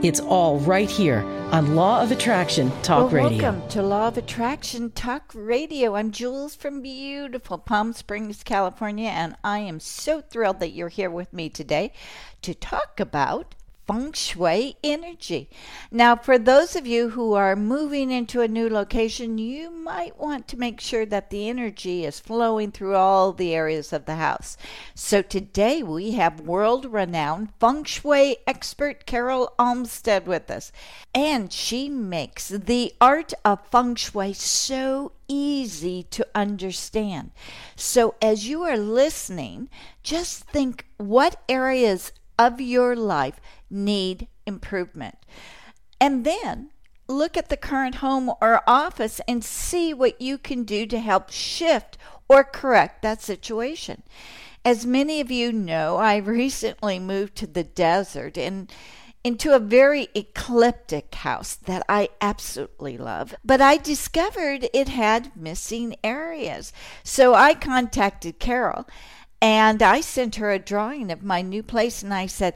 It's 0.00 0.20
all 0.20 0.60
right 0.60 0.88
here 0.88 1.24
on 1.50 1.74
Law 1.74 2.00
of 2.00 2.12
Attraction 2.12 2.70
Talk 2.82 3.10
well, 3.10 3.24
Radio. 3.24 3.42
Welcome 3.42 3.68
to 3.70 3.82
Law 3.82 4.06
of 4.06 4.16
Attraction 4.16 4.92
Talk 4.92 5.32
Radio. 5.34 5.96
I'm 5.96 6.12
Jules 6.12 6.54
from 6.54 6.82
beautiful 6.82 7.58
Palm 7.58 7.92
Springs, 7.92 8.44
California, 8.44 9.08
and 9.08 9.34
I 9.42 9.58
am 9.58 9.80
so 9.80 10.20
thrilled 10.20 10.60
that 10.60 10.70
you're 10.70 10.88
here 10.88 11.10
with 11.10 11.32
me 11.32 11.48
today 11.48 11.92
to 12.42 12.54
talk 12.54 13.00
about 13.00 13.56
feng 13.88 14.12
shui 14.12 14.76
energy. 14.84 15.48
Now, 15.90 16.14
for 16.14 16.38
those 16.38 16.76
of 16.76 16.86
you 16.86 17.08
who 17.10 17.32
are 17.32 17.56
moving 17.56 18.10
into 18.10 18.42
a 18.42 18.48
new 18.48 18.68
location, 18.68 19.38
you 19.38 19.70
might 19.70 20.18
want 20.18 20.46
to 20.48 20.58
make 20.58 20.78
sure 20.78 21.06
that 21.06 21.30
the 21.30 21.48
energy 21.48 22.04
is 22.04 22.20
flowing 22.20 22.70
through 22.70 22.94
all 22.94 23.32
the 23.32 23.54
areas 23.54 23.92
of 23.92 24.04
the 24.04 24.16
house. 24.16 24.58
So 24.94 25.22
today 25.22 25.82
we 25.82 26.12
have 26.12 26.40
world 26.40 26.84
renowned 26.84 27.48
feng 27.58 27.84
shui 27.84 28.36
expert 28.46 29.06
Carol 29.06 29.54
Olmstead 29.58 30.26
with 30.26 30.50
us, 30.50 30.70
and 31.14 31.50
she 31.50 31.88
makes 31.88 32.48
the 32.48 32.92
art 33.00 33.32
of 33.42 33.66
feng 33.68 33.94
shui 33.94 34.34
so 34.34 35.12
easy 35.28 36.02
to 36.02 36.26
understand. 36.34 37.30
So, 37.76 38.14
as 38.20 38.48
you 38.48 38.62
are 38.64 38.78
listening, 38.78 39.68
just 40.02 40.44
think 40.44 40.86
what 40.96 41.42
areas 41.48 42.12
of 42.38 42.60
your 42.60 42.94
life 42.94 43.40
need 43.70 44.28
improvement. 44.46 45.18
And 46.00 46.24
then 46.24 46.70
look 47.08 47.36
at 47.36 47.48
the 47.48 47.56
current 47.56 47.96
home 47.96 48.30
or 48.40 48.62
office 48.66 49.20
and 49.26 49.44
see 49.44 49.94
what 49.94 50.20
you 50.20 50.38
can 50.38 50.64
do 50.64 50.86
to 50.86 50.98
help 50.98 51.30
shift 51.30 51.96
or 52.28 52.44
correct 52.44 53.02
that 53.02 53.22
situation. 53.22 54.02
As 54.64 54.84
many 54.84 55.20
of 55.20 55.30
you 55.30 55.52
know, 55.52 55.96
I 55.96 56.16
recently 56.18 56.98
moved 56.98 57.36
to 57.36 57.46
the 57.46 57.64
desert 57.64 58.36
and 58.36 58.70
into 59.24 59.54
a 59.54 59.58
very 59.58 60.08
eclectic 60.14 61.14
house 61.14 61.54
that 61.54 61.84
I 61.88 62.08
absolutely 62.20 62.96
love. 62.96 63.34
But 63.44 63.60
I 63.60 63.76
discovered 63.76 64.68
it 64.72 64.88
had 64.88 65.36
missing 65.36 65.96
areas. 66.04 66.72
So 67.02 67.34
I 67.34 67.54
contacted 67.54 68.38
Carol 68.38 68.86
and 69.42 69.82
I 69.82 70.00
sent 70.00 70.36
her 70.36 70.50
a 70.50 70.58
drawing 70.58 71.10
of 71.10 71.22
my 71.22 71.42
new 71.42 71.62
place 71.62 72.02
and 72.02 72.14
I 72.14 72.26
said, 72.26 72.54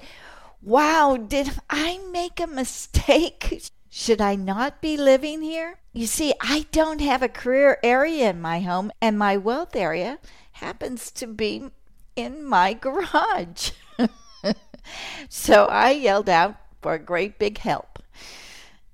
Wow, 0.63 1.17
did 1.17 1.51
I 1.69 1.99
make 2.13 2.39
a 2.39 2.47
mistake? 2.47 3.63
Should 3.91 4.21
I 4.21 4.37
not 4.37 4.81
be 4.81 4.97
living 4.97 5.43
here? 5.43 5.81
You 5.93 6.07
see, 6.07 6.35
I 6.41 6.67
don't 6.71 7.01
have 7.01 7.21
a 7.21 7.29
career 7.29 7.79
area 7.83 8.31
in 8.31 8.41
my 8.41 8.61
home, 8.61 8.93
and 9.01 9.19
my 9.19 9.37
wealth 9.37 9.75
area 9.75 10.21
happens 10.53 11.11
to 11.13 11.27
be 11.27 11.71
in 12.15 12.45
my 12.45 12.75
garage. 12.75 13.73
so 15.29 15.67
I 15.67 15.91
yelled 15.91 16.29
out 16.29 16.55
for 16.81 16.95
a 16.95 16.99
great 17.01 17.41
big 17.41 17.59
help. 17.59 17.99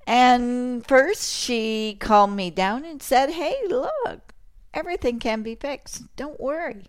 And 0.06 0.86
first, 0.86 1.30
she 1.30 1.98
calmed 2.00 2.34
me 2.34 2.50
down 2.50 2.86
and 2.86 3.02
said, 3.02 3.32
Hey, 3.32 3.56
look, 3.68 4.32
everything 4.72 5.18
can 5.18 5.42
be 5.42 5.54
fixed. 5.54 6.16
Don't 6.16 6.40
worry. 6.40 6.86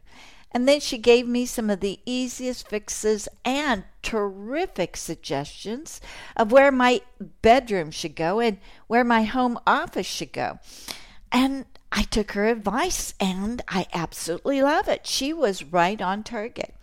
And 0.52 0.68
then 0.68 0.80
she 0.80 0.98
gave 0.98 1.28
me 1.28 1.46
some 1.46 1.70
of 1.70 1.80
the 1.80 2.00
easiest 2.06 2.68
fixes 2.68 3.28
and 3.46 3.84
terrific 4.02 4.98
suggestions 4.98 6.02
of 6.36 6.52
where 6.52 6.72
my 6.72 7.02
bedroom 7.42 7.92
should 7.92 8.16
go 8.16 8.40
and 8.40 8.58
where 8.88 9.04
my 9.04 9.24
home 9.24 9.60
office 9.68 10.08
should 10.08 10.34
go. 10.34 10.60
And 11.32 11.66
I 11.92 12.04
took 12.04 12.32
her 12.32 12.48
advice 12.48 13.14
and 13.20 13.62
I 13.68 13.86
absolutely 13.94 14.62
love 14.62 14.88
it. 14.88 15.06
She 15.06 15.34
was 15.34 15.64
right 15.64 16.02
on 16.02 16.24
target. 16.24 16.76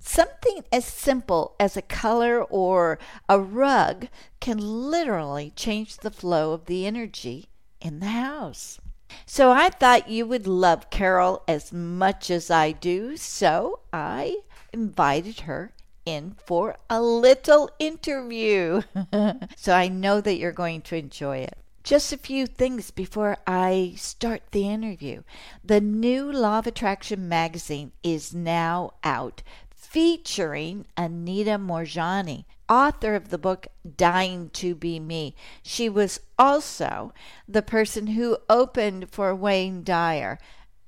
Something 0.00 0.64
as 0.70 0.84
simple 0.84 1.56
as 1.58 1.76
a 1.76 1.82
color 1.82 2.42
or 2.42 2.98
a 3.28 3.40
rug 3.40 4.08
can 4.40 4.58
literally 4.58 5.52
change 5.56 5.98
the 5.98 6.10
flow 6.10 6.52
of 6.52 6.66
the 6.66 6.86
energy 6.86 7.48
in 7.80 8.00
the 8.00 8.06
house. 8.06 8.78
So 9.24 9.52
I 9.52 9.70
thought 9.70 10.08
you 10.08 10.26
would 10.26 10.46
love 10.46 10.90
Carol 10.90 11.42
as 11.48 11.72
much 11.72 12.30
as 12.30 12.50
I 12.50 12.72
do, 12.72 13.16
so 13.16 13.80
I 13.92 14.38
invited 14.72 15.40
her 15.40 15.72
in 16.04 16.36
for 16.46 16.76
a 16.88 17.02
little 17.02 17.70
interview. 17.78 18.82
so 19.56 19.74
I 19.74 19.88
know 19.88 20.20
that 20.20 20.36
you're 20.38 20.52
going 20.52 20.82
to 20.82 20.96
enjoy 20.96 21.38
it. 21.38 21.58
Just 21.82 22.12
a 22.12 22.18
few 22.18 22.46
things 22.46 22.90
before 22.90 23.36
I 23.46 23.94
start 23.96 24.42
the 24.50 24.68
interview. 24.68 25.22
The 25.64 25.80
new 25.80 26.32
Law 26.32 26.58
of 26.58 26.66
Attraction 26.66 27.28
magazine 27.28 27.92
is 28.02 28.34
now 28.34 28.94
out, 29.04 29.42
featuring 29.70 30.86
Anita 30.96 31.58
Moorjani 31.58 32.44
author 32.68 33.14
of 33.14 33.30
the 33.30 33.38
book 33.38 33.68
Dying 33.96 34.50
to 34.54 34.74
Be 34.74 35.00
Me. 35.00 35.34
She 35.62 35.88
was 35.88 36.20
also 36.38 37.14
the 37.48 37.62
person 37.62 38.08
who 38.08 38.36
opened 38.48 39.10
for 39.10 39.34
Wayne 39.34 39.82
Dyer 39.82 40.38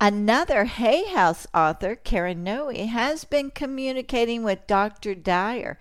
Another 0.00 0.64
Hay 0.64 1.04
House 1.12 1.46
author, 1.54 1.94
Karen 1.94 2.42
Noe, 2.42 2.70
has 2.74 3.24
been 3.24 3.50
communicating 3.50 4.42
with 4.42 4.66
Dr. 4.66 5.14
Dyer 5.14 5.78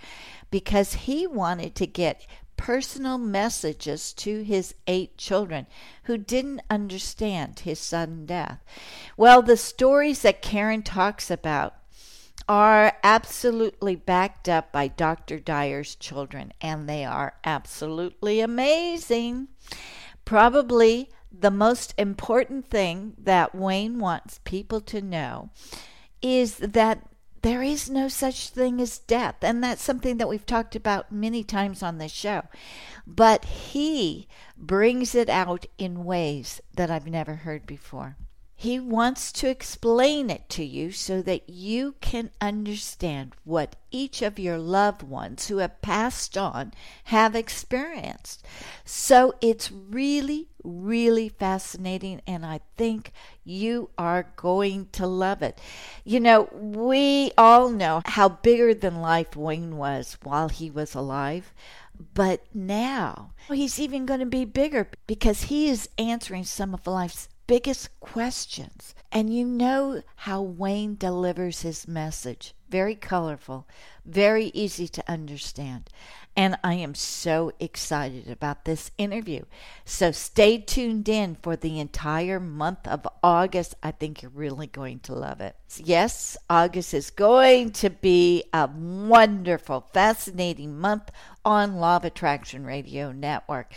because 0.52 0.94
he 0.94 1.26
wanted 1.28 1.76
to 1.76 1.88
get 1.88 2.26
personal 2.56 3.18
messages 3.18 4.14
to 4.14 4.44
his 4.44 4.76
eight 4.88 5.18
children 5.18 5.68
who 6.04 6.18
didn't 6.18 6.62
understand 6.70 7.60
his 7.60 7.80
sudden 7.80 8.26
death. 8.26 8.64
Well, 9.18 9.42
the 9.42 9.58
stories 9.58 10.22
that 10.22 10.42
Karen 10.42 10.84
talks 10.84 11.32
about 11.32 11.76
are 12.48 12.94
absolutely 13.04 13.96
backed 13.96 14.48
up 14.48 14.72
by 14.72 14.88
Dr. 14.88 15.40
Dyer's 15.40 15.96
children, 15.96 16.54
and 16.62 16.88
they 16.88 17.04
are 17.04 17.36
absolutely 17.44 18.42
amazing. 18.42 19.48
Probably 20.26 21.10
the 21.38 21.52
most 21.52 21.94
important 21.98 22.68
thing 22.68 23.16
that 23.18 23.56
Wayne 23.56 24.00
wants 24.00 24.40
people 24.44 24.80
to 24.82 25.02
know 25.02 25.50
is 26.22 26.58
that 26.58 27.10
there 27.42 27.62
is 27.62 27.90
no 27.90 28.08
such 28.08 28.50
thing 28.50 28.80
as 28.80 29.00
death. 29.00 29.36
And 29.42 29.64
that's 29.64 29.84
something 29.84 30.18
that 30.18 30.30
we've 30.30 30.46
talked 30.46 30.76
about 30.76 31.12
many 31.12 31.44
times 31.44 31.84
on 31.84 31.98
this 31.98 32.12
show. 32.12 32.44
But 33.06 33.46
he 33.46 34.28
brings 34.58 35.14
it 35.14 35.30
out 35.30 35.66
in 35.78 36.06
ways 36.06 36.62
that 36.76 36.90
I've 36.90 37.08
never 37.08 37.36
heard 37.36 37.66
before. 37.66 38.16
He 38.64 38.80
wants 38.80 39.34
to 39.34 39.50
explain 39.50 40.30
it 40.30 40.48
to 40.52 40.64
you 40.64 40.94
so 40.94 41.22
that 41.24 41.50
you 41.50 41.96
can 42.00 42.32
understand 42.40 43.34
what 43.44 43.76
each 43.92 44.22
of 44.22 44.40
your 44.40 44.58
loved 44.58 45.04
ones 45.04 45.50
who 45.50 45.58
have 45.58 45.82
passed 45.82 46.38
on 46.38 46.72
have 47.04 47.36
experienced. 47.36 48.46
So 48.86 49.34
it's 49.42 49.70
really, 49.70 50.48
really 50.64 51.28
fascinating, 51.28 52.22
and 52.26 52.46
I 52.46 52.62
think 52.78 53.12
you 53.44 53.90
are 53.98 54.28
going 54.38 54.88
to 54.94 55.08
love 55.08 55.42
it. 55.42 55.60
You 56.06 56.22
know, 56.22 56.48
we 56.54 57.34
all 57.38 57.68
know 57.68 58.02
how 58.06 58.30
bigger 58.30 58.74
than 58.74 59.02
life 59.02 59.36
Wayne 59.36 59.76
was 59.76 60.18
while 60.24 60.48
he 60.48 60.72
was 60.72 60.96
alive. 60.96 61.54
But 62.14 62.46
now 62.54 63.34
he's 63.52 63.78
even 63.78 64.06
going 64.06 64.22
to 64.22 64.26
be 64.26 64.46
bigger 64.46 64.90
because 65.06 65.44
he 65.44 65.68
is 65.68 65.90
answering 65.98 66.46
some 66.46 66.74
of 66.74 66.88
life's 66.88 67.28
biggest 67.54 68.00
questions. 68.00 68.96
And 69.12 69.32
you 69.32 69.46
know 69.46 70.02
how 70.16 70.42
Wayne 70.42 70.96
delivers 70.96 71.62
his 71.62 71.88
message 71.88 72.56
very 72.68 72.96
colorful, 72.96 73.68
very 74.04 74.46
easy 74.56 74.88
to 74.88 75.04
understand. 75.08 75.88
And 76.36 76.58
I 76.64 76.74
am 76.74 76.96
so 76.96 77.52
excited 77.60 78.28
about 78.28 78.66
this 78.66 78.90
interview. 78.98 79.44
So 79.86 80.12
stay 80.12 80.58
tuned 80.58 81.08
in 81.08 81.38
for 81.44 81.56
the 81.56 81.80
entire 81.80 82.40
month 82.40 82.88
of 82.88 83.08
August. 83.22 83.76
I 83.84 83.92
think 83.92 84.24
you're 84.24 84.32
really 84.34 84.66
going 84.66 85.02
to 85.02 85.14
love 85.14 85.40
it. 85.40 85.56
Yes, 85.78 86.36
August 86.50 86.96
is 86.96 87.12
going 87.12 87.74
to 87.74 87.92
be 87.92 88.46
a 88.52 88.68
wonderful, 88.76 89.88
fascinating 89.94 90.80
month 90.80 91.12
on 91.46 91.76
Law 91.76 91.98
of 91.98 92.06
Attraction 92.06 92.66
Radio 92.66 93.12
Network. 93.12 93.72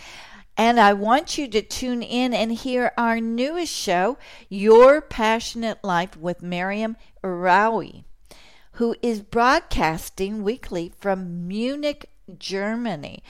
And 0.57 0.81
I 0.81 0.95
want 0.95 1.37
you 1.37 1.49
to 1.49 1.61
tune 1.61 2.03
in 2.03 2.33
and 2.33 2.51
hear 2.51 2.93
our 2.97 3.21
newest 3.21 3.75
show, 3.75 4.17
Your 4.49 5.03
Passionate 5.03 5.85
Life 5.85 6.17
with 6.17 6.43
Miriam 6.43 6.97
Irawi, 7.23 8.05
who 8.73 8.97
is 9.03 9.21
broadcasting 9.21 10.43
weekly 10.43 10.93
from 10.99 11.47
Munich, 11.47 12.09
Germany. 12.39 13.23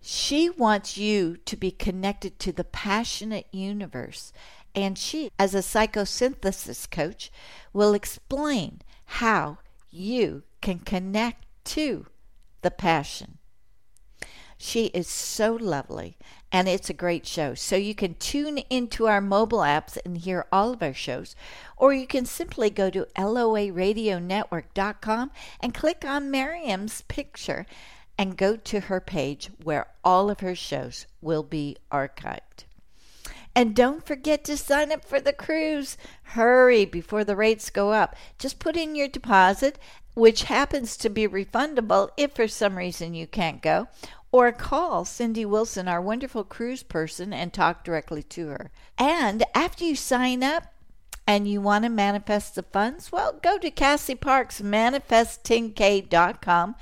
She 0.00 0.48
wants 0.48 0.96
you 0.96 1.38
to 1.38 1.56
be 1.56 1.72
connected 1.72 2.38
to 2.38 2.52
the 2.52 2.64
passionate 2.64 3.48
universe. 3.50 4.32
And 4.72 4.96
she, 4.96 5.30
as 5.40 5.56
a 5.56 5.58
psychosynthesis 5.58 6.88
coach, 6.88 7.32
will 7.72 7.94
explain 7.94 8.82
how 9.04 9.58
you 9.90 10.44
can 10.60 10.78
connect 10.78 11.46
to 11.64 12.06
the 12.62 12.70
passion. 12.70 13.38
She 14.62 14.88
is 14.88 15.08
so 15.08 15.54
lovely 15.54 16.18
and 16.52 16.68
it's 16.68 16.90
a 16.90 16.94
great 16.94 17.26
show. 17.26 17.54
So 17.54 17.76
you 17.76 17.94
can 17.94 18.16
tune 18.16 18.58
into 18.68 19.06
our 19.06 19.22
mobile 19.22 19.60
apps 19.60 19.96
and 20.04 20.18
hear 20.18 20.44
all 20.52 20.74
of 20.74 20.82
our 20.82 20.92
shows, 20.92 21.34
or 21.78 21.94
you 21.94 22.06
can 22.06 22.26
simply 22.26 22.68
go 22.68 22.90
to 22.90 23.06
loaradionetwork.com 23.16 25.30
and 25.60 25.72
click 25.72 26.04
on 26.04 26.30
Miriam's 26.30 27.00
picture 27.08 27.64
and 28.18 28.36
go 28.36 28.54
to 28.54 28.80
her 28.80 29.00
page 29.00 29.48
where 29.64 29.86
all 30.04 30.28
of 30.28 30.40
her 30.40 30.54
shows 30.54 31.06
will 31.22 31.42
be 31.42 31.78
archived. 31.90 32.64
And 33.56 33.74
don't 33.74 34.04
forget 34.04 34.44
to 34.44 34.58
sign 34.58 34.92
up 34.92 35.06
for 35.06 35.20
the 35.20 35.32
cruise. 35.32 35.96
Hurry 36.22 36.84
before 36.84 37.24
the 37.24 37.34
rates 37.34 37.70
go 37.70 37.92
up. 37.92 38.14
Just 38.38 38.58
put 38.58 38.76
in 38.76 38.94
your 38.94 39.08
deposit, 39.08 39.78
which 40.14 40.44
happens 40.44 40.96
to 40.98 41.08
be 41.08 41.26
refundable 41.26 42.10
if 42.16 42.32
for 42.32 42.46
some 42.46 42.76
reason 42.76 43.14
you 43.14 43.26
can't 43.26 43.62
go, 43.62 43.88
or 44.32 44.50
call 44.52 45.04
Cindy 45.04 45.44
Wilson, 45.44 45.88
our 45.88 46.00
wonderful 46.00 46.44
cruise 46.44 46.82
person, 46.82 47.32
and 47.32 47.52
talk 47.52 47.84
directly 47.84 48.22
to 48.22 48.48
her. 48.48 48.70
And 48.96 49.44
after 49.54 49.84
you 49.84 49.96
sign 49.96 50.42
up 50.42 50.72
and 51.26 51.48
you 51.48 51.60
want 51.60 51.84
to 51.84 51.90
manifest 51.90 52.54
the 52.54 52.62
funds, 52.62 53.12
well, 53.12 53.38
go 53.42 53.58
to 53.58 53.70
Cassie 53.70 54.14
Parks 54.14 54.60
manifest10k.com, 54.60 56.76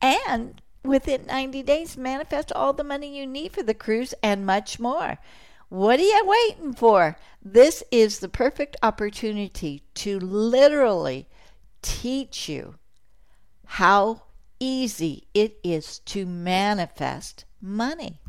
and 0.00 0.60
within 0.84 1.26
90 1.26 1.62
days 1.62 1.96
manifest 1.96 2.50
all 2.52 2.72
the 2.72 2.82
money 2.82 3.16
you 3.18 3.26
need 3.26 3.52
for 3.52 3.62
the 3.62 3.74
cruise 3.74 4.14
and 4.22 4.44
much 4.44 4.80
more. 4.80 5.18
What 5.68 6.00
are 6.00 6.02
you 6.02 6.22
waiting 6.24 6.74
for? 6.74 7.16
This 7.42 7.82
is 7.90 8.18
the 8.18 8.28
perfect 8.28 8.76
opportunity 8.82 9.84
to 9.94 10.18
literally 10.18 11.28
teach 11.80 12.48
you 12.48 12.74
how 13.64 14.24
easy 14.62 15.26
it 15.34 15.58
is 15.64 15.98
to 15.98 16.24
manifest 16.24 17.44
money. 17.60 18.20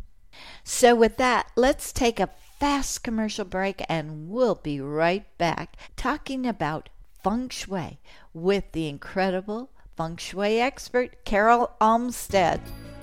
So, 0.63 0.95
with 0.95 1.17
that, 1.17 1.51
let's 1.55 1.93
take 1.93 2.19
a 2.19 2.29
fast 2.59 3.03
commercial 3.03 3.45
break 3.45 3.83
and 3.87 4.29
we'll 4.29 4.55
be 4.55 4.81
right 4.81 5.25
back 5.37 5.77
talking 5.95 6.47
about 6.47 6.89
feng 7.23 7.49
shui 7.49 7.99
with 8.33 8.71
the 8.71 8.87
incredible 8.87 9.69
feng 9.95 10.17
shui 10.17 10.59
expert 10.59 11.23
Carol 11.23 11.71
Olmstead. 11.79 12.59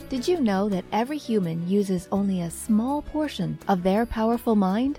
Did 0.08 0.26
you 0.26 0.40
know 0.40 0.68
that 0.68 0.84
every 0.90 1.18
human 1.18 1.68
uses 1.68 2.08
only 2.10 2.42
a 2.42 2.50
small 2.50 3.00
portion 3.00 3.60
of 3.68 3.84
their 3.84 4.06
powerful 4.06 4.56
mind? 4.56 4.98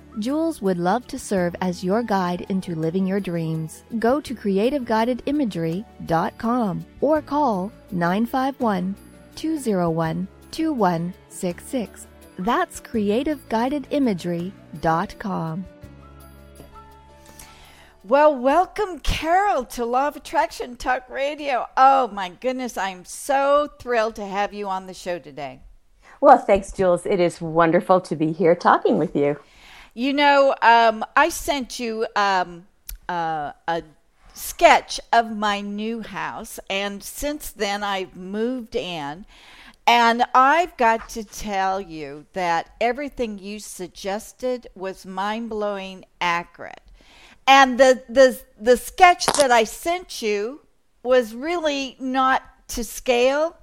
Jules 0.19 0.61
would 0.61 0.77
love 0.77 1.07
to 1.07 1.17
serve 1.17 1.55
as 1.61 1.83
your 1.83 2.03
guide 2.03 2.45
into 2.49 2.75
living 2.75 3.07
your 3.07 3.19
dreams. 3.19 3.83
Go 3.97 4.21
to 4.21 4.35
creativeguidedimagery.com 4.35 6.85
or 6.99 7.21
call 7.21 7.71
951 7.91 8.95
201 9.35 10.27
2166. 10.51 12.07
That's 12.39 12.81
creativeguidedimagery.com. 12.81 15.65
Well, 18.03 18.35
welcome, 18.35 18.97
Carol, 18.99 19.63
to 19.65 19.85
Law 19.85 20.07
of 20.07 20.15
Attraction 20.15 20.75
Talk 20.75 21.07
Radio. 21.07 21.67
Oh, 21.77 22.07
my 22.07 22.29
goodness, 22.29 22.75
I'm 22.75 23.05
so 23.05 23.69
thrilled 23.79 24.15
to 24.15 24.25
have 24.25 24.53
you 24.53 24.67
on 24.67 24.87
the 24.87 24.95
show 24.95 25.19
today. 25.19 25.59
Well, 26.19 26.39
thanks, 26.39 26.71
Jules. 26.71 27.05
It 27.05 27.19
is 27.19 27.39
wonderful 27.39 28.01
to 28.01 28.15
be 28.15 28.31
here 28.31 28.55
talking 28.55 28.97
with 28.97 29.15
you. 29.15 29.37
You 29.93 30.13
know, 30.13 30.55
um, 30.61 31.03
I 31.17 31.27
sent 31.27 31.77
you 31.77 32.07
um, 32.15 32.65
uh, 33.09 33.51
a 33.67 33.83
sketch 34.33 35.01
of 35.11 35.35
my 35.35 35.59
new 35.59 35.99
house, 36.01 36.61
and 36.69 37.03
since 37.03 37.51
then 37.51 37.83
I've 37.83 38.15
moved 38.15 38.75
in. 38.77 39.25
And 39.85 40.23
I've 40.33 40.77
got 40.77 41.09
to 41.09 41.25
tell 41.25 41.81
you 41.81 42.25
that 42.31 42.73
everything 42.79 43.37
you 43.37 43.59
suggested 43.59 44.67
was 44.75 45.05
mind 45.05 45.49
blowing 45.49 46.05
accurate. 46.21 46.83
And 47.45 47.77
the, 47.77 48.01
the, 48.07 48.39
the 48.57 48.77
sketch 48.77 49.25
that 49.25 49.51
I 49.51 49.65
sent 49.65 50.21
you 50.21 50.61
was 51.03 51.33
really 51.35 51.97
not 51.99 52.43
to 52.69 52.85
scale, 52.85 53.57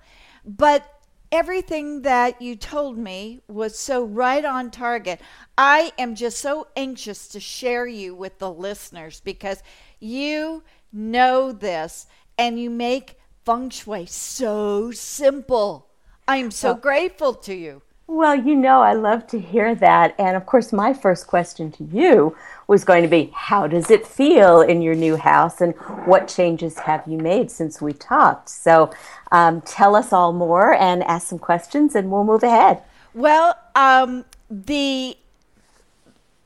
but 0.44 0.97
everything 1.30 2.02
that 2.02 2.40
you 2.40 2.56
told 2.56 2.98
me 2.98 3.40
was 3.48 3.78
so 3.78 4.04
right 4.04 4.44
on 4.44 4.70
target. 4.70 5.20
I 5.56 5.92
am 5.98 6.14
just 6.14 6.38
so 6.38 6.68
anxious 6.76 7.28
to 7.28 7.40
share 7.40 7.86
you 7.86 8.14
with 8.14 8.38
the 8.38 8.50
listeners 8.50 9.20
because 9.20 9.62
you 10.00 10.62
know 10.92 11.52
this 11.52 12.06
and 12.36 12.58
you 12.58 12.70
make 12.70 13.18
feng 13.44 13.70
shui 13.70 14.06
so 14.06 14.90
simple. 14.90 15.88
I 16.26 16.36
am 16.36 16.50
so 16.50 16.72
well, 16.72 16.80
grateful 16.80 17.34
to 17.34 17.54
you. 17.54 17.82
Well, 18.10 18.34
you 18.34 18.56
know, 18.56 18.80
I 18.80 18.94
love 18.94 19.26
to 19.28 19.38
hear 19.38 19.74
that. 19.74 20.14
And 20.18 20.34
of 20.34 20.46
course, 20.46 20.72
my 20.72 20.94
first 20.94 21.26
question 21.26 21.70
to 21.72 21.84
you 21.84 22.34
was 22.66 22.82
going 22.82 23.02
to 23.02 23.08
be 23.08 23.30
How 23.34 23.66
does 23.66 23.90
it 23.90 24.06
feel 24.06 24.62
in 24.62 24.80
your 24.80 24.94
new 24.94 25.16
house? 25.16 25.60
And 25.60 25.74
what 26.06 26.26
changes 26.26 26.78
have 26.78 27.04
you 27.06 27.18
made 27.18 27.50
since 27.50 27.82
we 27.82 27.92
talked? 27.92 28.48
So 28.48 28.90
um, 29.30 29.60
tell 29.60 29.94
us 29.94 30.10
all 30.10 30.32
more 30.32 30.72
and 30.72 31.04
ask 31.04 31.28
some 31.28 31.38
questions, 31.38 31.94
and 31.94 32.10
we'll 32.10 32.24
move 32.24 32.42
ahead. 32.42 32.82
Well, 33.12 33.58
um, 33.74 34.24
the 34.50 35.14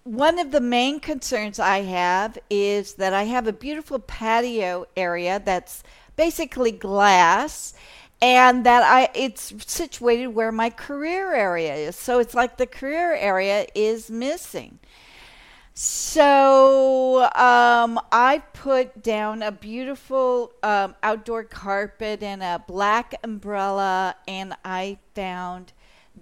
one 0.03 0.41
of 0.41 0.51
the 0.51 0.61
main 0.61 0.99
concerns 0.99 1.61
I 1.61 1.83
have 1.83 2.39
is 2.51 2.95
that 2.95 3.13
I 3.13 3.23
have 3.23 3.47
a 3.47 3.53
beautiful 3.53 4.01
patio 4.01 4.87
area 4.97 5.41
that's 5.45 5.85
basically 6.17 6.73
glass 6.73 7.73
and 8.23 8.65
that 8.65 8.85
I 8.85 9.11
it's 9.15 9.53
situated 9.67 10.29
where 10.29 10.53
my 10.53 10.71
career 10.71 11.35
area 11.35 11.75
is. 11.75 11.97
So 11.97 12.21
it's 12.21 12.35
like 12.35 12.57
the 12.57 12.67
career 12.67 13.15
area 13.15 13.67
is 13.75 14.11
missing. 14.11 14.79
So 15.75 17.25
um, 17.35 17.99
I 18.13 18.43
put 18.53 19.03
down 19.03 19.43
a 19.43 19.51
beautiful 19.51 20.53
um, 20.63 20.95
outdoor 21.03 21.45
carpet 21.45 22.23
and 22.23 22.43
a 22.43 22.63
black 22.67 23.15
umbrella, 23.25 24.15
and 24.29 24.55
I 24.65 24.99
found 25.15 25.73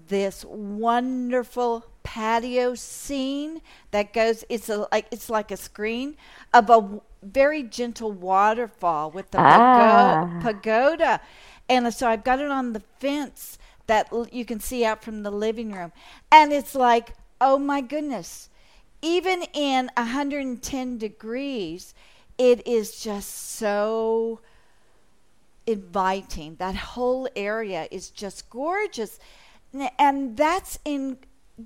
this 0.09 0.45
wonderful 0.45 1.85
patio 2.03 2.75
scene 2.77 3.61
that 3.91 4.15
goes. 4.15 4.45
It's 4.49 4.71
a 4.71 4.89
like 4.91 5.07
it's 5.11 5.29
like 5.29 5.51
a 5.51 5.57
screen 5.57 6.17
of 6.55 6.71
a 6.71 7.01
very 7.23 7.63
gentle 7.63 8.13
waterfall 8.13 9.11
with 9.11 9.31
the 9.33 9.39
ah. 9.39 10.39
pagoda 10.41 11.21
and 11.71 11.95
so 11.95 12.09
I've 12.09 12.25
got 12.25 12.41
it 12.41 12.51
on 12.51 12.73
the 12.73 12.83
fence 12.99 13.57
that 13.87 14.13
you 14.33 14.45
can 14.45 14.61
see 14.61 14.85
out 14.85 15.03
from 15.03 15.23
the 15.23 15.31
living 15.31 15.73
room. 15.73 15.93
And 16.31 16.53
it's 16.53 16.75
like, 16.75 17.15
oh 17.41 17.59
my 17.59 17.81
goodness. 17.81 18.49
Even 19.01 19.45
in 19.55 19.89
110 19.97 20.99
degrees, 20.99 21.95
it 22.37 22.67
is 22.67 23.01
just 23.01 23.31
so 23.31 24.41
inviting. 25.67 26.57
That 26.57 26.75
whole 26.75 27.29
area 27.37 27.87
is 27.91 28.11
just 28.11 28.51
gorgeous. 28.51 29.19
And 29.99 30.37
that's 30.37 30.79
in 30.85 31.19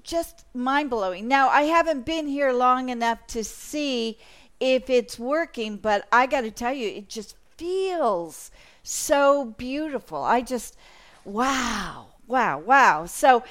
just 0.03 0.45
mind 0.55 0.91
blowing. 0.91 1.27
Now, 1.27 1.49
I 1.49 1.63
haven't 1.63 2.05
been 2.05 2.27
here 2.27 2.53
long 2.53 2.91
enough 2.91 3.27
to 3.29 3.43
see 3.43 4.19
if 4.61 4.91
it's 4.91 5.19
working, 5.19 5.79
but 5.79 6.07
I 6.13 6.27
got 6.27 6.43
to 6.43 6.51
tell 6.51 6.75
you, 6.75 6.89
it 6.89 7.09
just 7.09 7.37
feels 7.57 8.51
so 8.85 9.45
beautiful. 9.47 10.23
I 10.23 10.41
just, 10.43 10.77
wow, 11.25 12.09
wow, 12.27 12.59
wow. 12.61 13.07
So, 13.07 13.43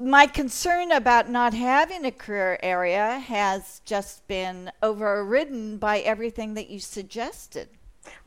my 0.00 0.26
concern 0.26 0.90
about 0.92 1.30
not 1.30 1.54
having 1.54 2.04
a 2.04 2.10
career 2.10 2.58
area 2.62 3.18
has 3.20 3.80
just 3.84 4.26
been 4.26 4.72
overridden 4.82 5.78
by 5.78 6.00
everything 6.00 6.54
that 6.54 6.70
you 6.70 6.80
suggested. 6.80 7.68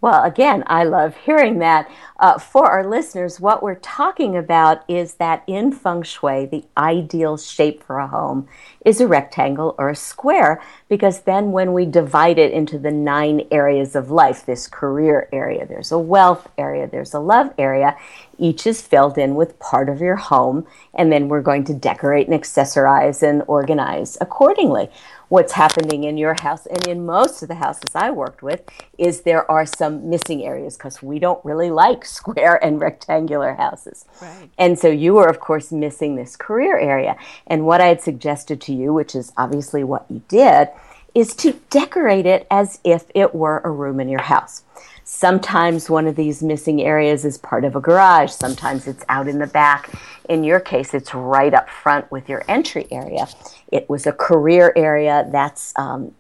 Well, 0.02 0.24
again, 0.24 0.64
I 0.68 0.84
love 0.84 1.16
hearing 1.16 1.60
that. 1.60 1.90
Uh, 2.20 2.38
for 2.38 2.70
our 2.70 2.88
listeners, 2.88 3.40
what 3.40 3.62
we're 3.62 3.76
talking 3.76 4.36
about 4.36 4.84
is 4.90 5.16
that 5.16 5.44
in 5.48 5.72
feng 5.72 6.04
shui, 6.04 6.46
the 6.46 6.66
ideal 6.78 7.38
shape 7.38 7.84
for 7.84 8.00
a 8.00 8.08
home 8.08 8.48
is 8.86 9.00
a 9.00 9.08
rectangle 9.08 9.76
or 9.78 9.90
a 9.90 9.96
square, 9.96 10.62
because 10.90 11.22
then 11.22 11.52
when 11.52 11.74
we 11.74 11.86
divide 11.86 12.40
it 12.40 12.52
into 12.52 12.80
the 12.80 12.92
nine 12.92 13.48
areas 13.52 13.96
of 13.96 14.10
life, 14.10 14.46
this 14.46 14.68
career 14.68 15.30
area, 15.32 15.66
there's 15.66 15.92
a 15.92 16.00
wealth 16.00 16.50
area, 16.58 16.88
there's 16.88 17.14
a 17.14 17.20
love 17.20 17.54
area, 17.58 17.96
each 18.38 18.66
is 18.66 18.82
filled 18.82 19.18
in 19.18 19.36
with 19.36 19.60
part 19.60 19.88
of 19.88 20.02
your 20.02 20.16
home, 20.16 20.66
and 20.96 21.12
then 21.12 21.28
we're 21.28 21.42
going 21.42 21.64
to 21.64 21.74
decorate 21.74 22.28
and 22.28 22.40
accessorize 22.40 23.22
and 23.22 23.44
organize 23.48 24.18
accordingly 24.20 24.90
what's 25.32 25.54
happening 25.54 26.04
in 26.04 26.18
your 26.18 26.36
house 26.42 26.66
and 26.66 26.86
in 26.88 27.06
most 27.06 27.42
of 27.42 27.48
the 27.48 27.56
houses 27.56 27.96
I 27.96 28.12
worked 28.12 28.44
with 28.44 28.64
is 28.98 29.22
there 29.22 29.50
are 29.50 29.66
some 29.66 30.10
missing 30.10 30.44
areas 30.44 30.76
because 30.76 31.02
we 31.02 31.20
don't 31.20 31.44
really 31.46 31.72
like 31.72 32.04
square 32.20 32.62
and 32.62 32.82
rectangular 32.82 33.54
houses. 33.54 34.04
Right. 34.22 34.50
And 34.58 34.78
so 34.78 34.90
you 34.90 35.14
were, 35.14 35.30
of 35.30 35.40
course, 35.40 35.72
missing 35.72 36.18
this 36.18 36.36
career 36.36 36.78
area. 36.78 37.16
And 37.48 37.66
what 37.66 37.80
I 37.80 37.86
had 37.86 38.02
suggested 38.02 38.60
to 38.60 38.74
you, 38.74 38.92
which 38.92 39.16
is 39.16 39.32
obviously 39.38 39.86
what 39.86 40.06
you 40.10 40.22
did, 40.28 40.68
is 41.16 41.34
to 41.36 41.54
decorate 41.70 42.26
it 42.26 42.46
as 42.52 42.82
if 42.84 43.06
it 43.16 43.34
were 43.34 43.60
a 43.60 43.72
room 43.72 44.02
in 44.02 44.10
your 44.10 44.24
house. 44.24 44.64
Sometimes 45.14 45.90
one 45.90 46.08
of 46.08 46.16
these 46.16 46.42
missing 46.42 46.82
areas 46.82 47.26
is 47.26 47.38
part 47.38 47.66
of 47.66 47.76
a 47.76 47.82
garage. 47.82 48.32
Sometimes 48.32 48.88
it's 48.88 49.04
out 49.10 49.28
in 49.28 49.40
the 49.40 49.46
back. 49.46 49.92
In 50.30 50.46
your 50.46 50.62
case, 50.62 50.94
it's 50.94 51.14
right 51.14 51.54
up 51.54 51.70
front 51.70 52.10
with 52.10 52.30
your 52.30 52.46
entry 52.48 52.88
area. 52.90 53.28
It 53.74 53.90
was 53.90 54.08
a 54.08 54.14
career 54.14 54.72
area 54.74 55.28
that's 55.30 55.74
um, 55.76 56.16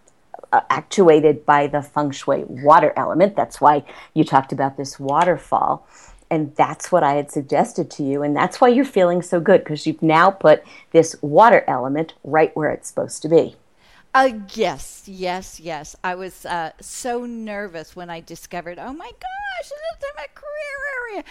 actuated 0.51 1.45
by 1.45 1.67
the 1.67 1.81
feng 1.81 2.11
shui 2.11 2.43
water 2.43 2.91
element. 2.97 3.37
That's 3.37 3.61
why 3.61 3.85
you 4.13 4.25
talked 4.25 4.51
about 4.51 4.75
this 4.75 4.99
waterfall. 4.99 5.87
And 6.29 6.53
that's 6.57 6.91
what 6.91 7.01
I 7.01 7.13
had 7.13 7.31
suggested 7.31 7.89
to 7.91 8.03
you. 8.03 8.23
And 8.23 8.35
that's 8.35 8.59
why 8.59 8.67
you're 8.67 8.83
feeling 8.83 9.21
so 9.21 9.39
good 9.39 9.63
because 9.63 9.87
you've 9.87 10.03
now 10.03 10.31
put 10.31 10.63
this 10.91 11.15
water 11.21 11.63
element 11.65 12.13
right 12.25 12.53
where 12.57 12.69
it's 12.69 12.89
supposed 12.89 13.21
to 13.21 13.29
be. 13.29 13.55
Uh, 14.13 14.39
yes, 14.53 15.03
yes, 15.07 15.59
yes. 15.59 15.95
I 16.03 16.15
was 16.15 16.45
uh, 16.45 16.71
so 16.81 17.25
nervous 17.25 17.95
when 17.95 18.09
I 18.09 18.19
discovered, 18.19 18.77
oh 18.77 18.91
my 18.91 19.09
gosh, 19.09 19.69
this 19.69 19.71
is 19.71 20.15
my 20.17 20.25
career 20.33 20.51
area. 21.11 21.23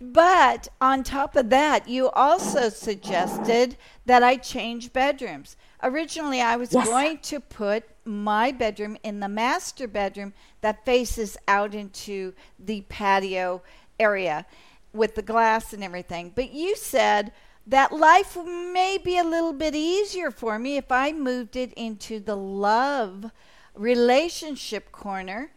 But 0.00 0.68
on 0.80 1.02
top 1.02 1.34
of 1.34 1.50
that, 1.50 1.88
you 1.88 2.08
also 2.10 2.68
suggested 2.68 3.76
that 4.06 4.22
I 4.22 4.36
change 4.36 4.92
bedrooms. 4.92 5.56
Originally, 5.82 6.40
I 6.40 6.54
was 6.54 6.72
yes. 6.72 6.86
going 6.86 7.18
to 7.18 7.40
put 7.40 7.84
my 8.04 8.52
bedroom 8.52 8.96
in 9.02 9.18
the 9.18 9.28
master 9.28 9.88
bedroom 9.88 10.32
that 10.60 10.84
faces 10.84 11.36
out 11.48 11.74
into 11.74 12.32
the 12.58 12.82
patio 12.82 13.62
area 13.98 14.46
with 14.92 15.16
the 15.16 15.22
glass 15.22 15.72
and 15.72 15.82
everything. 15.82 16.32
But 16.34 16.52
you 16.52 16.76
said, 16.76 17.32
that 17.66 17.92
life 17.92 18.36
may 18.44 18.98
be 19.02 19.16
a 19.18 19.24
little 19.24 19.52
bit 19.52 19.74
easier 19.74 20.30
for 20.30 20.58
me 20.58 20.76
if 20.76 20.90
I 20.90 21.12
moved 21.12 21.56
it 21.56 21.72
into 21.74 22.18
the 22.20 22.36
love 22.36 23.30
relationship 23.74 24.92
corner 24.92 25.52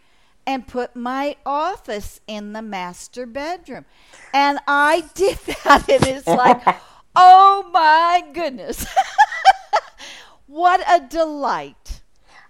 and 0.46 0.68
put 0.68 0.96
my 0.96 1.36
office 1.46 2.20
in 2.28 2.54
the 2.54 2.62
master 2.62 3.26
bedroom. 3.26 3.86
And 4.34 4.60
I 4.68 5.10
did 5.14 5.38
that, 5.64 5.90
and 5.90 6.06
it's 6.06 6.28
like, 6.28 6.62
oh 7.16 7.70
my 7.72 8.24
goodness. 8.34 8.86
what 10.48 10.84
a 10.88 11.06
delight. 11.08 12.02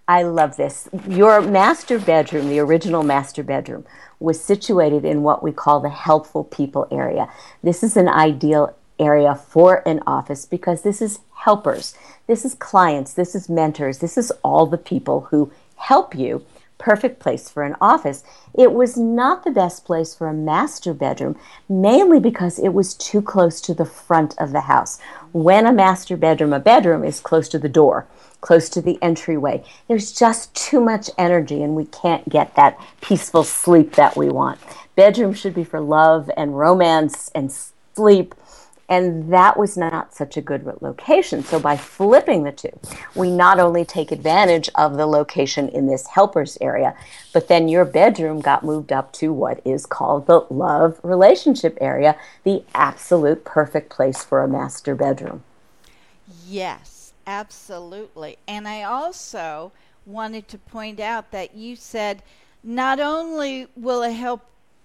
I 0.08 0.24
love 0.24 0.58
this. 0.58 0.90
Your 1.08 1.42
master 1.42 1.98
bedroom, 1.98 2.50
the 2.50 2.60
original 2.60 3.04
master 3.04 3.42
bedroom, 3.42 3.86
was 4.20 4.42
situated 4.42 5.06
in 5.06 5.24
what 5.24 5.42
we 5.42 5.52
call 5.54 5.80
the 5.80 5.90
helpful 5.90 6.44
people 6.44 6.88
area. 6.92 7.30
This 7.62 7.84
is 7.84 7.96
an 7.96 8.10
ideal 8.10 8.76
area 9.04 9.36
for 9.36 9.88
an 9.88 10.02
office 10.08 10.46
because 10.46 10.82
this 10.82 11.02
is 11.02 11.20
helpers, 11.36 11.96
this 12.28 12.46
is 12.46 12.56
clients, 12.56 13.14
this 13.14 13.36
is 13.36 13.50
mentors, 13.50 14.00
this 14.00 14.18
is 14.18 14.32
all 14.44 14.66
the 14.66 14.78
people 14.78 15.28
who 15.32 15.52
help 15.76 16.16
you. 16.16 16.46
Perfect 16.78 17.20
place 17.20 17.50
for 17.50 17.64
an 17.64 17.76
office. 17.80 18.24
It 18.54 18.74
was 18.74 18.98
not 18.98 19.44
the 19.44 19.52
best 19.52 19.86
place 19.86 20.14
for 20.14 20.28
a 20.28 20.34
master 20.34 20.94
bedroom, 20.94 21.38
mainly 21.70 22.20
because 22.20 22.60
it 22.60 22.74
was 22.74 22.94
too 22.94 23.22
close 23.22 23.62
to 23.62 23.74
the 23.74 23.86
front 23.86 24.36
of 24.38 24.52
the 24.52 24.62
house. 24.62 25.00
When 25.32 25.66
a 25.66 25.72
master 25.72 26.18
bedroom, 26.18 26.52
a 26.52 26.60
bedroom 26.60 27.06
is 27.06 27.22
close 27.22 27.48
to 27.50 27.60
the 27.60 27.70
door, 27.70 28.06
close 28.42 28.68
to 28.70 28.82
the 28.82 29.02
entryway, 29.02 29.64
there's 29.88 30.12
just 30.12 30.54
too 30.54 30.82
much 30.82 31.10
energy 31.18 31.64
and 31.64 31.76
we 31.76 31.86
can't 31.86 32.28
get 32.28 32.56
that 32.56 32.78
peaceful 33.00 33.44
sleep 33.44 33.96
that 33.96 34.18
we 34.18 34.30
want. 34.30 34.60
Bedroom 34.96 35.34
should 35.34 35.54
be 35.54 35.64
for 35.64 35.80
love 35.80 36.30
and 36.36 36.58
romance 36.58 37.32
and 37.34 37.52
sleep 37.96 38.36
and 38.90 39.32
that 39.32 39.58
was 39.58 39.78
not 39.78 40.14
such 40.14 40.36
a 40.36 40.42
good 40.42 40.66
location. 40.82 41.44
So 41.44 41.60
by 41.60 41.78
flipping 41.78 42.44
the 42.44 42.52
two, 42.52 42.78
we 43.16 43.32
not 43.32 43.60
only 43.60 43.86
take 43.86 44.12
advantage 44.12 44.70
of 44.76 44.98
the 44.98 45.06
location 45.06 45.70
in 45.70 45.88
this 45.88 46.08
helpers 46.08 46.58
area, 46.60 46.96
but 47.32 47.48
then 47.48 47.68
your 47.68 47.86
bedroom 47.86 48.42
got 48.42 48.64
moved 48.64 48.92
up 48.92 49.14
to 49.14 49.32
what 49.32 49.62
is 49.66 49.86
called 49.86 50.28
the 50.28 50.46
love 50.50 51.00
relationship 51.04 51.78
area, 51.80 52.18
the 52.44 52.64
absolute 52.76 53.46
perfect 53.46 53.90
place 53.90 54.24
for 54.24 54.44
a 54.44 54.48
master 54.48 54.96
bedroom. 54.96 55.44
Yes, 56.46 57.14
absolutely. 57.26 58.38
And 58.48 58.68
I 58.68 58.84
also 58.84 59.72
wanted 60.06 60.48
to 60.50 60.58
point 60.58 61.00
out 61.00 61.32
that 61.32 61.56
you 61.56 61.76
said 61.76 62.22
not 62.64 63.00
only 63.00 63.68
will 63.76 64.02
it 64.04 64.12
help 64.12 64.42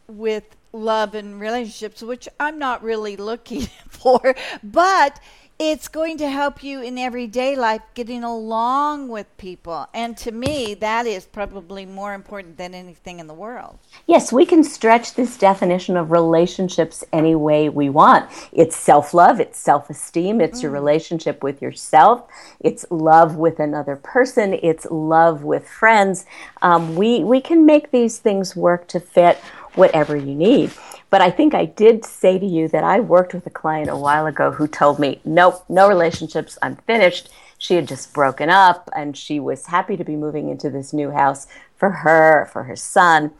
with 0.06 0.56
love 0.72 1.14
and 1.14 1.40
relationships, 1.40 2.02
which 2.02 2.28
I'm 2.38 2.58
not 2.58 2.82
really 2.82 3.16
looking 3.16 3.62
for, 3.88 4.34
but 4.62 5.20
it's 5.60 5.88
going 5.88 6.16
to 6.18 6.28
help 6.28 6.62
you 6.62 6.80
in 6.80 6.96
everyday 6.96 7.56
life 7.56 7.82
getting 7.94 8.22
along 8.22 9.08
with 9.08 9.26
people. 9.38 9.88
And 9.92 10.16
to 10.18 10.30
me, 10.30 10.74
that 10.74 11.04
is 11.04 11.26
probably 11.26 11.84
more 11.84 12.14
important 12.14 12.58
than 12.58 12.74
anything 12.74 13.18
in 13.18 13.26
the 13.26 13.34
world. 13.34 13.76
Yes, 14.06 14.32
we 14.32 14.46
can 14.46 14.62
stretch 14.62 15.14
this 15.14 15.36
definition 15.36 15.96
of 15.96 16.12
relationships 16.12 17.02
any 17.12 17.34
way 17.34 17.68
we 17.68 17.88
want. 17.88 18.30
It's 18.52 18.76
self 18.76 19.12
love, 19.12 19.40
it's 19.40 19.58
self 19.58 19.90
esteem, 19.90 20.40
it's 20.40 20.60
mm. 20.60 20.64
your 20.64 20.72
relationship 20.72 21.42
with 21.42 21.60
yourself, 21.60 22.22
it's 22.60 22.86
love 22.90 23.34
with 23.34 23.58
another 23.58 23.96
person, 23.96 24.54
it's 24.62 24.86
love 24.92 25.42
with 25.42 25.68
friends. 25.68 26.24
Um, 26.62 26.94
we, 26.94 27.24
we 27.24 27.40
can 27.40 27.66
make 27.66 27.90
these 27.90 28.18
things 28.18 28.54
work 28.54 28.86
to 28.88 29.00
fit 29.00 29.40
whatever 29.78 30.16
you 30.16 30.34
need. 30.34 30.72
But 31.08 31.22
I 31.22 31.30
think 31.30 31.54
I 31.54 31.64
did 31.64 32.04
say 32.04 32.38
to 32.38 32.44
you 32.44 32.68
that 32.68 32.84
I 32.84 33.00
worked 33.00 33.32
with 33.32 33.46
a 33.46 33.50
client 33.50 33.88
a 33.88 33.96
while 33.96 34.26
ago 34.26 34.50
who 34.50 34.66
told 34.68 34.98
me, 34.98 35.20
nope, 35.24 35.64
no 35.68 35.88
relationships, 35.88 36.58
I'm 36.60 36.76
finished. 36.76 37.30
She 37.56 37.74
had 37.74 37.88
just 37.88 38.12
broken 38.12 38.50
up 38.50 38.90
and 38.94 39.16
she 39.16 39.40
was 39.40 39.66
happy 39.66 39.96
to 39.96 40.04
be 40.04 40.16
moving 40.16 40.50
into 40.50 40.68
this 40.68 40.92
new 40.92 41.10
house 41.10 41.46
for 41.76 41.90
her, 41.90 42.48
for 42.52 42.64
her 42.64 42.76
son. 42.76 43.32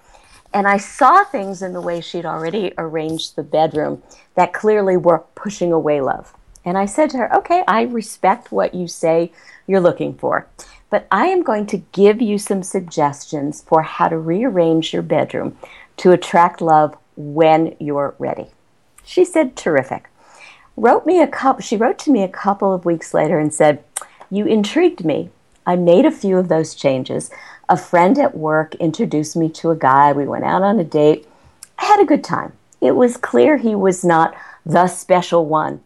And 0.55 0.67
I 0.67 0.79
saw 0.79 1.25
things 1.25 1.61
in 1.61 1.75
the 1.75 1.81
way 1.81 2.01
she'd 2.01 2.25
already 2.25 2.73
arranged 2.79 3.37
the 3.37 3.43
bedroom 3.43 4.03
that 4.35 4.55
clearly 4.55 4.97
were 4.97 5.25
pushing 5.35 5.73
away 5.73 6.01
love. 6.01 6.35
And 6.65 6.79
I 6.79 6.87
said 6.87 7.11
to 7.11 7.19
her, 7.19 7.37
okay, 7.37 7.65
I 7.69 7.83
respect 7.83 8.51
what 8.51 8.75
you 8.75 8.89
say 8.89 9.31
you're 9.67 9.81
looking 9.81 10.15
for, 10.15 10.47
but 10.91 11.07
I 11.11 11.27
am 11.27 11.43
going 11.43 11.67
to 11.67 11.83
give 11.93 12.23
you 12.23 12.39
some 12.39 12.63
suggestions 12.63 13.63
for 13.63 13.83
how 13.83 14.09
to 14.09 14.19
rearrange 14.19 14.93
your 14.93 15.03
bedroom 15.03 15.59
to 15.99 16.13
attract 16.13 16.61
love 16.61 16.97
when 17.17 17.77
you're 17.79 18.15
ready. 18.19 18.47
She 19.05 19.25
said, 19.25 19.57
terrific. 19.57 20.09
Wrote 20.77 21.07
me 21.07 21.21
a 21.21 21.27
couple, 21.27 21.61
she 21.61 21.77
wrote 21.77 21.99
to 22.01 22.13
me 22.13 22.23
a 22.23 22.29
couple 22.29 22.73
of 22.73 22.85
weeks 22.85 23.13
later 23.13 23.39
and 23.39 23.53
said, 23.53 23.83
You 24.31 24.47
intrigued 24.47 25.05
me. 25.05 25.31
I 25.67 25.77
made 25.77 26.07
a 26.07 26.11
few 26.11 26.39
of 26.39 26.49
those 26.49 26.75
changes. 26.75 27.31
A 27.69 27.77
friend 27.77 28.19
at 28.19 28.37
work 28.37 28.75
introduced 28.77 29.37
me 29.37 29.49
to 29.51 29.71
a 29.71 29.77
guy. 29.77 30.13
We 30.13 30.27
went 30.27 30.45
out 30.45 30.63
on 30.63 30.79
a 30.79 30.85
date. 30.85 31.27
I 31.79 31.85
had 31.85 32.01
a 32.01 32.07
good 32.07 32.25
time. 32.25 32.53
It 32.81 32.93
was 32.93 33.17
clear 33.17 33.57
he 33.57 33.75
was 33.75 34.05
not 34.05 34.37
the 34.65 34.87
special 34.87 35.47
one, 35.47 35.81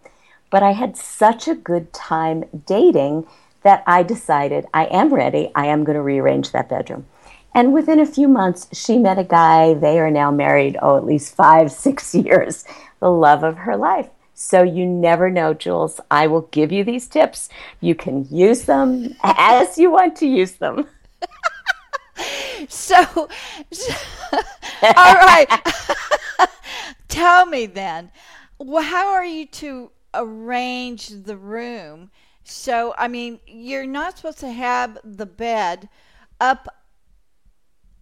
but 0.51 0.63
I 0.63 0.73
had 0.73 0.97
such 0.97 1.49
a 1.49 1.55
good 1.55 1.93
time 1.93 2.45
dating 2.67 3.27
that 3.63 3.83
I 3.87 4.03
decided 4.03 4.67
I 4.75 4.85
am 4.87 5.13
ready. 5.15 5.51
I 5.55 5.67
am 5.67 5.85
going 5.85 5.97
to 5.97 6.03
rearrange 6.03 6.53
that 6.53 6.69
bedroom. 6.69 7.07
And 7.55 7.73
within 7.73 8.01
a 8.01 8.07
few 8.07 8.29
months, 8.29 8.69
she 8.73 8.99
met 8.99 9.19
a 9.19 9.25
guy. 9.25 9.75
They 9.75 9.99
are 9.99 10.11
now 10.11 10.31
married, 10.31 10.77
oh, 10.81 10.97
at 10.97 11.05
least 11.05 11.35
five, 11.35 11.71
six 11.87 12.15
years, 12.15 12.65
the 13.01 13.11
love 13.11 13.43
of 13.43 13.57
her 13.59 13.77
life. 13.77 14.09
So 14.35 14.63
you 14.63 14.87
never 14.87 15.31
know, 15.31 15.55
Jules. 15.55 16.01
I 16.11 16.27
will 16.27 16.49
give 16.51 16.73
you 16.73 16.85
these 16.85 17.07
tips. 17.07 17.49
You 17.81 17.95
can 17.95 18.27
use 18.31 18.63
them 18.63 19.15
as 19.23 19.79
you 19.79 19.91
want 19.91 20.17
to 20.17 20.27
use 20.27 20.53
them. 20.53 20.89
so, 22.69 23.05
all 24.83 25.15
right. 25.15 25.49
Tell 27.09 27.47
me 27.47 27.67
then, 27.67 28.11
how 28.59 29.13
are 29.13 29.25
you 29.25 29.47
to 29.47 29.93
arrange 30.15 31.09
the 31.09 31.37
room? 31.37 32.11
So, 32.45 32.95
I 32.99 33.09
mean, 33.09 33.39
you're 33.47 33.87
not 33.87 34.17
supposed 34.17 34.41
to 34.41 34.51
have 34.51 34.99
the 35.05 35.27
bed 35.27 35.89
up 36.41 36.82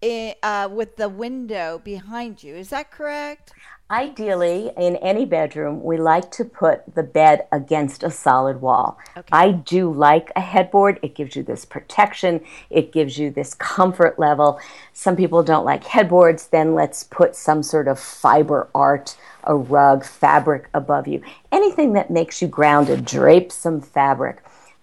uh, 0.03 0.69
with 0.71 0.97
the 0.97 1.09
window 1.09 1.81
behind 1.85 2.43
you. 2.43 2.55
Is 2.55 2.71
that 2.71 2.91
correct? 2.91 3.53
Ideally, 3.91 4.71
in 4.77 4.95
any 4.97 5.25
bedroom, 5.25 5.83
we 5.83 5.97
like 5.97 6.31
to 6.33 6.45
put 6.45 6.95
the 6.95 7.03
bed 7.03 7.49
against 7.51 8.05
a 8.05 8.11
solid 8.11 8.61
wall. 8.61 8.97
Okay. 9.17 9.29
I 9.33 9.51
do 9.51 9.93
like 9.93 10.31
a 10.37 10.41
headboard. 10.41 11.01
It 11.03 11.17
gives 11.17 11.35
you 11.35 11.43
this 11.43 11.65
protection, 11.65 12.41
it 12.71 12.93
gives 12.93 13.19
you 13.19 13.33
this 13.33 13.53
comfort 13.55 14.17
level. 14.17 14.61
Some 14.93 15.17
people 15.17 15.43
don't 15.43 15.65
like 15.65 15.83
headboards, 15.83 16.47
then 16.47 16.77
let's 16.77 17.03
put 17.03 17.35
some 17.35 17.65
sort 17.65 17.89
of 17.89 17.99
fiber 17.99 18.69
art, 18.77 19.17
a 19.43 19.57
rug, 19.57 20.05
fabric 20.05 20.69
above 20.73 21.09
you. 21.09 21.21
Anything 21.51 21.93
that 21.95 22.13
makes 22.13 22.41
you 22.41 22.47
grounded, 22.47 23.05
drape 23.05 23.51
some 23.51 23.81
fabric. 23.81 24.41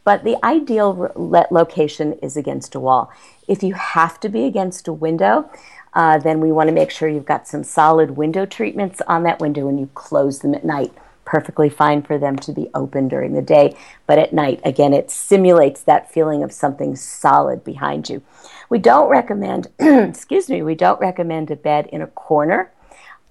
But 0.08 0.24
the 0.24 0.38
ideal 0.42 1.12
location 1.52 2.14
is 2.22 2.38
against 2.38 2.76
a 2.76 2.80
wall. 2.80 3.12
If 3.46 3.62
you 3.62 3.74
have 3.74 4.22
to 4.22 4.30
be 4.30 4.46
against 4.46 4.88
a 4.88 4.94
window, 4.94 5.52
uh, 5.94 6.18
then 6.18 6.40
we 6.40 6.50
want 6.50 6.70
to 6.70 6.74
make 6.74 6.92
sure 6.92 7.10
you've 7.10 7.26
got 7.26 7.46
some 7.46 7.62
solid 7.62 8.12
window 8.12 8.46
treatments 8.46 9.02
on 9.06 9.24
that 9.24 9.42
window 9.42 9.68
and 9.68 9.78
you 9.78 9.90
close 9.96 10.40
them 10.40 10.56
at 10.56 10.64
night. 10.64 10.94
Perfectly 11.26 11.68
fine 11.70 12.04
for 12.04 12.18
them 12.18 12.38
to 12.38 12.54
be 12.54 12.70
open 12.74 13.10
during 13.10 13.34
the 13.34 13.42
day, 13.42 13.76
but 14.06 14.18
at 14.18 14.32
night, 14.32 14.62
again, 14.64 14.94
it 14.94 15.12
simulates 15.12 15.82
that 15.82 16.10
feeling 16.10 16.42
of 16.42 16.54
something 16.54 16.96
solid 16.96 17.66
behind 17.66 18.08
you. 18.08 18.22
We 18.70 18.80
don't 18.80 19.10
recommend, 19.10 19.68
excuse 19.78 20.48
me, 20.48 20.62
we 20.64 20.76
don't 20.76 21.02
recommend 21.02 21.52
a 21.52 21.58
bed 21.58 21.90
in 21.92 22.02
a 22.02 22.08
corner. 22.08 22.72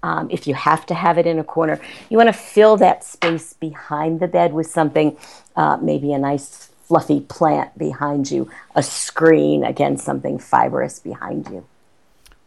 Um, 0.03 0.29
if 0.29 0.47
you 0.47 0.53
have 0.53 0.85
to 0.87 0.93
have 0.93 1.17
it 1.17 1.25
in 1.25 1.39
a 1.39 1.43
corner, 1.43 1.79
you 2.09 2.17
want 2.17 2.27
to 2.27 2.33
fill 2.33 2.77
that 2.77 3.03
space 3.03 3.53
behind 3.53 4.19
the 4.19 4.27
bed 4.27 4.53
with 4.53 4.67
something, 4.67 5.17
uh, 5.55 5.77
maybe 5.77 6.13
a 6.13 6.19
nice 6.19 6.69
fluffy 6.87 7.21
plant 7.21 7.77
behind 7.77 8.31
you, 8.31 8.49
a 8.75 8.83
screen, 8.83 9.63
again, 9.63 9.97
something 9.97 10.39
fibrous 10.39 10.99
behind 10.99 11.47
you. 11.49 11.65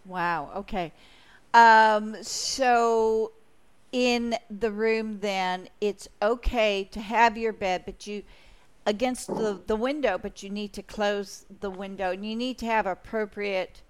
Wow, 0.07 0.51
okay. 0.57 0.93
Um, 1.53 2.17
so 2.23 3.33
in 3.93 4.37
the 4.49 4.71
room, 4.71 5.19
then, 5.21 5.69
it's 5.81 6.09
okay 6.23 6.85
to 6.93 7.01
have 7.01 7.37
your 7.37 7.53
bed, 7.53 7.83
but 7.85 8.07
you 8.07 8.23
against 8.87 9.27
the, 9.29 9.61
the 9.67 9.77
window, 9.77 10.19
but 10.19 10.43
you 10.43 10.51
need 10.51 10.73
to 10.73 10.83
close 10.83 11.45
the 11.61 11.71
window 11.71 12.13
and 12.13 12.25
you 12.25 12.35
need 12.35 12.59
to 12.59 12.67
have 12.67 12.87
appropriate 12.87 13.83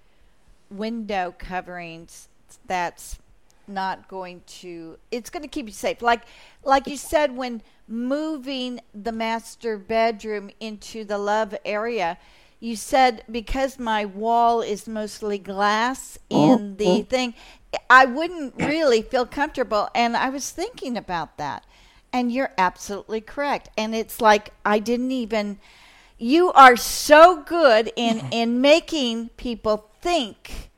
window 0.71 1.35
coverings 1.39 2.29
that's 2.67 3.19
not 3.67 4.09
going 4.09 4.43
to 4.47 4.99
it's 5.11 5.31
going 5.31 5.43
to 5.43 5.49
keep 5.49 5.67
you 5.67 5.73
safe. 5.73 6.03
Like 6.03 6.23
like 6.65 6.87
you 6.87 6.97
said 6.97 7.37
when 7.37 7.63
moving 7.89 8.81
the 8.95 9.13
master 9.13 9.77
bedroom 9.79 10.51
into 10.61 11.05
the 11.05 11.19
love 11.19 11.55
area 11.65 12.19
you 12.61 12.77
said 12.77 13.25
because 13.31 13.79
my 13.79 14.05
wall 14.05 14.61
is 14.61 14.87
mostly 14.87 15.39
glass 15.39 16.19
in 16.29 16.59
mm-hmm. 16.59 16.77
the 16.77 17.03
thing 17.03 17.35
i 17.89 18.05
wouldn't 18.05 18.55
really 18.57 19.03
feel 19.03 19.27
comfortable. 19.27 19.89
And 19.95 20.17
i 20.17 20.29
was 20.29 20.51
thinking 20.51 20.97
about 20.97 21.39
that. 21.39 21.65
And 22.13 22.33
you're 22.33 22.53
absolutely 22.59 23.21
correct. 23.21 23.71
And 23.77 23.95
it's 23.95 24.21
like 24.21 24.53
i 24.65 24.79
didn't 24.79 25.13
even 25.13 25.59
you 26.19 26.53
are 26.53 26.77
so 26.77 27.43
good 27.43 27.91
in 27.97 28.23
in 28.31 28.61
making 28.61 29.31
people 29.31 29.91
think. 30.01 30.71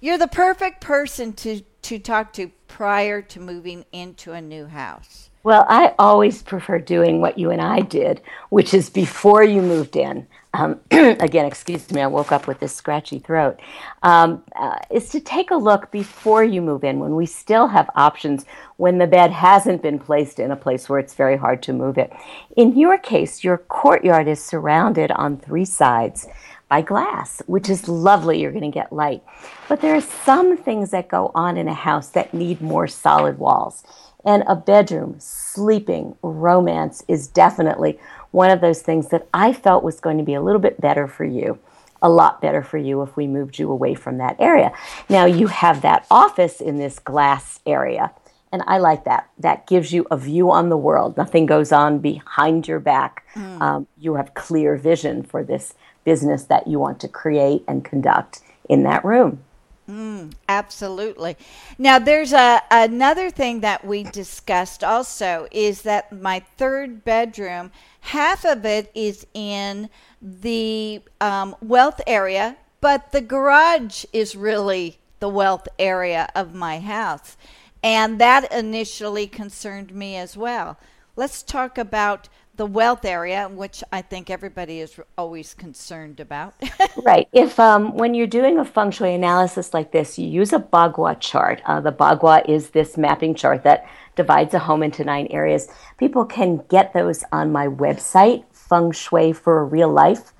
You're 0.00 0.18
the 0.18 0.28
perfect 0.28 0.80
person 0.80 1.32
to 1.34 1.62
to 1.86 2.00
talk 2.00 2.32
to 2.32 2.50
prior 2.66 3.22
to 3.22 3.38
moving 3.38 3.84
into 3.92 4.32
a 4.32 4.40
new 4.40 4.66
house? 4.66 5.30
Well, 5.44 5.64
I 5.68 5.94
always 6.00 6.42
prefer 6.42 6.80
doing 6.80 7.20
what 7.20 7.38
you 7.38 7.52
and 7.52 7.62
I 7.62 7.78
did, 7.78 8.20
which 8.48 8.74
is 8.74 8.90
before 8.90 9.44
you 9.44 9.62
moved 9.62 9.94
in. 9.94 10.26
Um, 10.52 10.80
again, 10.90 11.46
excuse 11.46 11.88
me, 11.92 12.00
I 12.00 12.08
woke 12.08 12.32
up 12.32 12.48
with 12.48 12.58
this 12.58 12.74
scratchy 12.74 13.20
throat. 13.20 13.60
Um, 14.02 14.42
uh, 14.56 14.80
is 14.90 15.10
to 15.10 15.20
take 15.20 15.52
a 15.52 15.56
look 15.56 15.92
before 15.92 16.42
you 16.42 16.60
move 16.60 16.82
in 16.82 16.98
when 16.98 17.14
we 17.14 17.24
still 17.24 17.68
have 17.68 17.88
options 17.94 18.46
when 18.78 18.98
the 18.98 19.06
bed 19.06 19.30
hasn't 19.30 19.80
been 19.80 20.00
placed 20.00 20.40
in 20.40 20.50
a 20.50 20.56
place 20.56 20.88
where 20.88 20.98
it's 20.98 21.14
very 21.14 21.36
hard 21.36 21.62
to 21.62 21.72
move 21.72 21.98
it. 21.98 22.12
In 22.56 22.76
your 22.76 22.98
case, 22.98 23.44
your 23.44 23.58
courtyard 23.58 24.26
is 24.26 24.42
surrounded 24.42 25.12
on 25.12 25.36
three 25.36 25.64
sides 25.64 26.26
by 26.68 26.82
glass, 26.82 27.42
which 27.46 27.70
is 27.70 27.88
lovely. 27.88 28.40
You're 28.40 28.52
going 28.52 28.70
to 28.70 28.74
get 28.74 28.92
light. 28.92 29.22
But 29.68 29.80
there 29.80 29.94
are 29.94 30.00
some 30.00 30.56
things 30.56 30.90
that 30.90 31.08
go 31.08 31.30
on 31.34 31.56
in 31.56 31.68
a 31.68 31.74
house 31.74 32.08
that 32.10 32.34
need 32.34 32.60
more 32.60 32.86
solid 32.88 33.38
walls. 33.38 33.84
And 34.24 34.42
a 34.48 34.56
bedroom, 34.56 35.16
sleeping, 35.18 36.16
romance 36.22 37.04
is 37.06 37.28
definitely 37.28 37.98
one 38.32 38.50
of 38.50 38.60
those 38.60 38.82
things 38.82 39.08
that 39.10 39.28
I 39.32 39.52
felt 39.52 39.84
was 39.84 40.00
going 40.00 40.18
to 40.18 40.24
be 40.24 40.34
a 40.34 40.42
little 40.42 40.60
bit 40.60 40.80
better 40.80 41.06
for 41.06 41.24
you. 41.24 41.58
A 42.02 42.08
lot 42.08 42.42
better 42.42 42.62
for 42.62 42.76
you 42.76 43.02
if 43.02 43.16
we 43.16 43.26
moved 43.26 43.58
you 43.58 43.70
away 43.70 43.94
from 43.94 44.18
that 44.18 44.36
area. 44.40 44.72
Now, 45.08 45.24
you 45.24 45.46
have 45.46 45.82
that 45.82 46.06
office 46.10 46.60
in 46.60 46.76
this 46.76 46.98
glass 46.98 47.60
area. 47.64 48.12
And 48.52 48.62
I 48.66 48.78
like 48.78 49.04
that. 49.04 49.28
That 49.38 49.66
gives 49.66 49.92
you 49.92 50.06
a 50.10 50.16
view 50.16 50.50
on 50.50 50.68
the 50.68 50.76
world. 50.76 51.16
Nothing 51.16 51.46
goes 51.46 51.72
on 51.72 51.98
behind 52.00 52.68
your 52.68 52.80
back. 52.80 53.24
Mm. 53.34 53.60
Um, 53.60 53.86
you 53.98 54.14
have 54.14 54.34
clear 54.34 54.76
vision 54.76 55.22
for 55.22 55.42
this 55.42 55.74
business 56.06 56.44
that 56.44 56.66
you 56.66 56.78
want 56.78 57.00
to 57.00 57.08
create 57.08 57.64
and 57.68 57.84
conduct 57.84 58.40
in 58.70 58.84
that 58.84 59.04
room. 59.04 59.44
Mm, 59.88 60.32
absolutely. 60.48 61.36
Now, 61.78 61.98
there's 62.00 62.32
a 62.32 62.60
another 62.70 63.30
thing 63.30 63.60
that 63.60 63.84
we 63.84 64.02
discussed 64.02 64.82
also 64.82 65.46
is 65.52 65.82
that 65.82 66.10
my 66.10 66.40
third 66.56 67.04
bedroom, 67.04 67.70
half 68.00 68.44
of 68.44 68.64
it 68.64 68.90
is 68.94 69.26
in 69.32 69.88
the 70.20 71.02
um, 71.20 71.54
wealth 71.60 72.00
area, 72.06 72.56
but 72.80 73.12
the 73.12 73.20
garage 73.20 74.04
is 74.12 74.34
really 74.34 74.98
the 75.20 75.28
wealth 75.28 75.68
area 75.78 76.28
of 76.34 76.52
my 76.52 76.80
house, 76.80 77.36
and 77.82 78.20
that 78.20 78.52
initially 78.52 79.28
concerned 79.28 79.94
me 79.94 80.16
as 80.16 80.36
well. 80.36 80.78
Let's 81.14 81.44
talk 81.44 81.78
about 81.78 82.28
the 82.56 82.66
wealth 82.66 83.04
area, 83.04 83.48
which 83.48 83.84
I 83.92 84.02
think 84.02 84.30
everybody 84.30 84.80
is 84.80 84.98
always 85.18 85.54
concerned 85.54 86.20
about. 86.20 86.54
right. 87.04 87.28
If 87.32 87.60
um, 87.60 87.94
when 87.94 88.14
you're 88.14 88.26
doing 88.26 88.58
a 88.58 88.64
feng 88.64 88.90
shui 88.90 89.14
analysis 89.14 89.74
like 89.74 89.92
this, 89.92 90.18
you 90.18 90.26
use 90.26 90.52
a 90.52 90.58
Bagua 90.58 91.20
chart. 91.20 91.62
Uh, 91.66 91.80
the 91.80 91.92
Bagua 91.92 92.48
is 92.48 92.70
this 92.70 92.96
mapping 92.96 93.34
chart 93.34 93.62
that 93.64 93.88
divides 94.16 94.54
a 94.54 94.58
home 94.58 94.82
into 94.82 95.04
nine 95.04 95.26
areas. 95.30 95.68
People 95.98 96.24
can 96.24 96.64
get 96.68 96.92
those 96.92 97.24
on 97.32 97.52
my 97.52 97.66
website, 97.66 98.44
feng 98.52 98.90
shui 98.92 99.32
for 99.32 99.64
real 99.64 99.90
life 99.90 100.32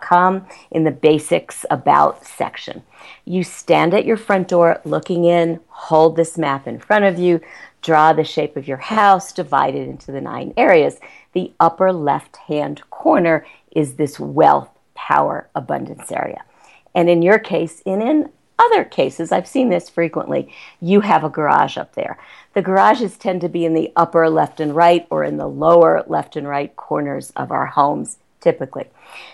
com 0.00 0.46
in 0.70 0.84
the 0.84 0.90
basics 0.90 1.64
about 1.70 2.24
section. 2.24 2.82
You 3.24 3.42
stand 3.42 3.94
at 3.94 4.04
your 4.04 4.16
front 4.16 4.48
door 4.48 4.80
looking 4.84 5.24
in, 5.24 5.60
hold 5.68 6.16
this 6.16 6.38
map 6.38 6.66
in 6.66 6.78
front 6.78 7.04
of 7.04 7.18
you, 7.18 7.40
draw 7.82 8.12
the 8.12 8.24
shape 8.24 8.56
of 8.56 8.66
your 8.66 8.78
house, 8.78 9.32
divide 9.32 9.74
it 9.74 9.88
into 9.88 10.12
the 10.12 10.20
nine 10.20 10.54
areas. 10.56 10.98
The 11.32 11.52
upper 11.60 11.92
left 11.92 12.36
hand 12.36 12.82
corner 12.90 13.46
is 13.72 13.94
this 13.94 14.18
wealth, 14.18 14.70
power, 14.94 15.48
abundance 15.54 16.10
area. 16.10 16.44
And 16.94 17.10
in 17.10 17.22
your 17.22 17.38
case, 17.38 17.82
and 17.84 18.02
in 18.02 18.30
other 18.58 18.84
cases, 18.84 19.32
I've 19.32 19.48
seen 19.48 19.68
this 19.68 19.88
frequently, 19.88 20.52
you 20.80 21.00
have 21.00 21.24
a 21.24 21.30
garage 21.30 21.76
up 21.76 21.94
there. 21.94 22.18
The 22.54 22.62
garages 22.62 23.16
tend 23.16 23.40
to 23.40 23.48
be 23.48 23.64
in 23.64 23.74
the 23.74 23.92
upper 23.96 24.28
left 24.28 24.60
and 24.60 24.74
right 24.74 25.06
or 25.10 25.24
in 25.24 25.36
the 25.36 25.48
lower 25.48 26.04
left 26.06 26.36
and 26.36 26.46
right 26.46 26.74
corners 26.76 27.32
of 27.34 27.50
our 27.50 27.66
homes 27.66 28.18
typically. 28.40 28.86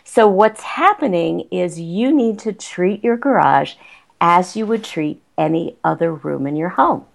So, 0.05 0.29
what's 0.29 0.63
happening 0.63 1.49
is 1.51 1.81
you 1.81 2.13
need 2.15 2.39
to 2.41 2.53
treat 2.53 3.03
your 3.03 3.17
garage 3.17 3.75
as 4.21 4.57
you 4.57 4.67
would 4.67 4.85
treat 4.85 5.23
any 5.37 5.77
other 5.83 6.13
room 6.13 6.47
in 6.47 6.57
your 6.57 6.71
home. 6.71 7.07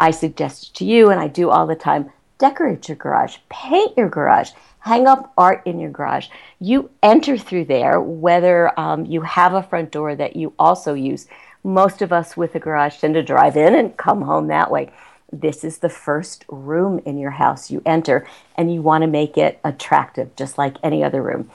I 0.00 0.10
suggest 0.10 0.74
to 0.76 0.84
you, 0.84 1.10
and 1.10 1.20
I 1.20 1.28
do 1.28 1.50
all 1.50 1.68
the 1.68 1.76
time, 1.76 2.10
decorate 2.38 2.88
your 2.88 2.96
garage, 2.96 3.36
paint 3.48 3.96
your 3.96 4.08
garage, 4.08 4.50
hang 4.80 5.06
up 5.06 5.32
art 5.38 5.62
in 5.66 5.78
your 5.78 5.90
garage. 5.90 6.26
You 6.58 6.90
enter 7.02 7.38
through 7.38 7.66
there, 7.66 8.00
whether 8.00 8.78
um, 8.80 9.04
you 9.06 9.20
have 9.20 9.54
a 9.54 9.62
front 9.62 9.92
door 9.92 10.16
that 10.16 10.34
you 10.34 10.54
also 10.58 10.94
use. 10.94 11.28
Most 11.62 12.02
of 12.02 12.12
us 12.12 12.36
with 12.36 12.54
a 12.56 12.58
garage 12.58 12.98
tend 12.98 13.14
to 13.14 13.22
drive 13.22 13.56
in 13.56 13.76
and 13.76 13.96
come 13.96 14.22
home 14.22 14.48
that 14.48 14.72
way 14.72 14.90
this 15.32 15.64
is 15.64 15.78
the 15.78 15.88
first 15.88 16.44
room 16.48 17.00
in 17.04 17.18
your 17.18 17.30
house 17.30 17.70
you 17.70 17.82
enter, 17.86 18.26
and 18.56 18.72
you 18.72 18.82
want 18.82 19.02
to 19.02 19.08
make 19.08 19.36
it 19.36 19.60
attractive, 19.64 20.34
just 20.36 20.58
like 20.58 20.76
any 20.82 21.04
other 21.04 21.22
room. 21.22 21.50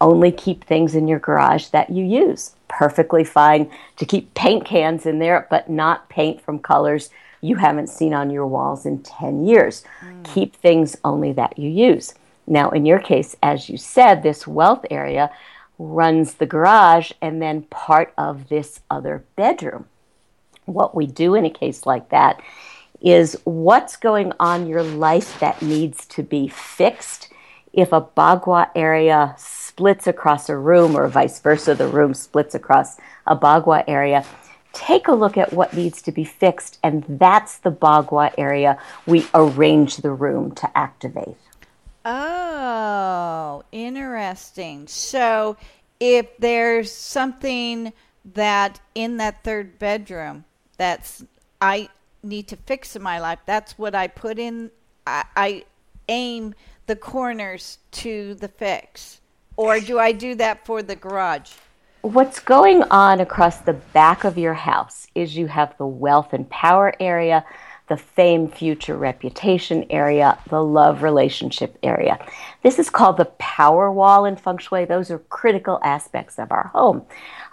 Only 0.00 0.30
keep 0.30 0.64
things 0.64 0.94
in 0.94 1.08
your 1.08 1.18
garage 1.18 1.68
that 1.68 1.90
you 1.90 2.04
use. 2.04 2.54
Perfectly 2.68 3.24
fine 3.24 3.70
to 3.96 4.06
keep 4.06 4.32
paint 4.34 4.64
cans 4.64 5.06
in 5.06 5.18
there, 5.18 5.46
but 5.50 5.68
not 5.68 6.08
paint 6.08 6.40
from 6.40 6.58
colors 6.58 7.10
you 7.40 7.56
haven't 7.56 7.88
seen 7.88 8.14
on 8.14 8.30
your 8.30 8.46
walls 8.46 8.86
in 8.86 9.02
10 9.02 9.46
years. 9.46 9.84
Mm. 10.00 10.24
Keep 10.34 10.56
things 10.56 10.96
only 11.04 11.32
that 11.32 11.58
you 11.58 11.68
use. 11.68 12.14
Now, 12.46 12.70
in 12.70 12.86
your 12.86 12.98
case, 12.98 13.36
as 13.42 13.68
you 13.68 13.76
said, 13.76 14.22
this 14.22 14.46
wealth 14.46 14.84
area 14.90 15.30
runs 15.78 16.34
the 16.34 16.46
garage 16.46 17.12
and 17.20 17.40
then 17.40 17.62
part 17.62 18.12
of 18.18 18.48
this 18.48 18.80
other 18.90 19.24
bedroom. 19.36 19.86
What 20.64 20.94
we 20.94 21.06
do 21.06 21.34
in 21.34 21.44
a 21.44 21.50
case 21.50 21.86
like 21.86 22.08
that 22.10 22.40
is 23.00 23.38
what's 23.44 23.96
going 23.96 24.32
on 24.40 24.66
your 24.66 24.82
life 24.82 25.38
that 25.40 25.62
needs 25.62 26.04
to 26.06 26.22
be 26.22 26.48
fixed. 26.48 27.28
If 27.72 27.92
a 27.92 28.00
bagua 28.00 28.70
area 28.74 29.34
splits 29.38 30.06
across 30.06 30.48
a 30.48 30.56
room 30.56 30.96
or 30.96 31.06
vice 31.06 31.38
versa, 31.38 31.74
the 31.74 31.86
room 31.86 32.12
splits 32.12 32.54
across 32.54 32.96
a 33.26 33.36
bagua 33.36 33.84
area, 33.86 34.24
take 34.78 35.08
a 35.08 35.12
look 35.12 35.36
at 35.36 35.52
what 35.52 35.74
needs 35.74 36.00
to 36.02 36.12
be 36.12 36.22
fixed, 36.22 36.78
and 36.84 37.04
that's 37.08 37.58
the 37.58 37.70
bagua 37.70 38.32
area 38.38 38.78
we 39.06 39.26
arrange 39.34 39.96
the 39.96 40.12
room 40.12 40.54
to 40.54 40.78
activate. 40.78 41.36
Oh, 42.04 43.64
interesting. 43.72 44.86
So 44.86 45.56
if 45.98 46.36
there's 46.38 46.92
something 46.92 47.92
that 48.34 48.80
in 48.94 49.16
that 49.16 49.42
third 49.42 49.78
bedroom 49.78 50.44
that's 50.76 51.24
I 51.60 51.88
need 52.22 52.46
to 52.48 52.56
fix 52.56 52.94
in 52.94 53.02
my 53.02 53.18
life, 53.18 53.40
that's 53.46 53.76
what 53.78 53.94
I 53.96 54.06
put 54.06 54.38
in. 54.38 54.70
I, 55.06 55.24
I 55.36 55.64
aim 56.08 56.54
the 56.86 56.96
corners 56.96 57.78
to 57.90 58.34
the 58.34 58.48
fix. 58.48 59.20
Or 59.56 59.80
do 59.80 59.98
I 59.98 60.12
do 60.12 60.36
that 60.36 60.64
for 60.64 60.82
the 60.84 60.94
garage? 60.94 61.52
What's 62.08 62.40
going 62.40 62.84
on 62.84 63.20
across 63.20 63.58
the 63.58 63.74
back 63.74 64.24
of 64.24 64.38
your 64.38 64.54
house 64.54 65.08
is 65.14 65.36
you 65.36 65.46
have 65.48 65.76
the 65.76 65.86
wealth 65.86 66.32
and 66.32 66.48
power 66.48 66.94
area, 66.98 67.44
the 67.88 67.98
fame, 67.98 68.48
future, 68.48 68.96
reputation 68.96 69.84
area, 69.90 70.38
the 70.48 70.64
love 70.64 71.02
relationship 71.02 71.76
area. 71.82 72.18
This 72.62 72.78
is 72.78 72.88
called 72.88 73.18
the 73.18 73.26
power 73.38 73.92
wall 73.92 74.24
in 74.24 74.36
feng 74.36 74.56
shui. 74.56 74.86
Those 74.86 75.10
are 75.10 75.18
critical 75.18 75.80
aspects 75.82 76.38
of 76.38 76.50
our 76.50 76.68
home. 76.68 77.04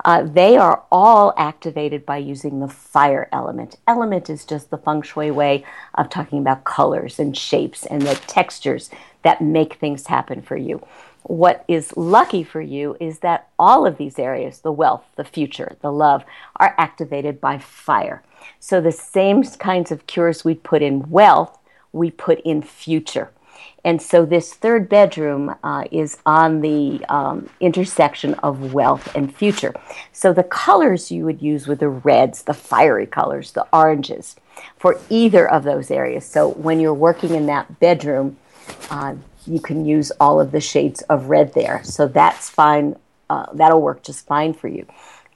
Uh, 0.06 0.24
they 0.24 0.56
are 0.56 0.86
all 0.90 1.34
activated 1.36 2.06
by 2.06 2.16
using 2.16 2.62
the 2.62 2.70
fire 2.70 3.28
element. 3.34 3.76
Element 3.86 4.30
is 4.30 4.46
just 4.46 4.70
the 4.70 4.78
feng 4.78 5.02
shui 5.02 5.32
way 5.32 5.66
of 5.96 6.10
talking 6.10 6.40
about 6.40 6.64
colors 6.64 7.20
and 7.20 7.36
shapes 7.36 7.86
and 7.86 8.04
the 8.04 8.16
textures 8.16 8.90
that 9.24 9.42
make 9.42 9.74
things 9.74 10.08
happen 10.08 10.42
for 10.42 10.56
you. 10.56 10.82
What 11.28 11.66
is 11.68 11.98
lucky 11.98 12.44
for 12.44 12.62
you 12.62 12.96
is 13.00 13.20
that 13.20 13.50
all 13.58 13.88
of 13.88 13.98
these 13.98 14.20
areas, 14.20 14.60
the 14.60 14.72
wealth, 14.72 15.06
the 15.16 15.24
future, 15.24 15.76
the 15.82 15.92
love, 15.92 16.24
are 16.58 16.76
activated 16.78 17.42
by 17.42 17.58
fire. 17.58 18.22
So 18.60 18.80
the 18.80 18.92
same 18.92 19.44
kinds 19.44 19.92
of 19.92 20.06
cures 20.06 20.46
we 20.46 20.54
put 20.54 20.84
in 20.84 21.10
wealth, 21.10 21.58
we 21.92 22.12
put 22.12 22.42
in 22.42 22.62
future. 22.62 23.32
And 23.84 24.00
so 24.00 24.24
this 24.24 24.54
third 24.54 24.88
bedroom 24.88 25.56
uh, 25.64 25.86
is 25.92 26.20
on 26.28 26.62
the 26.62 27.04
um, 27.10 27.50
intersection 27.60 28.36
of 28.36 28.74
wealth 28.74 29.16
and 29.16 29.36
future. 29.36 29.74
So 30.12 30.32
the 30.32 30.44
colors 30.44 31.12
you 31.12 31.26
would 31.26 31.42
use 31.42 31.68
were 31.68 31.76
the 31.76 31.90
reds, 31.90 32.44
the 32.44 32.54
fiery 32.54 33.08
colors, 33.08 33.52
the 33.52 33.66
oranges 33.74 34.36
for 34.78 35.00
either 35.10 35.50
of 35.50 35.64
those 35.64 35.90
areas. 35.90 36.24
So 36.24 36.50
when 36.50 36.80
you're 36.80 36.94
working 36.94 37.34
in 37.34 37.48
that 37.48 37.80
bedroom, 37.80 38.38
uh, 38.92 39.16
you 39.48 39.60
can 39.60 39.86
use 39.86 40.12
all 40.20 40.40
of 40.40 40.52
the 40.52 40.62
shades 40.62 41.02
of 41.04 41.30
red 41.30 41.54
there. 41.54 41.84
So 41.84 42.08
that's 42.08 42.50
fine. 42.50 42.96
Uh, 43.30 43.48
that'll 43.54 43.82
work 43.82 44.04
just 44.04 44.26
fine 44.28 44.54
for 44.54 44.68
you. 44.68 44.86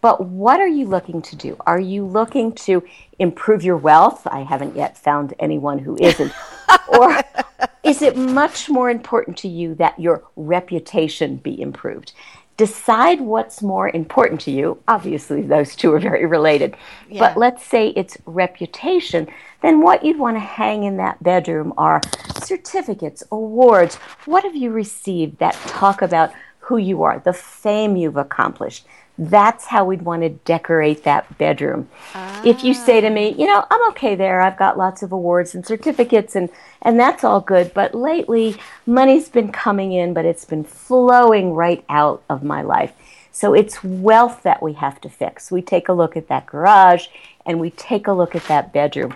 But 0.01 0.25
what 0.25 0.59
are 0.59 0.67
you 0.67 0.85
looking 0.85 1.21
to 1.23 1.35
do? 1.35 1.57
Are 1.67 1.79
you 1.79 2.05
looking 2.05 2.53
to 2.53 2.83
improve 3.17 3.63
your 3.63 3.77
wealth? 3.77 4.25
I 4.27 4.41
haven't 4.43 4.75
yet 4.75 4.97
found 4.97 5.33
anyone 5.39 5.79
who 5.79 5.97
isn't. 5.99 6.31
or 6.87 7.21
is 7.83 8.01
it 8.01 8.15
much 8.15 8.69
more 8.69 8.89
important 8.89 9.37
to 9.39 9.47
you 9.47 9.75
that 9.75 9.99
your 9.99 10.23
reputation 10.35 11.37
be 11.37 11.59
improved? 11.59 12.13
Decide 12.59 13.21
what's 13.21 13.61
more 13.61 13.87
important 13.87 14.41
to 14.41 14.51
you. 14.51 14.83
Obviously, 14.89 15.41
those 15.41 15.77
two 15.77 15.93
are 15.93 15.99
very 15.99 16.25
related. 16.25 16.75
Yeah. 17.09 17.19
But 17.21 17.37
let's 17.37 17.65
say 17.65 17.93
it's 17.95 18.17
reputation, 18.25 19.29
then 19.61 19.79
what 19.79 20.03
you'd 20.03 20.19
want 20.19 20.35
to 20.35 20.41
hang 20.41 20.83
in 20.83 20.97
that 20.97 21.23
bedroom 21.23 21.73
are 21.77 22.01
certificates, 22.43 23.23
awards. 23.31 23.95
What 24.25 24.43
have 24.43 24.57
you 24.57 24.71
received 24.71 25.39
that 25.39 25.53
talk 25.67 26.01
about 26.01 26.33
who 26.59 26.75
you 26.75 27.01
are, 27.01 27.19
the 27.19 27.31
fame 27.31 27.95
you've 27.95 28.17
accomplished, 28.17 28.85
that's 29.19 29.65
how 29.65 29.83
we'd 29.83 30.03
want 30.03 30.21
to 30.21 30.29
decorate 30.29 31.03
that 31.03 31.37
bedroom. 31.37 31.89
Ah. 32.15 32.41
If 32.45 32.63
you 32.63 32.73
say 32.73 33.01
to 33.01 33.09
me, 33.09 33.35
you 33.37 33.45
know, 33.45 33.65
I'm 33.69 33.89
okay 33.89 34.15
there. 34.15 34.39
I've 34.39 34.57
got 34.57 34.77
lots 34.77 35.03
of 35.03 35.11
awards 35.11 35.53
and 35.53 35.65
certificates 35.65 36.35
and 36.35 36.49
and 36.81 36.97
that's 36.97 37.25
all 37.25 37.41
good, 37.41 37.73
but 37.73 37.93
lately 37.93 38.55
money's 38.85 39.27
been 39.27 39.51
coming 39.51 39.91
in, 39.91 40.13
but 40.13 40.23
it's 40.23 40.45
been 40.45 40.63
flowing 40.63 41.53
right 41.53 41.83
out 41.89 42.23
of 42.29 42.41
my 42.43 42.61
life. 42.61 42.93
So 43.33 43.53
it's 43.53 43.83
wealth 43.83 44.43
that 44.43 44.63
we 44.63 44.73
have 44.73 45.01
to 45.01 45.09
fix. 45.09 45.51
We 45.51 45.61
take 45.61 45.89
a 45.89 45.93
look 45.93 46.15
at 46.15 46.29
that 46.29 46.45
garage 46.45 47.07
and 47.45 47.59
we 47.59 47.71
take 47.71 48.07
a 48.07 48.13
look 48.13 48.35
at 48.35 48.45
that 48.45 48.71
bedroom. 48.71 49.15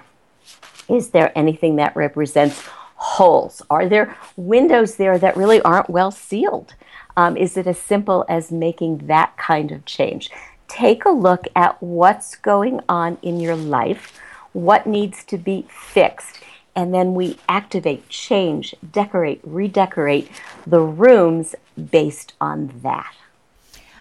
Is 0.90 1.12
there 1.12 1.32
anything 1.38 1.78
that 1.78 1.96
represents 1.96 2.68
holes? 2.96 3.62
Are 3.70 3.88
there 3.88 4.18
windows 4.36 4.96
there 4.96 5.18
that 5.18 5.38
really 5.38 5.62
aren't 5.62 5.90
well 5.90 6.12
sealed? 6.12 6.74
Um, 7.16 7.38
is 7.38 7.58
it 7.58 7.68
as 7.68 7.78
simple 7.78 8.26
as 8.28 8.52
making 8.52 9.08
that 9.08 9.38
kind 9.38 9.72
of 9.72 9.86
change? 9.86 10.32
Take 10.68 11.06
a 11.06 11.12
look 11.12 11.48
at 11.56 11.82
what's 11.82 12.36
going 12.36 12.80
on 12.90 13.18
in 13.22 13.40
your 13.40 13.56
life, 13.56 14.20
what 14.54 14.88
needs 14.88 15.24
to 15.26 15.38
be 15.38 15.68
fixed, 15.70 16.40
and 16.76 16.94
then 16.94 17.14
we 17.14 17.38
activate, 17.48 18.10
change, 18.10 18.74
decorate, 18.92 19.42
redecorate 19.44 20.30
the 20.66 20.80
rooms 20.80 21.56
based 21.92 22.34
on 22.42 22.74
that. 22.82 23.14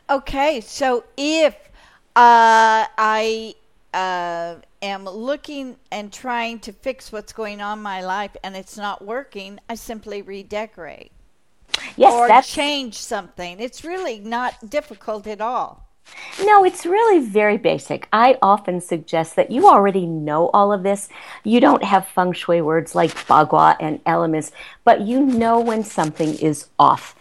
Okay, 0.08 0.60
so 0.60 1.04
if 1.16 1.54
uh, 2.16 2.86
I 2.96 3.54
uh, 3.92 4.56
am 4.80 5.04
looking 5.04 5.76
and 5.90 6.12
trying 6.12 6.60
to 6.60 6.72
fix 6.72 7.12
what's 7.12 7.32
going 7.32 7.60
on 7.60 7.78
in 7.78 7.82
my 7.82 8.02
life 8.02 8.36
and 8.42 8.56
it's 8.56 8.76
not 8.76 9.04
working, 9.04 9.58
I 9.68 9.74
simply 9.74 10.22
redecorate 10.22 11.12
yes, 11.96 12.12
or 12.12 12.28
that's... 12.28 12.52
change 12.52 12.94
something. 12.94 13.60
It's 13.60 13.84
really 13.84 14.18
not 14.18 14.70
difficult 14.70 15.26
at 15.26 15.40
all. 15.40 15.88
No, 16.44 16.64
it's 16.64 16.84
really 16.84 17.20
very 17.20 17.56
basic. 17.56 18.08
I 18.12 18.36
often 18.42 18.80
suggest 18.80 19.36
that 19.36 19.50
you 19.50 19.68
already 19.68 20.06
know 20.06 20.50
all 20.52 20.72
of 20.72 20.82
this. 20.82 21.08
You 21.44 21.60
don't 21.60 21.84
have 21.84 22.08
feng 22.08 22.32
shui 22.32 22.60
words 22.60 22.94
like 22.94 23.10
bagua 23.26 23.76
and 23.80 24.00
elements, 24.06 24.50
but 24.84 25.02
you 25.02 25.20
know 25.20 25.60
when 25.60 25.84
something 25.84 26.34
is 26.34 26.68
off. 26.78 27.14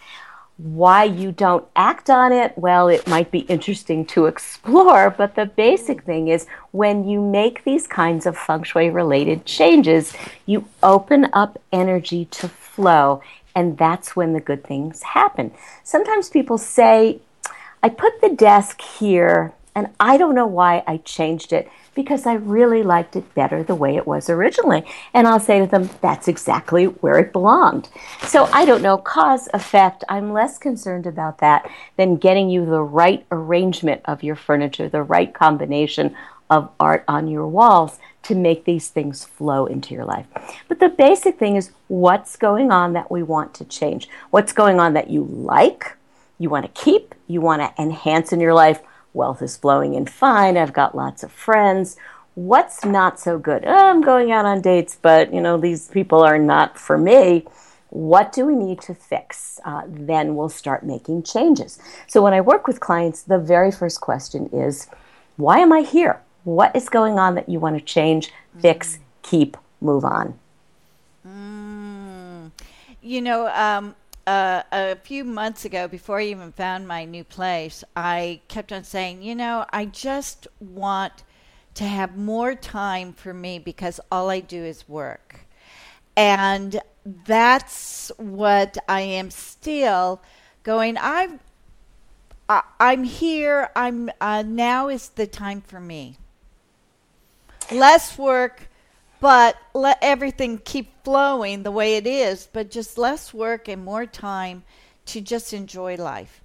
Why 0.56 1.04
you 1.04 1.32
don't 1.32 1.66
act 1.74 2.10
on 2.10 2.32
it, 2.32 2.56
well, 2.56 2.88
it 2.88 3.06
might 3.06 3.30
be 3.30 3.40
interesting 3.40 4.04
to 4.06 4.26
explore, 4.32 5.10
but 5.10 5.34
the 5.34 5.46
basic 5.46 6.02
mm. 6.02 6.06
thing 6.06 6.28
is 6.28 6.46
when 6.72 7.08
you 7.08 7.20
make 7.20 7.64
these 7.64 7.86
kinds 7.86 8.26
of 8.26 8.36
feng 8.36 8.62
shui 8.62 8.90
related 8.90 9.44
changes, 9.44 10.12
you 10.46 10.66
open 10.82 11.28
up 11.32 11.58
energy 11.72 12.26
to 12.26 12.48
flow, 12.48 13.22
and 13.54 13.78
that's 13.78 14.16
when 14.16 14.32
the 14.32 14.40
good 14.40 14.64
things 14.64 15.02
happen. 15.02 15.52
Sometimes 15.82 16.28
people 16.28 16.58
say, 16.58 17.20
I 17.82 17.88
put 17.88 18.20
the 18.20 18.30
desk 18.30 18.80
here, 18.80 19.52
and 19.74 19.88
I 19.98 20.16
don't 20.16 20.34
know 20.34 20.46
why 20.46 20.84
I 20.86 20.98
changed 20.98 21.52
it 21.52 21.68
because 21.94 22.26
I 22.26 22.34
really 22.34 22.82
liked 22.82 23.16
it 23.16 23.34
better 23.34 23.62
the 23.62 23.74
way 23.74 23.96
it 23.96 24.06
was 24.06 24.30
originally. 24.30 24.84
And 25.12 25.26
I'll 25.26 25.40
say 25.40 25.60
to 25.60 25.66
them, 25.66 25.90
that's 26.00 26.28
exactly 26.28 26.84
where 26.84 27.18
it 27.18 27.32
belonged. 27.32 27.88
So 28.22 28.44
I 28.52 28.64
don't 28.64 28.82
know, 28.82 28.98
cause, 28.98 29.48
effect. 29.52 30.04
I'm 30.08 30.32
less 30.32 30.58
concerned 30.58 31.06
about 31.06 31.38
that 31.38 31.70
than 31.96 32.16
getting 32.16 32.50
you 32.50 32.64
the 32.64 32.82
right 32.82 33.26
arrangement 33.30 34.02
of 34.04 34.22
your 34.22 34.36
furniture, 34.36 34.88
the 34.88 35.02
right 35.02 35.32
combination 35.32 36.14
of 36.50 36.70
art 36.78 37.04
on 37.08 37.28
your 37.28 37.46
walls 37.46 37.98
to 38.24 38.34
make 38.34 38.64
these 38.64 38.88
things 38.88 39.24
flow 39.24 39.66
into 39.66 39.94
your 39.94 40.04
life. 40.04 40.26
But 40.68 40.80
the 40.80 40.88
basic 40.88 41.38
thing 41.38 41.56
is 41.56 41.72
what's 41.88 42.36
going 42.36 42.70
on 42.70 42.92
that 42.92 43.10
we 43.10 43.22
want 43.22 43.54
to 43.54 43.64
change? 43.64 44.08
What's 44.30 44.52
going 44.52 44.78
on 44.78 44.94
that 44.94 45.10
you 45.10 45.24
like? 45.24 45.96
you 46.42 46.50
want 46.50 46.66
to 46.66 46.82
keep, 46.82 47.14
you 47.28 47.40
want 47.40 47.62
to 47.62 47.82
enhance 47.82 48.32
in 48.32 48.40
your 48.40 48.52
life. 48.52 48.80
Wealth 49.14 49.42
is 49.42 49.56
flowing 49.56 49.94
in 49.94 50.06
fine. 50.06 50.56
I've 50.56 50.72
got 50.72 50.96
lots 50.96 51.22
of 51.22 51.30
friends. 51.30 51.96
What's 52.34 52.84
not 52.84 53.20
so 53.20 53.38
good? 53.38 53.64
Oh, 53.64 53.90
I'm 53.90 54.00
going 54.00 54.32
out 54.32 54.44
on 54.44 54.60
dates, 54.60 54.98
but 55.00 55.32
you 55.32 55.40
know 55.40 55.56
these 55.56 55.88
people 55.88 56.22
are 56.22 56.38
not 56.38 56.78
for 56.78 56.98
me. 56.98 57.46
What 57.90 58.32
do 58.32 58.46
we 58.46 58.56
need 58.56 58.80
to 58.82 58.94
fix? 58.94 59.60
Uh, 59.64 59.82
then 59.86 60.34
we'll 60.34 60.48
start 60.48 60.84
making 60.84 61.22
changes. 61.24 61.78
So 62.08 62.22
when 62.22 62.32
I 62.32 62.40
work 62.40 62.66
with 62.66 62.80
clients, 62.80 63.22
the 63.22 63.38
very 63.38 63.70
first 63.70 64.00
question 64.00 64.46
is, 64.46 64.88
why 65.36 65.58
am 65.58 65.72
I 65.72 65.82
here? 65.82 66.22
What 66.44 66.74
is 66.74 66.88
going 66.88 67.18
on 67.18 67.34
that 67.36 67.48
you 67.48 67.60
want 67.60 67.78
to 67.78 67.84
change, 67.84 68.32
fix, 68.58 68.96
mm. 68.96 69.00
keep, 69.22 69.56
move 69.80 70.04
on? 70.04 70.38
Mm. 71.26 72.50
You 73.00 73.20
know, 73.20 73.48
um, 73.48 73.94
uh, 74.26 74.62
a 74.72 74.96
few 74.96 75.24
months 75.24 75.64
ago, 75.64 75.88
before 75.88 76.20
I 76.20 76.24
even 76.24 76.52
found 76.52 76.86
my 76.86 77.04
new 77.04 77.24
place, 77.24 77.84
I 77.96 78.40
kept 78.48 78.72
on 78.72 78.84
saying, 78.84 79.22
you 79.22 79.34
know, 79.34 79.66
I 79.72 79.86
just 79.86 80.46
want 80.60 81.24
to 81.74 81.84
have 81.84 82.16
more 82.16 82.54
time 82.54 83.12
for 83.12 83.32
me 83.32 83.58
because 83.58 84.00
all 84.10 84.30
I 84.30 84.40
do 84.40 84.62
is 84.62 84.88
work. 84.88 85.46
And 86.16 86.80
that's 87.04 88.12
what 88.16 88.76
I 88.88 89.00
am 89.00 89.30
still 89.30 90.20
going. 90.62 90.98
I've, 90.98 91.38
I, 92.48 92.62
I'm 92.78 93.04
here. 93.04 93.70
I'm 93.74 94.10
uh, 94.20 94.42
now 94.46 94.88
is 94.88 95.08
the 95.10 95.26
time 95.26 95.62
for 95.62 95.80
me. 95.80 96.18
Less 97.72 98.18
work, 98.18 98.68
but 99.20 99.56
let 99.74 99.98
everything 100.02 100.58
keep 100.58 101.04
flowing 101.04 101.62
the 101.62 101.70
way 101.70 101.96
it 101.96 102.06
is, 102.06 102.48
but 102.52 102.70
just 102.70 102.98
less 102.98 103.32
work 103.32 103.68
and 103.68 103.84
more 103.84 104.06
time 104.06 104.64
to 105.06 105.20
just 105.20 105.52
enjoy 105.52 105.96
life. 105.96 106.42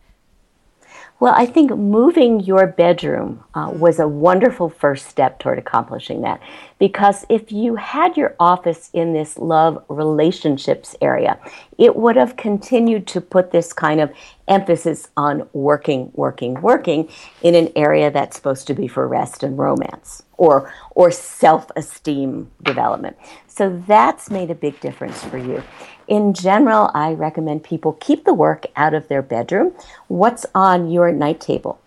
Well, 1.20 1.34
I 1.36 1.48
think 1.48 1.72
moving 1.72 2.42
your 2.42 2.68
bedroom 2.68 3.44
uh, 3.56 3.72
was 3.74 4.00
a 4.00 4.08
wonderful 4.08 4.70
first 4.70 5.08
step 5.08 5.40
toward 5.40 5.58
accomplishing 5.58 6.22
that. 6.22 6.40
Because 6.78 7.26
if 7.28 7.52
you 7.52 7.76
had 7.76 8.16
your 8.16 8.36
office 8.40 8.92
in 8.94 9.14
this 9.14 9.38
love 9.38 9.84
relationships 9.90 10.96
area, 11.02 11.40
it 11.80 11.96
would 11.96 12.16
have 12.16 12.38
continued 12.38 13.08
to 13.08 13.22
put 13.22 13.52
this 13.52 13.74
kind 13.74 14.00
of 14.00 14.12
emphasis 14.48 15.10
on 15.18 15.50
working, 15.54 16.12
working, 16.14 16.62
working 16.62 17.10
in 17.42 17.56
an 17.56 17.72
area 17.76 18.12
that's 18.12 18.36
supposed 18.36 18.68
to 18.68 18.76
be 18.76 18.88
for 18.88 19.08
rest 19.08 19.42
and 19.42 19.58
romance 19.58 20.24
or, 20.38 20.72
or 20.92 21.12
self 21.12 21.70
esteem 21.76 22.52
development. 22.64 23.18
So 23.48 23.84
that's 23.88 24.30
made 24.30 24.52
a 24.52 24.56
big 24.56 24.80
difference 24.80 25.24
for 25.24 25.38
you. 25.38 25.64
In 26.08 26.34
general, 26.34 26.92
I 26.94 27.14
recommend 27.14 27.64
people 27.64 27.94
keep 27.94 28.24
the 28.24 28.34
work 28.34 28.68
out 28.76 28.94
of 28.94 29.08
their 29.08 29.22
bedroom. 29.22 29.74
What's 30.08 30.46
on 30.56 30.90
your 30.90 31.12
night 31.12 31.42
table? 31.42 31.82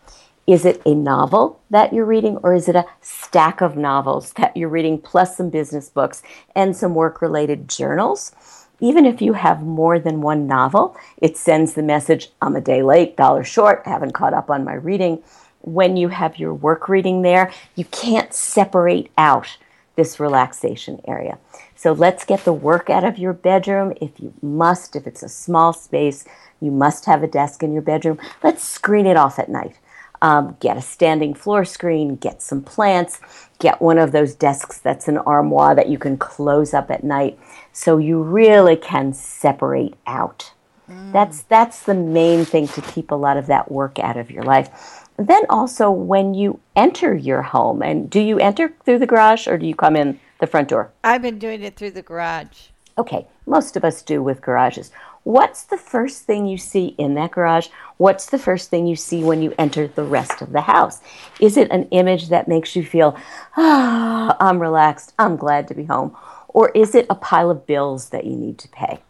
Is 0.47 0.65
it 0.65 0.83
a 0.85 0.95
novel 0.95 1.61
that 1.71 1.93
you're 1.93 2.05
reading, 2.05 2.39
or 2.39 2.55
is 2.55 2.69
it 2.69 2.75
a 2.75 2.87
stack 3.01 3.61
of 3.61 3.77
novels 3.77 4.33
that 4.33 4.57
you're 4.57 4.69
reading, 4.69 4.99
plus 4.99 5.37
some 5.37 5.49
business 5.49 5.89
books 5.89 6.23
and 6.57 6.77
some 6.77 6.95
work 6.95 7.23
related 7.23 7.69
journals? 7.69 8.33
Even 8.81 9.07
if 9.07 9.23
you 9.23 9.35
have 9.35 9.63
more 9.63 9.99
than 9.99 10.23
one 10.23 10.47
novel, 10.47 10.97
it 11.19 11.37
sends 11.37 11.75
the 11.75 11.83
message 11.83 12.31
I'm 12.43 12.57
a 12.57 12.61
day 12.61 12.83
late, 12.83 13.17
dollar 13.17 13.45
short, 13.45 13.83
haven't 13.85 14.13
caught 14.13 14.35
up 14.35 14.51
on 14.51 14.65
my 14.65 14.75
reading. 14.75 15.23
When 15.61 15.97
you 15.97 16.09
have 16.09 16.39
your 16.39 16.55
work 16.55 16.89
reading 16.89 17.23
there, 17.23 17.53
you 17.77 17.85
can't 17.87 18.33
separate 18.33 19.11
out 19.19 19.59
this 19.97 20.19
relaxation 20.19 21.01
area. 21.07 21.39
So 21.75 21.93
let's 21.93 22.25
get 22.25 22.45
the 22.45 22.53
work 22.53 22.89
out 22.89 23.05
of 23.05 23.19
your 23.19 23.33
bedroom. 23.33 23.93
If 24.01 24.19
you 24.19 24.33
must, 24.43 24.97
if 24.97 25.07
it's 25.07 25.23
a 25.23 25.29
small 25.29 25.73
space, 25.73 26.25
you 26.61 26.71
must 26.71 27.05
have 27.05 27.23
a 27.23 27.27
desk 27.27 27.63
in 27.63 27.73
your 27.73 27.83
bedroom. 27.83 28.19
Let's 28.43 28.63
screen 28.63 29.07
it 29.07 29.17
off 29.17 29.39
at 29.39 29.49
night. 29.49 29.79
Um, 30.23 30.57
get 30.61 30.77
a 30.77 30.83
standing 30.83 31.33
floor 31.33 31.65
screen, 31.65 32.17
get 32.17 32.43
some 32.43 32.63
plants, 32.63 33.21
get 33.59 33.81
one 33.81 33.97
of 33.97 34.13
those 34.13 34.35
desks 34.35 34.79
that's 34.79 35.09
an 35.09 35.17
armoire 35.19 35.75
that 35.75 35.89
you 35.89 35.99
can 35.99 36.19
close 36.19 36.75
up 36.75 36.91
at 36.91 37.03
night 37.03 37.39
so 37.73 37.97
you 37.97 38.23
really 38.23 38.77
can 38.77 39.15
separate 39.15 39.95
out. 40.07 40.53
Mm. 40.91 41.13
That's 41.13 41.43
that's 41.43 41.85
the 41.85 41.95
main 41.95 42.45
thing 42.45 42.69
to 42.69 42.83
keep 42.83 43.11
a 43.11 43.15
lot 43.15 43.39
of 43.39 43.47
that 43.47 43.71
work 43.73 43.99
out 43.99 44.19
of 44.19 44.31
your 44.31 44.43
life. 44.43 45.09
Then 45.21 45.43
also 45.51 45.91
when 45.91 46.33
you 46.33 46.61
enter 46.75 47.15
your 47.15 47.43
home 47.43 47.83
and 47.83 48.09
do 48.09 48.21
you 48.21 48.39
enter 48.39 48.73
through 48.87 49.01
the 49.01 49.07
garage 49.07 49.47
or 49.47 49.59
do 49.59 49.67
you 49.67 49.75
come 49.75 49.95
in 49.95 50.19
the 50.41 50.47
front 50.47 50.69
door? 50.69 50.93
I've 51.05 51.21
been 51.21 51.39
doing 51.39 51.61
it 51.63 51.77
through 51.77 51.91
the 51.91 52.01
garage. 52.01 52.69
Okay, 52.97 53.27
most 53.45 53.77
of 53.77 53.85
us 53.85 54.01
do 54.01 54.23
with 54.23 54.41
garages. 54.41 54.91
What's 55.25 55.65
the 55.65 55.77
first 55.77 56.25
thing 56.25 56.47
you 56.47 56.57
see 56.57 56.95
in 56.97 57.17
that 57.17 57.33
garage? 57.33 57.69
What's 57.99 58.31
the 58.31 58.39
first 58.39 58.71
thing 58.71 58.87
you 58.87 58.97
see 58.97 59.23
when 59.23 59.43
you 59.43 59.55
enter 59.59 59.87
the 59.87 60.05
rest 60.05 60.41
of 60.41 60.53
the 60.53 60.63
house? 60.63 61.03
Is 61.39 61.59
it 61.59 61.71
an 61.71 61.85
image 61.91 62.31
that 62.31 62.49
makes 62.49 62.75
you 62.75 62.83
feel, 62.83 63.15
ah, 63.59 64.37
oh, 64.41 64.47
I'm 64.47 64.59
relaxed, 64.59 65.13
I'm 65.19 65.37
glad 65.37 65.69
to 65.69 65.75
be 65.75 65.85
home? 65.85 66.17
Or 66.49 66.71
is 66.71 66.95
it 66.95 67.07
a 67.11 67.15
pile 67.15 67.51
of 67.51 67.67
bills 67.67 68.09
that 68.09 68.25
you 68.25 68.37
need 68.37 68.57
to 68.59 68.69
pay? 68.69 69.01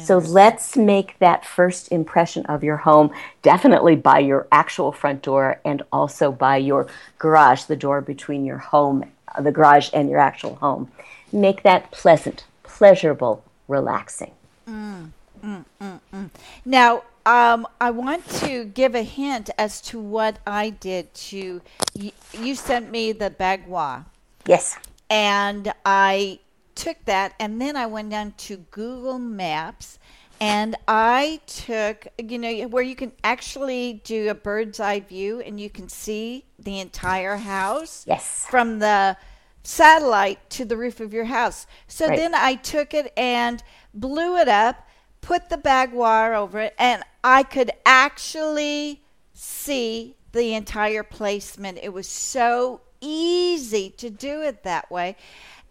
So 0.00 0.18
let's 0.18 0.76
make 0.76 1.18
that 1.18 1.44
first 1.44 1.92
impression 1.92 2.46
of 2.46 2.64
your 2.64 2.78
home 2.78 3.12
definitely 3.42 3.96
by 3.96 4.20
your 4.20 4.46
actual 4.50 4.92
front 4.92 5.22
door 5.22 5.60
and 5.64 5.82
also 5.92 6.32
by 6.32 6.56
your 6.56 6.86
garage, 7.18 7.64
the 7.64 7.76
door 7.76 8.00
between 8.00 8.44
your 8.44 8.58
home 8.58 9.04
the 9.40 9.52
garage 9.52 9.90
and 9.92 10.10
your 10.10 10.18
actual 10.18 10.56
home. 10.56 10.90
Make 11.32 11.62
that 11.62 11.90
pleasant, 11.90 12.44
pleasurable, 12.62 13.44
relaxing. 13.68 14.32
Mm, 14.68 15.10
mm, 15.42 15.64
mm, 15.80 16.00
mm. 16.12 16.30
now, 16.64 17.04
um, 17.24 17.66
I 17.80 17.90
want 17.90 18.26
to 18.40 18.64
give 18.64 18.94
a 18.94 19.02
hint 19.02 19.48
as 19.56 19.80
to 19.82 20.00
what 20.00 20.38
I 20.46 20.70
did 20.70 21.14
to. 21.14 21.62
You, 21.94 22.10
you 22.32 22.54
sent 22.54 22.90
me 22.90 23.12
the 23.12 23.30
bagua. 23.30 24.04
Yes. 24.46 24.76
And 25.08 25.72
I 25.84 26.40
took 26.74 27.04
that, 27.04 27.34
and 27.38 27.60
then 27.60 27.76
I 27.76 27.86
went 27.86 28.10
down 28.10 28.34
to 28.38 28.56
Google 28.56 29.18
Maps 29.18 29.98
and 30.42 30.74
I 30.88 31.40
took, 31.46 32.08
you 32.18 32.36
know, 32.36 32.66
where 32.66 32.82
you 32.82 32.96
can 32.96 33.12
actually 33.22 34.02
do 34.04 34.28
a 34.28 34.34
bird's 34.34 34.80
eye 34.80 34.98
view 34.98 35.40
and 35.40 35.60
you 35.60 35.70
can 35.70 35.88
see 35.88 36.46
the 36.58 36.80
entire 36.80 37.36
house. 37.36 38.04
Yes. 38.08 38.44
From 38.50 38.80
the 38.80 39.16
satellite 39.62 40.50
to 40.50 40.64
the 40.64 40.76
roof 40.76 40.98
of 40.98 41.14
your 41.14 41.26
house. 41.26 41.68
So 41.86 42.08
right. 42.08 42.16
then 42.16 42.34
I 42.34 42.56
took 42.56 42.92
it 42.92 43.12
and 43.16 43.62
blew 43.94 44.36
it 44.36 44.48
up, 44.48 44.88
put 45.20 45.48
the 45.48 45.58
bagua 45.58 46.36
over 46.36 46.58
it, 46.58 46.74
and 46.76 47.04
I 47.22 47.44
could 47.44 47.70
actually 47.86 49.04
see 49.34 50.16
the 50.32 50.54
entire 50.54 51.04
placement. 51.04 51.78
It 51.80 51.92
was 51.92 52.08
so 52.08 52.80
easy 53.00 53.90
to 53.90 54.10
do 54.10 54.42
it 54.42 54.64
that 54.64 54.90
way. 54.90 55.16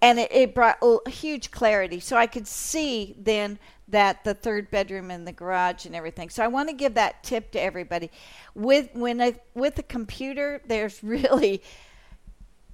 And 0.02 0.20
it, 0.20 0.32
it 0.32 0.56
brought 0.56 0.80
huge 1.08 1.52
clarity. 1.52 2.00
So 2.00 2.18
I 2.18 2.26
could 2.26 2.48
see 2.48 3.16
then 3.20 3.60
that 3.88 4.24
the 4.24 4.34
third 4.34 4.72
bedroom 4.72 5.12
and 5.12 5.28
the 5.28 5.32
garage 5.32 5.86
and 5.86 5.96
everything. 5.96 6.30
So 6.30 6.44
I 6.44 6.48
want 6.48 6.70
to 6.70 6.76
give 6.76 6.96
that 6.96 7.24
tip 7.24 7.52
to 7.52 7.62
everybody. 7.62 8.10
With 8.56 8.90
when 8.94 9.22
I, 9.22 9.40
with 9.54 9.76
the 9.76 9.84
computer, 9.84 10.62
there's 10.66 11.04
really 11.04 11.62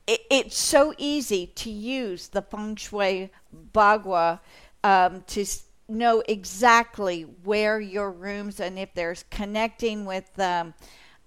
it, 0.07 0.21
it's 0.31 0.57
so 0.57 0.93
easy 0.97 1.47
to 1.47 1.69
use 1.69 2.29
the 2.29 2.41
feng 2.41 2.75
shui 2.75 3.29
bagua 3.73 4.39
um, 4.83 5.23
to 5.27 5.45
know 5.89 6.23
exactly 6.27 7.23
where 7.43 7.79
your 7.79 8.11
rooms 8.11 8.59
and 8.59 8.79
if 8.79 8.93
there's 8.93 9.23
connecting 9.29 10.05
with 10.05 10.27
um, 10.39 10.73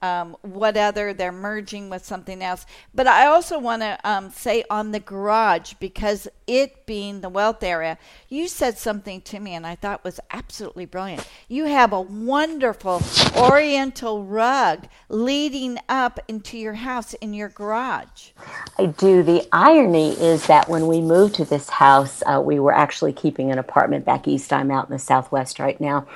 um, 0.03 0.37
what 0.43 0.77
other 0.77 1.13
they're 1.13 1.33
merging 1.33 1.91
with 1.91 2.05
something 2.05 2.43
else. 2.43 2.67
But 2.95 3.07
I 3.07 3.27
also 3.27 3.59
want 3.59 3.83
to 3.83 3.99
um, 4.05 4.31
say 4.31 4.65
on 4.71 4.93
the 4.93 5.01
garage 5.01 5.75
because 5.81 6.29
it 6.47 6.87
being 6.87 7.21
the 7.21 7.29
wealth 7.29 7.63
area, 7.63 7.99
you 8.29 8.49
said 8.49 8.79
something 8.79 9.21
to 9.23 9.41
me 9.41 9.55
and 9.55 9.67
I 9.67 9.75
thought 9.75 10.05
was 10.05 10.21
absolutely 10.31 10.87
brilliant. 10.87 11.29
You 11.49 11.67
have 11.67 11.93
a 11.93 12.01
wonderful 12.01 13.03
oriental 13.37 14.25
rug 14.25 14.89
leading 15.09 15.79
up 15.89 16.19
into 16.29 16.59
your 16.59 16.75
house 16.75 17.15
in 17.15 17.35
your 17.35 17.49
garage. 17.49 18.31
I 18.79 18.87
do. 18.87 19.23
The 19.23 19.47
irony 19.53 20.11
is 20.13 20.47
that 20.47 20.69
when 20.69 20.87
we 20.87 21.01
moved 21.01 21.35
to 21.37 21.45
this 21.45 21.69
house, 21.69 22.23
uh, 22.27 22.41
we 22.41 22.59
were 22.59 22.73
actually 22.73 23.13
keeping 23.13 23.51
an 23.51 23.59
apartment 23.59 24.05
back 24.05 24.27
east. 24.27 24.53
I'm 24.53 24.71
out 24.71 24.89
in 24.89 24.93
the 24.93 24.99
southwest 24.99 25.59
right 25.59 25.81
now. 25.81 26.07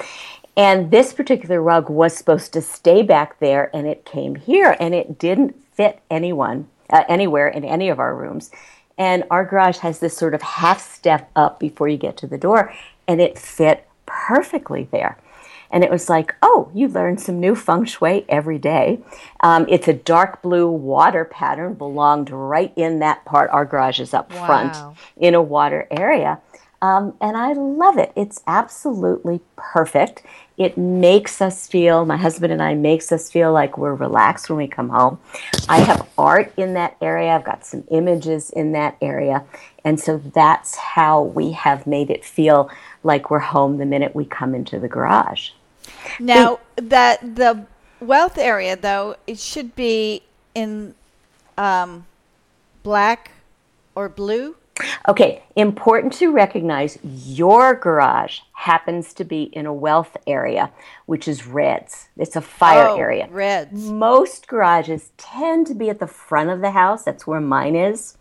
And 0.56 0.90
this 0.90 1.12
particular 1.12 1.60
rug 1.60 1.90
was 1.90 2.16
supposed 2.16 2.52
to 2.52 2.62
stay 2.62 3.02
back 3.02 3.38
there, 3.40 3.70
and 3.74 3.86
it 3.86 4.04
came 4.04 4.36
here, 4.36 4.76
and 4.78 4.94
it 4.94 5.18
didn't 5.18 5.56
fit 5.74 6.00
anyone 6.10 6.68
uh, 6.90 7.04
anywhere 7.08 7.48
in 7.48 7.64
any 7.64 7.88
of 7.88 7.98
our 7.98 8.14
rooms. 8.14 8.50
And 8.96 9.24
our 9.30 9.44
garage 9.44 9.78
has 9.78 9.98
this 9.98 10.16
sort 10.16 10.34
of 10.34 10.42
half 10.42 10.80
step 10.80 11.30
up 11.34 11.58
before 11.58 11.88
you 11.88 11.96
get 11.96 12.16
to 12.18 12.28
the 12.28 12.38
door, 12.38 12.72
and 13.08 13.20
it 13.20 13.38
fit 13.38 13.88
perfectly 14.06 14.88
there. 14.92 15.18
And 15.70 15.82
it 15.82 15.90
was 15.90 16.08
like, 16.08 16.36
oh, 16.40 16.70
you 16.72 16.86
learn 16.86 17.18
some 17.18 17.40
new 17.40 17.56
feng 17.56 17.84
shui 17.84 18.24
every 18.28 18.58
day. 18.58 19.00
Um, 19.40 19.66
it's 19.68 19.88
a 19.88 19.92
dark 19.92 20.40
blue 20.40 20.68
water 20.68 21.24
pattern, 21.24 21.74
belonged 21.74 22.30
right 22.30 22.72
in 22.76 23.00
that 23.00 23.24
part. 23.24 23.50
Our 23.50 23.64
garage 23.64 23.98
is 23.98 24.14
up 24.14 24.32
wow. 24.32 24.46
front 24.46 24.98
in 25.16 25.34
a 25.34 25.42
water 25.42 25.88
area. 25.90 26.40
Um, 26.80 27.14
and 27.20 27.36
I 27.36 27.54
love 27.54 27.98
it. 27.98 28.12
It's 28.14 28.42
absolutely 28.46 29.40
perfect. 29.56 30.22
It 30.56 30.78
makes 30.78 31.40
us 31.40 31.66
feel, 31.66 32.04
my 32.04 32.16
husband 32.16 32.52
and 32.52 32.62
I 32.62 32.74
makes 32.74 33.10
us 33.10 33.30
feel 33.30 33.52
like 33.52 33.76
we're 33.76 33.94
relaxed 33.94 34.48
when 34.48 34.58
we 34.58 34.68
come 34.68 34.88
home. 34.88 35.18
I 35.68 35.80
have 35.80 36.08
art 36.16 36.52
in 36.56 36.74
that 36.74 36.96
area. 37.00 37.34
I've 37.34 37.44
got 37.44 37.66
some 37.66 37.84
images 37.90 38.50
in 38.50 38.72
that 38.72 38.96
area. 39.02 39.44
And 39.84 39.98
so 39.98 40.18
that's 40.18 40.76
how 40.76 41.22
we 41.22 41.52
have 41.52 41.86
made 41.86 42.10
it 42.10 42.24
feel 42.24 42.70
like 43.02 43.30
we're 43.30 43.40
home 43.40 43.78
the 43.78 43.86
minute 43.86 44.14
we 44.14 44.24
come 44.24 44.54
into 44.54 44.78
the 44.78 44.88
garage. 44.88 45.50
Now, 46.20 46.60
that 46.76 47.36
the 47.36 47.66
wealth 48.00 48.38
area 48.38 48.76
though, 48.76 49.16
it 49.26 49.38
should 49.38 49.74
be 49.74 50.22
in 50.54 50.94
um, 51.58 52.06
black 52.82 53.32
or 53.94 54.08
blue? 54.08 54.56
Okay, 55.08 55.42
important 55.54 56.12
to 56.14 56.32
recognize 56.32 56.98
your 57.02 57.74
garage 57.74 58.40
happens 58.52 59.12
to 59.14 59.24
be 59.24 59.44
in 59.44 59.66
a 59.66 59.72
wealth 59.72 60.16
area, 60.26 60.72
which 61.06 61.28
is 61.28 61.46
reds. 61.46 62.08
It's 62.16 62.34
a 62.34 62.40
fire 62.40 62.88
oh, 62.88 62.96
area. 62.96 63.28
Reds. 63.30 63.90
Most 63.90 64.48
garages 64.48 65.12
tend 65.16 65.66
to 65.68 65.74
be 65.74 65.90
at 65.90 66.00
the 66.00 66.06
front 66.06 66.50
of 66.50 66.60
the 66.60 66.72
house. 66.72 67.04
That's 67.04 67.26
where 67.26 67.40
mine 67.40 67.76
is. 67.76 68.16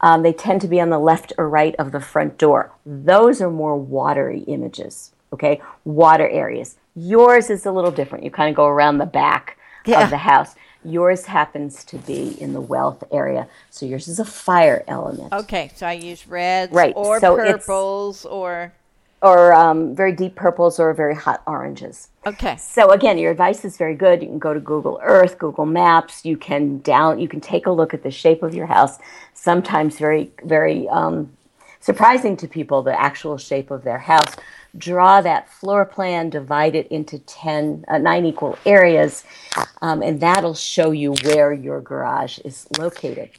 Um, 0.00 0.22
they 0.22 0.32
tend 0.32 0.60
to 0.60 0.68
be 0.68 0.80
on 0.80 0.90
the 0.90 0.98
left 0.98 1.32
or 1.38 1.48
right 1.48 1.74
of 1.76 1.92
the 1.92 2.00
front 2.00 2.38
door. 2.38 2.72
Those 2.84 3.40
are 3.40 3.50
more 3.50 3.76
watery 3.76 4.40
images, 4.40 5.12
okay? 5.32 5.60
Water 5.84 6.28
areas. 6.28 6.76
Yours 6.94 7.50
is 7.50 7.66
a 7.66 7.72
little 7.72 7.90
different. 7.90 8.24
You 8.24 8.30
kind 8.30 8.50
of 8.50 8.56
go 8.56 8.66
around 8.66 8.98
the 8.98 9.06
back 9.06 9.58
yeah. 9.86 10.04
of 10.04 10.10
the 10.10 10.18
house. 10.18 10.54
Yours 10.84 11.26
happens 11.26 11.84
to 11.84 11.98
be 11.98 12.40
in 12.40 12.52
the 12.52 12.60
wealth 12.60 13.02
area, 13.10 13.48
so 13.68 13.84
yours 13.84 14.06
is 14.06 14.20
a 14.20 14.24
fire 14.24 14.84
element. 14.86 15.32
Okay, 15.32 15.70
so 15.74 15.86
I 15.86 15.92
use 15.92 16.26
reds, 16.28 16.72
right? 16.72 16.92
Or 16.96 17.18
so 17.18 17.36
purples, 17.36 18.24
or 18.24 18.72
or 19.20 19.52
um, 19.54 19.96
very 19.96 20.12
deep 20.12 20.36
purples, 20.36 20.78
or 20.78 20.94
very 20.94 21.16
hot 21.16 21.42
oranges. 21.46 22.10
Okay. 22.24 22.56
So 22.56 22.90
again, 22.92 23.18
your 23.18 23.32
advice 23.32 23.64
is 23.64 23.76
very 23.76 23.96
good. 23.96 24.22
You 24.22 24.28
can 24.28 24.38
go 24.38 24.54
to 24.54 24.60
Google 24.60 25.00
Earth, 25.02 25.38
Google 25.38 25.66
Maps. 25.66 26.24
You 26.24 26.36
can 26.36 26.78
down. 26.78 27.18
You 27.18 27.26
can 27.26 27.40
take 27.40 27.66
a 27.66 27.72
look 27.72 27.92
at 27.92 28.04
the 28.04 28.12
shape 28.12 28.44
of 28.44 28.54
your 28.54 28.66
house. 28.66 28.98
Sometimes 29.34 29.98
very 29.98 30.30
very 30.44 30.88
um, 30.90 31.36
surprising 31.80 32.36
to 32.36 32.46
people 32.46 32.82
the 32.82 32.98
actual 33.00 33.36
shape 33.36 33.72
of 33.72 33.82
their 33.82 33.98
house 33.98 34.36
draw 34.76 35.20
that 35.20 35.50
floor 35.50 35.84
plan, 35.84 36.30
divide 36.30 36.74
it 36.74 36.86
into 36.88 37.18
10, 37.20 37.84
uh, 37.88 37.98
nine 37.98 38.26
equal 38.26 38.58
areas, 38.66 39.24
um, 39.82 40.02
and 40.02 40.20
that'll 40.20 40.54
show 40.54 40.90
you 40.90 41.14
where 41.24 41.52
your 41.52 41.80
garage 41.80 42.38
is 42.40 42.66
located. 42.78 43.30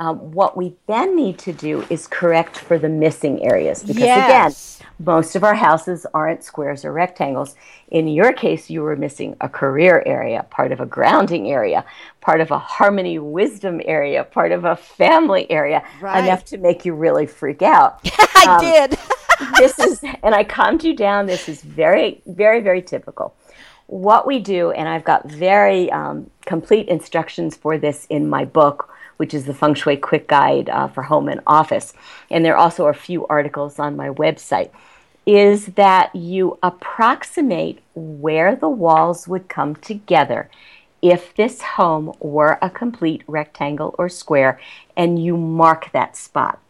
Um, 0.00 0.32
what 0.32 0.56
we 0.56 0.76
then 0.86 1.14
need 1.14 1.38
to 1.40 1.52
do 1.52 1.84
is 1.90 2.06
correct 2.06 2.56
for 2.56 2.78
the 2.78 2.88
missing 2.88 3.44
areas 3.44 3.82
because 3.82 4.02
yes. 4.02 4.78
again 4.78 4.88
most 4.98 5.36
of 5.36 5.44
our 5.44 5.54
houses 5.54 6.06
aren't 6.14 6.42
squares 6.42 6.86
or 6.86 6.92
rectangles 6.92 7.54
in 7.90 8.08
your 8.08 8.32
case 8.32 8.70
you 8.70 8.80
were 8.80 8.96
missing 8.96 9.36
a 9.42 9.48
career 9.48 10.02
area 10.06 10.42
part 10.44 10.72
of 10.72 10.80
a 10.80 10.86
grounding 10.86 11.50
area 11.50 11.84
part 12.22 12.40
of 12.40 12.50
a 12.50 12.58
harmony 12.58 13.18
wisdom 13.18 13.78
area 13.84 14.24
part 14.24 14.52
of 14.52 14.64
a 14.64 14.74
family 14.74 15.50
area 15.50 15.84
right. 16.00 16.24
enough 16.24 16.46
to 16.46 16.56
make 16.56 16.86
you 16.86 16.94
really 16.94 17.26
freak 17.26 17.60
out 17.60 18.00
i 18.36 18.46
um, 18.48 18.60
did 18.60 18.98
this 19.56 19.78
is, 19.78 20.02
and 20.22 20.34
I 20.34 20.44
calmed 20.44 20.84
you 20.84 20.94
down. 20.94 21.26
This 21.26 21.48
is 21.48 21.62
very, 21.62 22.22
very, 22.26 22.60
very 22.60 22.82
typical. 22.82 23.34
What 23.86 24.26
we 24.26 24.38
do, 24.38 24.70
and 24.70 24.88
I've 24.88 25.04
got 25.04 25.28
very 25.28 25.90
um, 25.90 26.30
complete 26.46 26.88
instructions 26.88 27.56
for 27.56 27.76
this 27.78 28.06
in 28.08 28.28
my 28.28 28.44
book, 28.44 28.92
which 29.16 29.34
is 29.34 29.46
the 29.46 29.54
Feng 29.54 29.74
Shui 29.74 29.96
Quick 29.96 30.28
Guide 30.28 30.68
uh, 30.68 30.88
for 30.88 31.02
Home 31.02 31.28
and 31.28 31.40
Office. 31.46 31.92
And 32.30 32.44
there 32.44 32.54
are 32.54 32.64
also 32.64 32.86
a 32.86 32.94
few 32.94 33.26
articles 33.26 33.78
on 33.78 33.96
my 33.96 34.10
website. 34.10 34.70
Is 35.26 35.66
that 35.66 36.14
you 36.14 36.58
approximate 36.62 37.80
where 37.94 38.56
the 38.56 38.68
walls 38.68 39.28
would 39.28 39.48
come 39.48 39.74
together 39.76 40.48
if 41.02 41.34
this 41.34 41.62
home 41.62 42.14
were 42.20 42.58
a 42.62 42.70
complete 42.70 43.22
rectangle 43.26 43.94
or 43.98 44.08
square, 44.08 44.60
and 44.96 45.22
you 45.22 45.36
mark 45.36 45.90
that 45.92 46.16
spot 46.16 46.60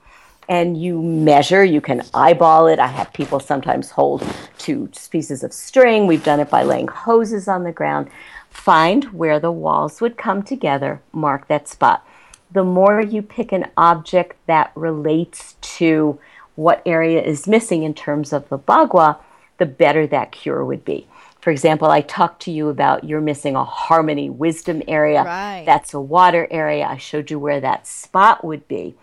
and 0.51 0.77
you 0.83 1.01
measure. 1.01 1.65
You 1.65 1.81
can 1.81 2.03
eyeball 2.13 2.67
it. 2.67 2.81
I 2.81 2.89
have 2.89 3.13
people 3.13 3.39
sometimes 3.39 3.91
hold 3.91 4.27
two 4.59 4.91
pieces 5.11 5.45
of 5.45 5.53
string. 5.53 6.09
We've 6.09 6.25
done 6.25 6.41
it 6.41 6.51
by 6.51 6.65
laying 6.65 6.89
hoses 6.89 7.47
on 7.47 7.63
the 7.63 7.71
ground. 7.71 8.11
Find 8.51 9.05
where 9.13 9.39
the 9.39 9.53
walls 9.53 10.01
would 10.01 10.19
come 10.19 10.43
together, 10.43 11.01
mark 11.13 11.47
that 11.47 11.69
spot. 11.69 12.05
The 12.51 12.65
more 12.65 13.01
you 13.01 13.23
pick 13.23 13.53
an 13.53 13.71
object 13.77 14.37
that 14.49 14.73
relates 14.75 15.55
to 15.79 16.19
what 16.57 16.83
area 16.85 17.23
is 17.23 17.47
missing 17.47 17.85
in 17.85 17.95
terms 17.95 18.33
of 18.33 18.49
the 18.49 18.59
bagua, 18.59 19.19
the 19.59 19.67
better 19.67 20.05
that 20.09 20.33
cure 20.33 20.65
would 20.65 20.85
be. 20.85 21.07
For 21.41 21.51
example, 21.51 21.89
I 21.89 22.01
talked 22.01 22.43
to 22.43 22.51
you 22.51 22.69
about 22.71 23.05
you're 23.05 23.21
missing 23.21 23.55
a 23.55 23.65
harmony 23.65 24.29
wisdom 24.29 24.83
area. 24.89 25.23
Right. 25.23 25.63
That's 25.65 25.95
a 25.95 26.01
water 26.01 26.49
area. 26.51 26.87
I 26.87 26.97
showed 26.97 27.31
you 27.31 27.39
where 27.39 27.61
that 27.61 27.87
spot 27.87 28.45
would 28.45 28.67
be. 28.67 28.97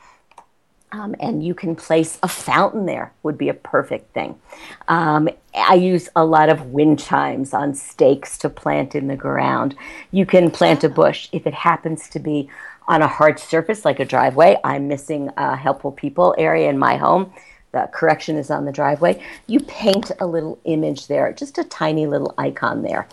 Um, 0.91 1.15
and 1.19 1.43
you 1.43 1.53
can 1.53 1.75
place 1.75 2.17
a 2.23 2.29
fountain 2.29 2.85
there 2.85 3.11
would 3.21 3.37
be 3.37 3.49
a 3.49 3.53
perfect 3.53 4.13
thing. 4.13 4.39
Um, 4.87 5.27
i 5.53 5.73
use 5.73 6.07
a 6.15 6.23
lot 6.23 6.49
of 6.49 6.67
wind 6.67 6.99
chimes 6.99 7.53
on 7.53 7.73
stakes 7.73 8.37
to 8.37 8.49
plant 8.49 8.95
in 8.95 9.07
the 9.07 9.15
ground. 9.15 9.75
You 10.11 10.25
can 10.25 10.49
plant 10.49 10.83
a 10.85 10.89
bush. 10.89 11.27
If 11.33 11.45
it 11.45 11.53
happens 11.53 12.07
to 12.09 12.19
be 12.19 12.49
on 12.87 13.01
a 13.01 13.07
hard 13.07 13.37
surface 13.37 13.83
like 13.83 13.99
a 13.99 14.05
driveway 14.05 14.57
i'm 14.63 14.87
missing 14.87 15.29
a 15.35 15.57
helpful 15.57 15.91
people 15.91 16.33
area 16.37 16.69
in 16.69 16.77
my 16.77 16.95
home. 16.95 17.33
The 17.73 17.89
correction 17.93 18.37
is 18.37 18.49
on 18.49 18.63
the 18.63 18.71
driveway. 18.71 19.21
You 19.45 19.59
paint 19.59 20.11
a 20.21 20.25
little 20.25 20.57
image 20.63 21.07
there 21.07 21.33
just 21.33 21.57
a 21.57 21.65
tiny 21.65 22.07
little 22.07 22.33
icon 22.37 22.81
there. 22.81 23.07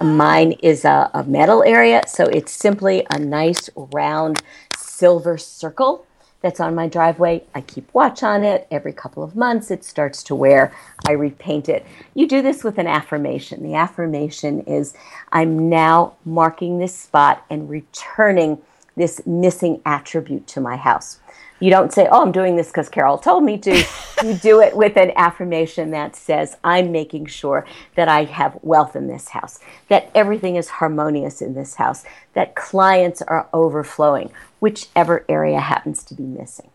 Mine 0.00 0.52
is 0.62 0.84
a, 0.84 1.10
a 1.14 1.22
metal 1.24 1.62
area 1.62 2.02
so 2.08 2.24
it's 2.24 2.52
simply 2.52 3.06
a 3.10 3.18
nice 3.20 3.70
round 3.76 4.42
silver 4.76 5.38
circle 5.38 6.06
that's 6.40 6.60
on 6.60 6.74
my 6.74 6.88
driveway. 6.88 7.44
I 7.54 7.60
keep 7.60 7.92
watch 7.92 8.22
on 8.22 8.44
it. 8.44 8.66
Every 8.70 8.92
couple 8.92 9.22
of 9.22 9.36
months, 9.36 9.70
it 9.70 9.84
starts 9.84 10.22
to 10.24 10.34
wear. 10.34 10.72
I 11.06 11.12
repaint 11.12 11.68
it. 11.68 11.84
You 12.14 12.26
do 12.26 12.42
this 12.42 12.64
with 12.64 12.78
an 12.78 12.86
affirmation. 12.86 13.62
The 13.62 13.74
affirmation 13.74 14.60
is 14.60 14.94
I'm 15.32 15.68
now 15.68 16.14
marking 16.24 16.78
this 16.78 16.94
spot 16.94 17.44
and 17.50 17.68
returning 17.68 18.58
this 18.96 19.26
missing 19.26 19.80
attribute 19.84 20.46
to 20.48 20.60
my 20.60 20.76
house. 20.76 21.20
You 21.60 21.70
don't 21.70 21.92
say, 21.92 22.08
Oh, 22.10 22.22
I'm 22.22 22.32
doing 22.32 22.56
this 22.56 22.68
because 22.68 22.88
Carol 22.88 23.18
told 23.18 23.44
me 23.44 23.58
to. 23.58 23.84
you 24.24 24.34
do 24.34 24.60
it 24.60 24.76
with 24.76 24.96
an 24.96 25.12
affirmation 25.16 25.90
that 25.90 26.16
says, 26.16 26.56
I'm 26.64 26.92
making 26.92 27.26
sure 27.26 27.66
that 27.94 28.08
I 28.08 28.24
have 28.24 28.58
wealth 28.62 28.96
in 28.96 29.06
this 29.06 29.28
house, 29.28 29.60
that 29.88 30.10
everything 30.14 30.56
is 30.56 30.68
harmonious 30.68 31.40
in 31.40 31.54
this 31.54 31.76
house, 31.76 32.04
that 32.34 32.54
clients 32.54 33.22
are 33.22 33.48
overflowing, 33.52 34.30
whichever 34.60 35.24
area 35.28 35.60
happens 35.60 36.04
to 36.04 36.14
be 36.14 36.22
missing. 36.22 36.70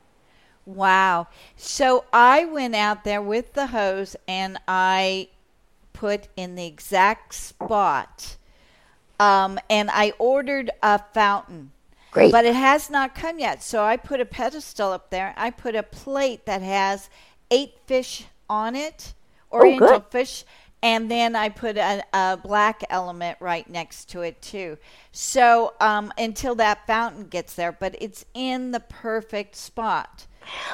Wow. 0.65 1.27
So 1.55 2.05
I 2.11 2.45
went 2.45 2.75
out 2.75 3.03
there 3.03 3.21
with 3.21 3.53
the 3.53 3.67
hose 3.67 4.15
and 4.27 4.57
I 4.67 5.29
put 5.93 6.27
in 6.35 6.55
the 6.55 6.65
exact 6.65 7.33
spot. 7.33 8.37
Um, 9.19 9.59
and 9.69 9.89
I 9.91 10.11
ordered 10.19 10.71
a 10.83 10.99
fountain 10.99 11.71
Great. 12.15 12.31
But 12.31 12.45
it 12.45 12.55
has 12.55 12.89
not 12.89 13.13
come 13.13 13.39
yet. 13.39 13.61
So 13.61 13.83
I 13.83 13.97
put 13.97 14.21
a 14.21 14.25
pedestal 14.25 14.93
up 14.93 15.09
there. 15.09 15.33
I 15.35 15.49
put 15.49 15.75
a 15.75 15.83
plate 15.83 16.45
that 16.45 16.61
has 16.61 17.09
eight 17.51 17.73
fish 17.87 18.23
on 18.49 18.73
it, 18.73 19.13
oh, 19.51 19.57
oriental 19.57 19.95
oh, 19.95 20.05
fish, 20.09 20.45
and 20.85 21.09
then 21.09 21.35
I 21.35 21.49
put 21.49 21.77
a, 21.77 22.03
a, 22.13 22.37
black 22.37 22.83
element 22.91 23.39
right 23.41 23.67
next 23.67 24.05
to 24.09 24.21
it 24.21 24.39
too. 24.39 24.77
So 25.11 25.73
um, 25.81 26.13
until 26.15 26.53
that 26.55 26.85
fountain 26.85 27.23
gets 27.23 27.55
there, 27.55 27.71
but 27.71 27.95
it's 27.99 28.23
in 28.35 28.69
the 28.69 28.81
perfect 28.81 29.55
spot. 29.55 30.27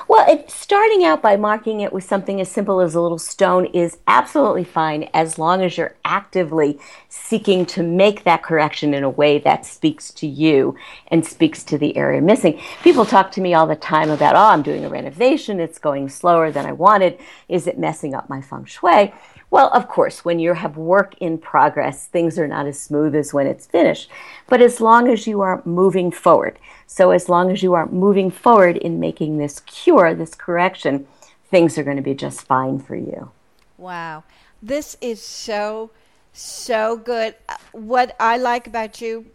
Well, 0.09 0.29
it, 0.29 0.51
starting 0.51 1.05
out 1.05 1.21
by 1.21 1.37
marking 1.37 1.79
it 1.79 1.93
with 1.93 2.03
something 2.03 2.41
as 2.41 2.51
simple 2.51 2.81
as 2.81 2.93
a 2.93 2.99
little 2.99 3.17
stone 3.17 3.67
is 3.67 3.99
absolutely 4.05 4.65
fine 4.65 5.09
as 5.13 5.39
long 5.39 5.61
as 5.61 5.77
you're 5.77 5.95
actively 6.03 6.77
seeking 7.07 7.65
to 7.67 7.81
make 7.81 8.25
that 8.25 8.43
correction 8.43 8.93
in 8.93 9.05
a 9.05 9.09
way 9.09 9.39
that 9.39 9.65
speaks 9.65 10.11
to 10.15 10.27
you 10.27 10.75
and 11.07 11.25
speaks 11.25 11.63
to 11.63 11.77
the 11.77 11.95
area 11.95 12.19
missing. 12.19 12.59
People 12.83 13.05
talk 13.05 13.31
to 13.31 13.41
me 13.41 13.53
all 13.53 13.65
the 13.65 13.77
time 13.77 14.09
about, 14.09 14.35
oh, 14.35 14.53
I'm 14.53 14.61
doing 14.61 14.83
a 14.83 14.89
renovation, 14.89 15.61
it's 15.61 15.79
going 15.79 16.09
slower 16.09 16.51
than 16.51 16.65
I 16.65 16.73
wanted. 16.73 17.17
Is 17.47 17.65
it 17.65 17.79
messing 17.79 18.13
up 18.13 18.29
my 18.29 18.41
feng 18.41 18.65
shui? 18.65 19.13
Well, 19.51 19.69
of 19.73 19.89
course, 19.89 20.23
when 20.23 20.39
you 20.39 20.53
have 20.53 20.77
work 20.77 21.13
in 21.19 21.37
progress, 21.37 22.07
things 22.07 22.39
are 22.39 22.47
not 22.47 22.67
as 22.67 22.79
smooth 22.79 23.13
as 23.13 23.33
when 23.33 23.47
it's 23.47 23.67
finished. 23.67 24.09
But 24.47 24.61
as 24.61 24.79
long 24.79 25.09
as 25.09 25.27
you 25.27 25.41
are 25.41 25.61
moving 25.65 26.09
forward, 26.09 26.57
so 26.87 27.11
as 27.11 27.27
long 27.27 27.51
as 27.51 27.61
you 27.61 27.73
are 27.73 27.85
moving 27.85 28.31
forward 28.31 28.77
in 28.77 29.01
making 29.01 29.37
this 29.37 29.59
cure, 29.59 30.15
this 30.15 30.35
correction, 30.35 31.05
things 31.49 31.77
are 31.77 31.83
going 31.83 31.97
to 31.97 32.01
be 32.01 32.15
just 32.15 32.47
fine 32.47 32.79
for 32.79 32.95
you. 32.95 33.31
Wow. 33.77 34.23
This 34.63 34.95
is 35.01 35.21
so, 35.21 35.91
so 36.31 36.95
good. 36.95 37.35
Uh, 37.49 37.57
what 37.73 38.15
I 38.21 38.37
like 38.37 38.67
about 38.67 39.01
you 39.01 39.25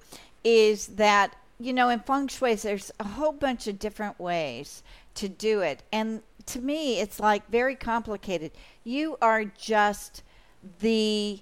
is 0.43 0.87
that, 0.87 1.37
you 1.61 1.75
know, 1.75 1.91
in 1.91 2.01
feng 2.01 2.29
shui, 2.29 2.55
there's 2.55 2.91
a 2.99 3.05
whole 3.05 3.33
bunch 3.33 3.67
of 3.67 3.79
different 3.79 4.19
ways 4.19 4.83
to 5.17 5.29
do 5.29 5.61
it. 5.61 5.83
And 5.93 6.23
to 6.47 6.61
me, 6.61 7.01
it's 7.01 7.20
like 7.20 7.49
very 7.51 7.74
complicated. 7.74 8.53
You 8.84 9.16
are 9.20 9.44
just 9.44 10.22
the, 10.80 11.40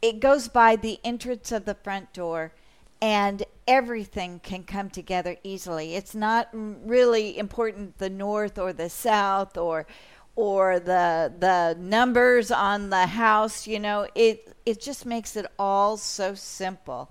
it 0.00 0.20
goes 0.20 0.48
by 0.48 0.76
the 0.76 0.98
entrance 1.04 1.52
of 1.52 1.64
the 1.64 1.74
front 1.74 2.12
door 2.12 2.52
and 3.00 3.44
everything 3.66 4.40
can 4.40 4.62
come 4.62 4.88
together 4.90 5.36
easily. 5.42 5.96
It's 5.96 6.14
not 6.14 6.48
really 6.52 7.38
important 7.38 7.98
the 7.98 8.10
north 8.10 8.58
or 8.58 8.72
the 8.72 8.88
south 8.88 9.56
or 9.56 9.86
or 10.34 10.80
the 10.80 11.32
the 11.38 11.76
numbers 11.78 12.50
on 12.50 12.88
the 12.88 13.06
house, 13.06 13.66
you 13.66 13.78
know, 13.78 14.06
it 14.14 14.56
it 14.64 14.80
just 14.80 15.04
makes 15.04 15.36
it 15.36 15.46
all 15.58 15.96
so 15.96 16.34
simple. 16.34 17.10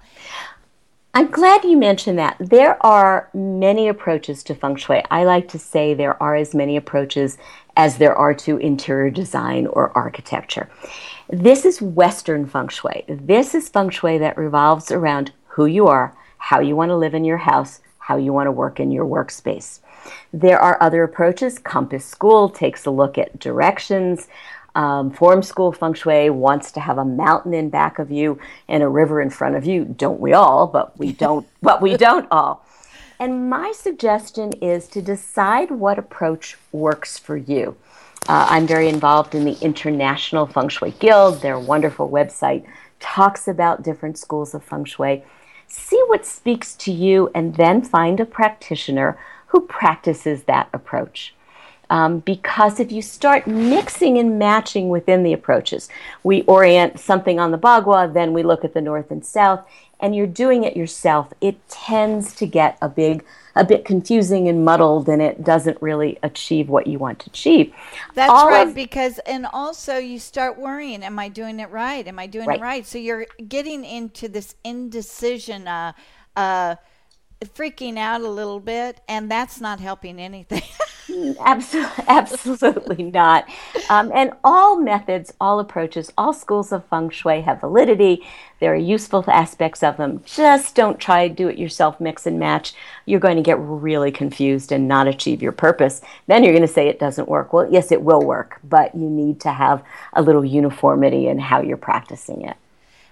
I'm 1.13 1.29
glad 1.29 1.65
you 1.65 1.75
mentioned 1.75 2.17
that. 2.19 2.37
There 2.39 2.83
are 2.85 3.29
many 3.33 3.89
approaches 3.89 4.43
to 4.43 4.55
feng 4.55 4.77
shui. 4.77 5.03
I 5.11 5.25
like 5.25 5.49
to 5.49 5.59
say 5.59 5.93
there 5.93 6.21
are 6.23 6.37
as 6.37 6.55
many 6.55 6.77
approaches 6.77 7.37
as 7.75 7.97
there 7.97 8.15
are 8.15 8.33
to 8.35 8.55
interior 8.57 9.09
design 9.09 9.67
or 9.67 9.91
architecture. 9.97 10.69
This 11.29 11.65
is 11.65 11.81
Western 11.81 12.45
feng 12.47 12.69
shui. 12.69 13.03
This 13.09 13.53
is 13.53 13.67
feng 13.67 13.89
shui 13.89 14.19
that 14.19 14.37
revolves 14.37 14.89
around 14.89 15.33
who 15.47 15.65
you 15.65 15.87
are, 15.87 16.15
how 16.37 16.61
you 16.61 16.77
want 16.77 16.89
to 16.89 16.95
live 16.95 17.13
in 17.13 17.25
your 17.25 17.39
house, 17.39 17.81
how 17.97 18.15
you 18.15 18.31
want 18.31 18.47
to 18.47 18.51
work 18.51 18.79
in 18.79 18.89
your 18.89 19.05
workspace. 19.05 19.81
There 20.31 20.59
are 20.59 20.81
other 20.81 21.03
approaches. 21.03 21.59
Compass 21.59 22.05
School 22.05 22.49
takes 22.49 22.85
a 22.85 22.91
look 22.91 23.17
at 23.17 23.37
directions. 23.37 24.29
Um, 24.73 25.11
form 25.11 25.43
school 25.43 25.71
feng 25.71 25.93
shui 25.93 26.29
wants 26.29 26.71
to 26.73 26.79
have 26.79 26.97
a 26.97 27.05
mountain 27.05 27.53
in 27.53 27.69
back 27.69 27.99
of 27.99 28.09
you 28.09 28.39
and 28.67 28.81
a 28.81 28.87
river 28.87 29.21
in 29.21 29.29
front 29.29 29.55
of 29.55 29.65
you. 29.65 29.85
Don't 29.85 30.19
we 30.19 30.33
all? 30.33 30.67
But 30.67 30.97
we 30.97 31.11
don't. 31.23 31.47
but 31.61 31.81
we 31.81 31.97
don't 31.97 32.27
all. 32.31 32.65
And 33.19 33.49
my 33.49 33.71
suggestion 33.71 34.51
is 34.53 34.87
to 34.87 35.01
decide 35.01 35.69
what 35.69 35.99
approach 35.99 36.57
works 36.71 37.19
for 37.19 37.37
you. 37.37 37.75
Uh, 38.27 38.47
I'm 38.49 38.65
very 38.65 38.87
involved 38.87 39.35
in 39.35 39.45
the 39.45 39.57
International 39.61 40.47
Feng 40.47 40.69
Shui 40.69 40.91
Guild. 40.99 41.41
Their 41.41 41.59
wonderful 41.59 42.09
website 42.09 42.65
talks 42.99 43.47
about 43.47 43.81
different 43.83 44.17
schools 44.17 44.53
of 44.53 44.63
feng 44.63 44.85
shui. 44.85 45.23
See 45.67 46.01
what 46.07 46.25
speaks 46.25 46.75
to 46.75 46.91
you, 46.91 47.29
and 47.35 47.55
then 47.55 47.81
find 47.81 48.19
a 48.19 48.25
practitioner 48.25 49.17
who 49.47 49.61
practices 49.61 50.43
that 50.43 50.69
approach. 50.71 51.33
Um, 51.91 52.19
because 52.19 52.79
if 52.79 52.89
you 52.89 53.01
start 53.01 53.47
mixing 53.47 54.17
and 54.17 54.39
matching 54.39 54.87
within 54.87 55.23
the 55.23 55.33
approaches, 55.33 55.89
we 56.23 56.43
orient 56.43 57.01
something 57.01 57.37
on 57.37 57.51
the 57.51 57.57
Bagua, 57.57 58.13
then 58.13 58.31
we 58.31 58.43
look 58.43 58.63
at 58.63 58.73
the 58.73 58.79
north 58.79 59.11
and 59.11 59.25
south, 59.25 59.59
and 59.99 60.15
you're 60.15 60.25
doing 60.25 60.63
it 60.63 60.77
yourself, 60.77 61.33
it 61.41 61.57
tends 61.67 62.33
to 62.35 62.47
get 62.47 62.77
a 62.81 62.87
big 62.87 63.25
a 63.53 63.65
bit 63.65 63.83
confusing 63.83 64.47
and 64.47 64.63
muddled 64.63 65.09
and 65.09 65.21
it 65.21 65.43
doesn't 65.43 65.77
really 65.81 66.17
achieve 66.23 66.69
what 66.69 66.87
you 66.87 66.97
want 66.97 67.19
to 67.19 67.29
achieve. 67.29 67.73
That's 68.13 68.31
All 68.31 68.47
right 68.47 68.69
of, 68.69 68.73
because 68.73 69.19
and 69.19 69.45
also 69.51 69.97
you 69.97 70.19
start 70.19 70.57
worrying 70.57 71.03
am 71.03 71.19
I 71.19 71.27
doing 71.27 71.59
it 71.59 71.69
right? 71.69 72.07
Am 72.07 72.17
I 72.17 72.27
doing 72.27 72.47
right. 72.47 72.59
it 72.59 72.61
right? 72.61 72.85
So 72.85 72.97
you're 72.97 73.25
getting 73.49 73.83
into 73.83 74.29
this 74.29 74.55
indecision 74.63 75.67
uh 75.67 75.91
uh 76.37 76.75
freaking 77.45 77.97
out 77.97 78.21
a 78.21 78.29
little 78.29 78.59
bit, 78.59 79.01
and 79.07 79.29
that's 79.29 79.59
not 79.59 79.79
helping 79.79 80.19
anything. 80.19 80.61
absolutely, 81.39 82.03
absolutely 82.07 83.03
not. 83.03 83.47
Um, 83.89 84.11
and 84.13 84.33
all 84.43 84.79
methods, 84.79 85.33
all 85.39 85.59
approaches, 85.59 86.11
all 86.17 86.33
schools 86.33 86.71
of 86.71 86.85
feng 86.85 87.09
shui 87.09 87.41
have 87.41 87.61
validity. 87.61 88.25
There 88.59 88.73
are 88.73 88.77
useful 88.77 89.23
aspects 89.27 89.81
of 89.83 89.97
them. 89.97 90.23
Just 90.25 90.75
don't 90.75 90.99
try 90.99 91.27
do 91.27 91.47
it 91.47 91.57
yourself, 91.57 91.99
mix 91.99 92.25
and 92.25 92.39
match. 92.39 92.73
You're 93.05 93.19
going 93.19 93.37
to 93.37 93.41
get 93.41 93.57
really 93.59 94.11
confused 94.11 94.71
and 94.71 94.87
not 94.87 95.07
achieve 95.07 95.41
your 95.41 95.51
purpose. 95.51 96.01
Then 96.27 96.43
you're 96.43 96.53
going 96.53 96.61
to 96.61 96.67
say 96.67 96.87
it 96.87 96.99
doesn't 96.99 97.27
work. 97.27 97.53
Well, 97.53 97.71
yes, 97.71 97.91
it 97.91 98.01
will 98.01 98.21
work, 98.21 98.59
but 98.63 98.93
you 98.93 99.09
need 99.09 99.39
to 99.41 99.51
have 99.51 99.83
a 100.13 100.21
little 100.21 100.45
uniformity 100.45 101.27
in 101.27 101.39
how 101.39 101.61
you're 101.61 101.77
practicing 101.77 102.41
it. 102.41 102.57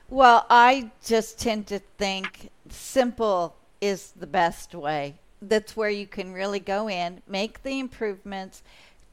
Well, 0.10 0.46
I 0.50 0.92
just 1.06 1.40
tend 1.40 1.68
to 1.68 1.80
think 1.98 2.50
simple 2.70 3.56
is 3.82 4.12
the 4.12 4.28
best 4.28 4.74
way. 4.74 5.16
That's 5.42 5.76
where 5.76 5.90
you 5.90 6.06
can 6.06 6.34
really 6.34 6.60
go 6.60 6.90
in, 6.90 7.22
make 7.28 7.64
the 7.64 7.80
improvements, 7.80 8.62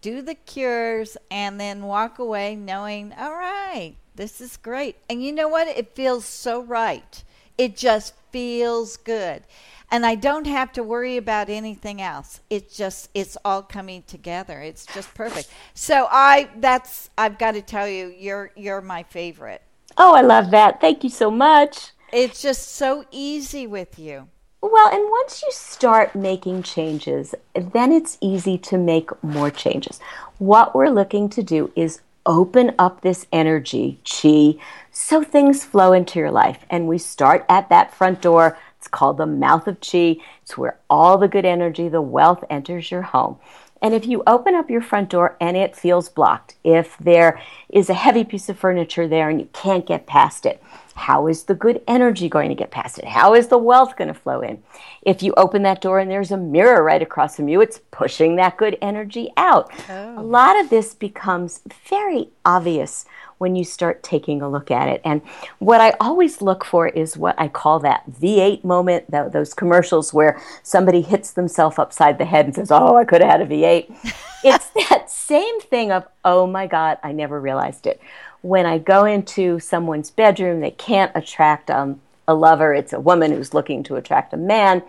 do 0.01 0.23
the 0.23 0.35
cures, 0.35 1.17
and 1.31 1.61
then 1.61 1.83
walk 1.83 2.19
away 2.19 2.57
knowing, 2.57 3.13
all 3.19 3.35
right, 3.35 3.95
this 4.17 4.41
is 4.41 4.57
great. 4.57 4.97
And 5.09 5.23
you 5.23 5.33
know 5.33 5.49
what? 5.49 5.69
It 5.69 5.95
feels 5.95 6.25
so 6.25 6.63
right. 6.63 7.23
It 7.59 7.77
just 7.77 8.15
feels 8.31 8.97
good. 8.97 9.43
And 9.91 10.05
I 10.05 10.17
don't 10.17 10.47
have 10.47 10.73
to 10.73 10.83
worry 10.83 11.17
about 11.17 11.49
anything 11.49 12.03
else. 12.03 12.41
It's 12.51 12.77
just 12.77 13.09
it's 13.15 13.37
all 13.45 13.63
coming 13.63 14.03
together. 14.07 14.61
It's 14.61 14.85
just 14.87 15.15
perfect. 15.15 15.49
So 15.75 16.09
I 16.11 16.49
that's 16.57 17.09
I've 17.17 17.39
got 17.39 17.53
to 17.53 17.63
tell 17.63 17.89
you, 17.89 18.13
you're 18.19 18.51
you're 18.57 18.81
my 18.81 19.05
favorite. 19.05 19.63
Oh, 19.97 20.15
I 20.15 20.23
love 20.23 20.51
that. 20.51 20.81
Thank 20.81 21.05
you 21.05 21.11
so 21.11 21.31
much. 21.31 21.93
It's 22.13 22.43
just 22.43 22.73
so 22.73 23.05
easy 23.11 23.67
with 23.67 23.99
you. 23.99 24.29
Well, 24.69 24.89
and 24.89 25.09
once 25.11 25.45
you 25.45 25.53
start 25.53 26.17
making 26.17 26.65
changes, 26.65 27.37
then 27.55 27.93
it's 27.93 28.19
easy 28.21 28.59
to 28.59 28.77
make 28.77 29.11
more 29.23 29.49
changes. 29.49 30.01
What 30.39 30.75
we're 30.75 30.91
looking 30.91 31.29
to 31.31 31.43
do 31.43 31.71
is 31.77 32.01
open 32.27 32.75
up 32.77 33.01
this 33.01 33.29
energy, 33.33 34.01
chi, 34.05 34.57
so 34.91 35.23
things 35.23 35.65
flow 35.65 35.93
into 35.93 36.19
your 36.19 36.33
life. 36.33 36.65
And 36.69 36.89
we 36.89 36.99
start 36.99 37.47
at 37.49 37.69
that 37.69 37.95
front 37.95 38.21
door. 38.21 38.59
It's 38.79 38.89
called 38.89 39.19
the 39.19 39.27
mouth 39.27 39.69
of 39.69 39.81
chi. 39.81 40.17
It's 40.43 40.59
where 40.59 40.81
all 40.91 41.17
the 41.17 41.29
good 41.29 41.45
energy, 41.45 41.89
the 41.89 42.03
wealth 42.03 42.43
enters 42.51 42.91
your 42.91 43.03
home. 43.03 43.39
And 43.81 43.95
if 43.95 44.05
you 44.05 44.25
open 44.27 44.57
up 44.57 44.69
your 44.69 44.83
front 44.83 45.11
door 45.11 45.37
and 45.41 45.57
it 45.57 45.77
feels 45.77 46.09
blocked, 46.09 46.57
if 46.65 46.99
there 46.99 47.41
is 47.69 47.89
a 47.89 47.95
heavy 47.95 48.25
piece 48.25 48.49
of 48.49 48.59
furniture 48.59 49.07
there 49.07 49.29
and 49.29 49.39
you 49.39 49.49
can't 49.53 49.87
get 49.87 50.09
past 50.09 50.45
it, 50.45 50.61
how 50.97 51.27
is 51.29 51.45
the 51.45 51.55
good 51.55 51.83
energy 51.87 52.29
going 52.29 52.49
to 52.49 52.55
get 52.55 52.71
past 52.71 52.99
it? 52.99 53.05
How 53.05 53.35
is 53.35 53.49
the 53.49 53.59
wealth 53.59 53.97
going 53.97 54.09
to 54.09 54.15
flow 54.15 54.41
in? 54.41 54.63
If 55.03 55.23
you 55.23 55.35
open 55.37 55.63
that 55.63 55.81
door 55.81 55.99
and 55.99 56.11
there's 56.11 56.33
a 56.33 56.37
mirror 56.37 56.83
right 56.83 57.03
across 57.03 57.37
from 57.37 57.49
you, 57.49 57.61
it's 57.61 57.81
pushing 57.91 58.37
that 58.37 58.57
good 58.57 58.79
energy 58.81 59.31
out. 59.37 59.71
Oh. 59.89 60.19
A 60.19 60.23
lot 60.23 60.59
of 60.59 60.71
this 60.71 60.95
becomes 60.95 61.61
very 61.89 62.31
obvious 62.45 63.05
when 63.39 63.55
you 63.55 63.65
start 63.65 64.03
taking 64.03 64.41
a 64.41 64.49
look 64.49 64.71
at 64.71 64.89
it. 64.89 65.03
And 65.05 65.21
what 65.59 65.81
I 65.81 65.91
always 66.01 66.41
look 66.41 66.65
for 66.65 66.89
is 66.89 67.17
what 67.17 67.39
I 67.39 67.49
call 67.49 67.79
that 67.81 68.11
V8 68.11 68.65
moment, 68.65 69.11
those 69.11 69.53
commercials 69.53 70.15
where 70.15 70.41
somebody 70.63 71.03
hits 71.03 71.33
themselves 71.33 71.79
upside 71.79 72.17
the 72.17 72.25
head 72.25 72.47
and 72.47 72.55
says, 72.55 72.71
Oh, 72.71 72.97
I 72.97 73.05
could 73.05 73.21
have 73.21 73.31
had 73.31 73.41
a 73.43 73.47
V8. 73.47 74.15
it's 74.45 74.71
that 74.89 75.11
same 75.11 75.61
thing 75.61 75.93
of, 75.93 76.07
Oh 76.25 76.47
my 76.47 76.67
God, 76.67 76.99
I 77.03 77.13
never 77.13 77.39
realized 77.39 77.87
it 77.87 78.01
when 78.43 78.67
I 78.67 78.79
go 78.79 79.05
into 79.05 79.59
someone's 79.59 80.11
bedroom, 80.11 80.61
they 80.61 80.71
can't 80.71 81.13
attract 81.15 81.71
um, 81.71 82.01
a 82.29 82.35
lover. 82.35 82.75
It's 82.75 82.93
a 82.93 83.01
woman 83.01 83.33
who's 83.33 83.55
looking 83.55 83.83
to 83.85 83.97
attract 83.97 84.33
a 84.33 84.37
man. 84.37 84.83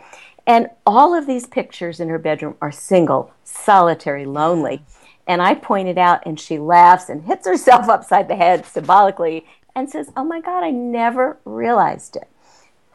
And 0.46 0.70
all 0.86 1.14
of 1.14 1.28
these 1.28 1.46
pictures 1.46 2.00
in 2.00 2.10
her 2.10 2.20
bedroom 2.20 2.56
are 2.62 2.72
single, 2.72 3.34
solitary, 3.44 4.26
lonely. 4.26 4.82
And 5.28 5.42
I 5.42 5.56
point 5.56 5.90
it 5.90 5.98
out, 5.98 6.26
and 6.26 6.40
she 6.40 6.58
laughs 6.58 7.10
and 7.10 7.26
hits 7.26 7.46
herself 7.48 7.90
upside 7.90 8.28
the 8.28 8.36
head 8.36 8.66
symbolically 8.66 9.46
and 9.76 9.90
says, 9.90 10.10
Oh 10.16 10.24
my 10.24 10.40
God, 10.40 10.64
I 10.64 10.72
never 10.72 11.38
realized 11.46 12.16
it. 12.16 12.28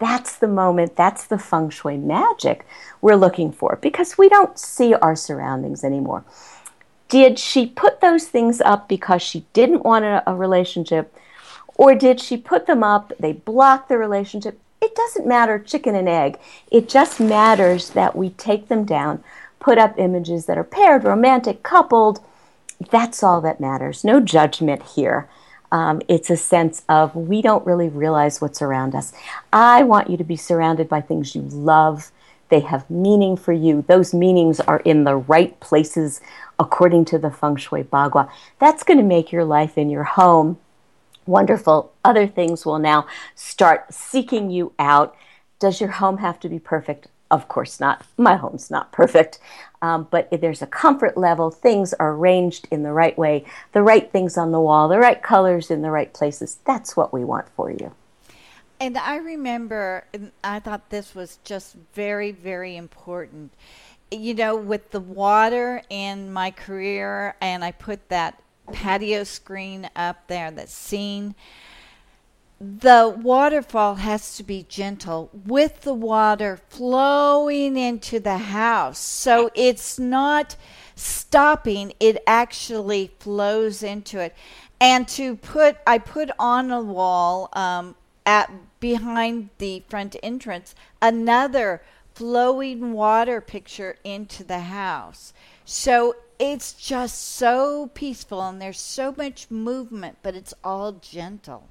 That's 0.00 0.36
the 0.36 0.48
moment, 0.48 0.96
that's 0.96 1.24
the 1.26 1.38
feng 1.38 1.70
shui 1.70 1.96
magic 1.96 2.66
we're 3.00 3.14
looking 3.14 3.52
for 3.52 3.78
because 3.80 4.18
we 4.18 4.28
don't 4.28 4.58
see 4.58 4.94
our 4.94 5.14
surroundings 5.14 5.84
anymore 5.84 6.24
Did 7.12 7.38
she 7.38 7.66
put 7.66 8.00
those 8.00 8.24
things 8.24 8.62
up 8.62 8.88
because 8.88 9.20
she 9.20 9.44
didn't 9.52 9.84
want 9.84 10.06
a, 10.06 10.22
a 10.26 10.34
relationship? 10.34 11.14
Or 11.74 11.94
did 11.94 12.22
she 12.22 12.38
put 12.38 12.64
them 12.64 12.82
up, 12.82 13.12
they 13.20 13.34
block 13.34 13.88
the 13.88 13.98
relationship? 13.98 14.58
It 14.80 14.94
doesn't 14.94 15.26
matter, 15.26 15.58
chicken 15.58 15.94
and 15.94 16.08
egg. 16.08 16.38
It 16.70 16.88
just 16.88 17.20
matters 17.20 17.90
that 17.90 18.16
we 18.16 18.30
take 18.30 18.68
them 18.68 18.86
down, 18.86 19.22
put 19.60 19.76
up 19.76 19.98
images 19.98 20.46
that 20.46 20.56
are 20.56 20.64
paired, 20.64 21.04
romantic, 21.04 21.62
coupled. 21.62 22.20
That's 22.90 23.22
all 23.22 23.42
that 23.42 23.60
matters. 23.60 24.04
No 24.04 24.18
judgment 24.18 24.82
here. 24.82 25.28
Um, 25.70 26.00
it's 26.08 26.30
a 26.30 26.36
sense 26.38 26.82
of 26.88 27.14
we 27.14 27.42
don't 27.42 27.66
really 27.66 27.90
realize 27.90 28.40
what's 28.40 28.62
around 28.62 28.94
us. 28.94 29.12
I 29.52 29.82
want 29.82 30.08
you 30.08 30.16
to 30.16 30.24
be 30.24 30.36
surrounded 30.36 30.88
by 30.88 31.02
things 31.02 31.34
you 31.34 31.42
love. 31.42 32.10
They 32.48 32.60
have 32.60 32.90
meaning 32.90 33.36
for 33.36 33.52
you. 33.52 33.82
Those 33.88 34.12
meanings 34.12 34.60
are 34.60 34.80
in 34.80 35.04
the 35.04 35.16
right 35.16 35.58
places 35.60 36.20
according 36.58 37.04
to 37.06 37.18
the 37.18 37.30
Feng 37.30 37.56
Shui 37.56 37.84
Bagua. 37.84 38.30
That's 38.58 38.82
going 38.82 38.98
to 38.98 39.04
make 39.04 39.32
your 39.32 39.44
life 39.44 39.76
in 39.76 39.90
your 39.90 40.04
home 40.04 40.58
wonderful. 41.26 41.92
Other 42.04 42.26
things 42.26 42.66
will 42.66 42.78
now 42.78 43.06
start 43.34 43.92
seeking 43.92 44.50
you 44.50 44.72
out. 44.78 45.16
Does 45.58 45.80
your 45.80 45.90
home 45.90 46.18
have 46.18 46.40
to 46.40 46.48
be 46.48 46.58
perfect? 46.58 47.08
Of 47.30 47.48
course 47.48 47.80
not. 47.80 48.04
My 48.16 48.36
home's 48.36 48.70
not 48.70 48.92
perfect. 48.92 49.38
Um, 49.80 50.06
but 50.10 50.28
there's 50.30 50.62
a 50.62 50.66
comfort 50.66 51.16
level, 51.16 51.50
things 51.50 51.92
are 51.94 52.12
arranged 52.12 52.68
in 52.70 52.84
the 52.84 52.92
right 52.92 53.18
way, 53.18 53.44
the 53.72 53.82
right 53.82 54.10
things 54.12 54.36
on 54.36 54.52
the 54.52 54.60
wall, 54.60 54.86
the 54.86 54.98
right 54.98 55.20
colors 55.20 55.72
in 55.72 55.82
the 55.82 55.90
right 55.90 56.12
places. 56.12 56.58
That's 56.64 56.96
what 56.96 57.12
we 57.12 57.24
want 57.24 57.48
for 57.56 57.68
you. 57.68 57.92
And 58.78 58.96
I 58.96 59.16
remember, 59.16 60.04
I 60.44 60.60
thought 60.60 60.90
this 60.90 61.14
was 61.14 61.38
just 61.44 61.76
very, 61.94 62.30
very 62.30 62.76
important. 62.76 63.52
You 64.12 64.34
know, 64.34 64.56
with 64.56 64.90
the 64.90 65.00
water 65.00 65.82
in 65.88 66.32
my 66.32 66.50
career, 66.50 67.34
and 67.40 67.64
I 67.64 67.72
put 67.72 68.08
that 68.10 68.42
patio 68.72 69.24
screen 69.24 69.88
up 69.96 70.28
there 70.28 70.50
that's 70.50 70.74
seen. 70.74 71.34
The 72.60 73.12
waterfall 73.20 73.96
has 73.96 74.36
to 74.36 74.44
be 74.44 74.64
gentle 74.68 75.30
with 75.32 75.80
the 75.80 75.94
water 75.94 76.60
flowing 76.68 77.76
into 77.76 78.20
the 78.20 78.38
house. 78.38 78.98
So 78.98 79.50
it's 79.54 79.98
not 79.98 80.54
stopping, 80.94 81.92
it 81.98 82.22
actually 82.26 83.10
flows 83.18 83.82
into 83.82 84.20
it. 84.20 84.36
And 84.80 85.08
to 85.08 85.36
put, 85.36 85.78
I 85.86 85.98
put 85.98 86.30
on 86.38 86.70
a 86.70 86.80
wall 86.80 87.48
um, 87.52 87.96
at 88.24 88.50
behind 88.78 89.50
the 89.58 89.82
front 89.88 90.16
entrance 90.22 90.74
another 91.00 91.82
flowing 92.14 92.92
water 92.92 93.40
picture 93.40 93.96
into 94.04 94.44
the 94.44 94.60
house. 94.60 95.32
So 95.64 96.16
it's 96.38 96.72
just 96.72 97.36
so 97.36 97.90
peaceful 97.94 98.42
and 98.42 98.60
there's 98.60 98.80
so 98.80 99.14
much 99.16 99.48
movement, 99.48 100.18
but 100.22 100.34
it's 100.34 100.52
all 100.64 100.92
gentle. 100.92 101.68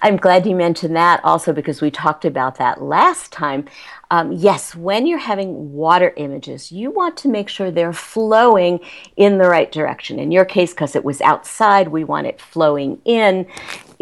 I'm 0.00 0.16
glad 0.16 0.46
you 0.46 0.54
mentioned 0.54 0.94
that 0.96 1.20
also 1.24 1.52
because 1.52 1.80
we 1.80 1.90
talked 1.90 2.24
about 2.24 2.56
that 2.56 2.82
last 2.82 3.32
time. 3.32 3.66
Um, 4.10 4.32
yes, 4.32 4.74
when 4.74 5.06
you're 5.06 5.18
having 5.18 5.72
water 5.72 6.12
images, 6.16 6.70
you 6.70 6.90
want 6.90 7.16
to 7.18 7.28
make 7.28 7.48
sure 7.48 7.70
they're 7.70 7.92
flowing 7.92 8.80
in 9.16 9.38
the 9.38 9.48
right 9.48 9.70
direction. 9.70 10.18
In 10.18 10.30
your 10.30 10.44
case, 10.44 10.72
because 10.72 10.94
it 10.94 11.04
was 11.04 11.20
outside, 11.20 11.88
we 11.88 12.04
want 12.04 12.26
it 12.26 12.40
flowing 12.40 13.00
in. 13.04 13.46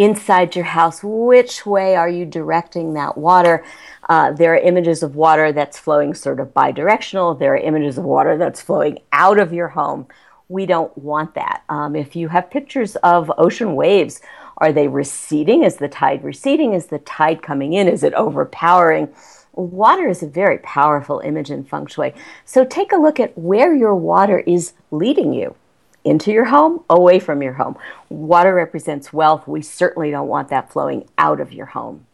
Inside 0.00 0.56
your 0.56 0.64
house, 0.64 1.00
which 1.04 1.66
way 1.66 1.94
are 1.94 2.08
you 2.08 2.24
directing 2.24 2.94
that 2.94 3.18
water? 3.18 3.62
Uh, 4.08 4.32
there 4.32 4.54
are 4.54 4.56
images 4.56 5.02
of 5.02 5.14
water 5.14 5.52
that's 5.52 5.78
flowing 5.78 6.14
sort 6.14 6.40
of 6.40 6.54
bidirectional. 6.54 7.38
There 7.38 7.52
are 7.52 7.58
images 7.58 7.98
of 7.98 8.04
water 8.04 8.38
that's 8.38 8.62
flowing 8.62 9.00
out 9.12 9.38
of 9.38 9.52
your 9.52 9.68
home. 9.68 10.06
We 10.48 10.64
don't 10.64 10.96
want 10.96 11.34
that. 11.34 11.64
Um, 11.68 11.94
if 11.94 12.16
you 12.16 12.28
have 12.28 12.50
pictures 12.50 12.96
of 13.02 13.30
ocean 13.36 13.76
waves, 13.76 14.22
are 14.56 14.72
they 14.72 14.88
receding? 14.88 15.64
Is 15.64 15.76
the 15.76 15.88
tide 15.88 16.24
receding? 16.24 16.72
Is 16.72 16.86
the 16.86 17.00
tide 17.00 17.42
coming 17.42 17.74
in? 17.74 17.86
Is 17.86 18.02
it 18.02 18.14
overpowering? 18.14 19.14
Water 19.52 20.08
is 20.08 20.22
a 20.22 20.26
very 20.26 20.60
powerful 20.60 21.20
image 21.20 21.50
in 21.50 21.62
feng 21.62 21.84
shui. 21.84 22.14
So 22.46 22.64
take 22.64 22.92
a 22.92 22.96
look 22.96 23.20
at 23.20 23.36
where 23.36 23.74
your 23.74 23.94
water 23.94 24.38
is 24.38 24.72
leading 24.90 25.34
you 25.34 25.56
into 26.04 26.32
your 26.32 26.46
home, 26.46 26.84
away 26.88 27.18
from 27.18 27.42
your 27.42 27.54
home. 27.54 27.76
Water 28.08 28.54
represents 28.54 29.12
wealth. 29.12 29.46
We 29.46 29.62
certainly 29.62 30.10
don't 30.10 30.28
want 30.28 30.48
that 30.48 30.72
flowing 30.72 31.08
out 31.18 31.40
of 31.40 31.52
your 31.52 31.66
home. 31.66 32.06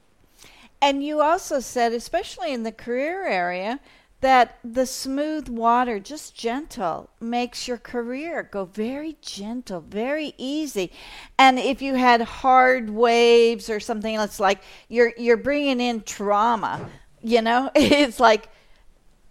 And 0.82 1.02
you 1.04 1.20
also 1.20 1.60
said, 1.60 1.92
especially 1.92 2.52
in 2.52 2.62
the 2.62 2.72
career 2.72 3.26
area, 3.26 3.80
that 4.20 4.58
the 4.64 4.86
smooth 4.86 5.48
water, 5.48 6.00
just 6.00 6.34
gentle, 6.34 7.10
makes 7.20 7.68
your 7.68 7.76
career 7.76 8.42
go 8.42 8.64
very 8.64 9.16
gentle, 9.20 9.80
very 9.80 10.34
easy. 10.38 10.90
And 11.38 11.58
if 11.58 11.82
you 11.82 11.94
had 11.94 12.22
hard 12.22 12.90
waves 12.90 13.68
or 13.68 13.78
something, 13.78 14.18
it's 14.18 14.40
like 14.40 14.62
you're 14.88 15.12
you're 15.16 15.36
bringing 15.36 15.80
in 15.80 16.02
trauma. 16.02 16.88
You 17.22 17.42
know, 17.42 17.70
it's 17.74 18.18
like 18.18 18.48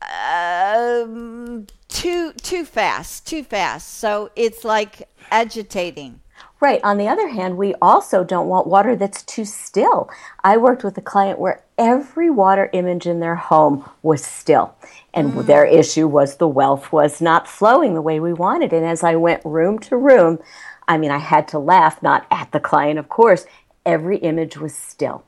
um, 0.01 1.67
too 1.95 2.33
too 2.33 2.65
fast, 2.65 3.25
too 3.25 3.43
fast. 3.43 3.87
So 3.87 4.29
it's 4.35 4.65
like 4.65 5.07
agitating. 5.31 6.19
Right. 6.59 6.81
On 6.83 6.97
the 6.97 7.07
other 7.07 7.29
hand, 7.29 7.57
we 7.57 7.73
also 7.81 8.23
don't 8.23 8.47
want 8.47 8.67
water 8.67 8.95
that's 8.95 9.23
too 9.23 9.45
still. 9.45 10.09
I 10.43 10.57
worked 10.57 10.83
with 10.83 10.97
a 10.97 11.01
client 11.01 11.39
where 11.39 11.63
every 11.77 12.29
water 12.29 12.69
image 12.73 13.05
in 13.05 13.19
their 13.19 13.35
home 13.35 13.89
was 14.01 14.25
still. 14.25 14.75
And 15.13 15.31
mm. 15.31 15.45
their 15.45 15.65
issue 15.65 16.07
was 16.07 16.37
the 16.37 16.47
wealth 16.47 16.91
was 16.91 17.21
not 17.21 17.47
flowing 17.47 17.93
the 17.93 18.01
way 18.01 18.19
we 18.19 18.33
wanted. 18.33 18.73
And 18.73 18.85
as 18.85 19.03
I 19.03 19.15
went 19.15 19.45
room 19.45 19.79
to 19.79 19.95
room, 19.95 20.39
I 20.87 20.97
mean, 20.97 21.11
I 21.11 21.19
had 21.19 21.47
to 21.49 21.59
laugh, 21.59 22.01
not 22.01 22.25
at 22.31 22.51
the 22.51 22.59
client, 22.59 22.99
of 22.99 23.09
course. 23.09 23.45
Every 23.85 24.17
image 24.17 24.57
was 24.57 24.73
still. 24.75 25.23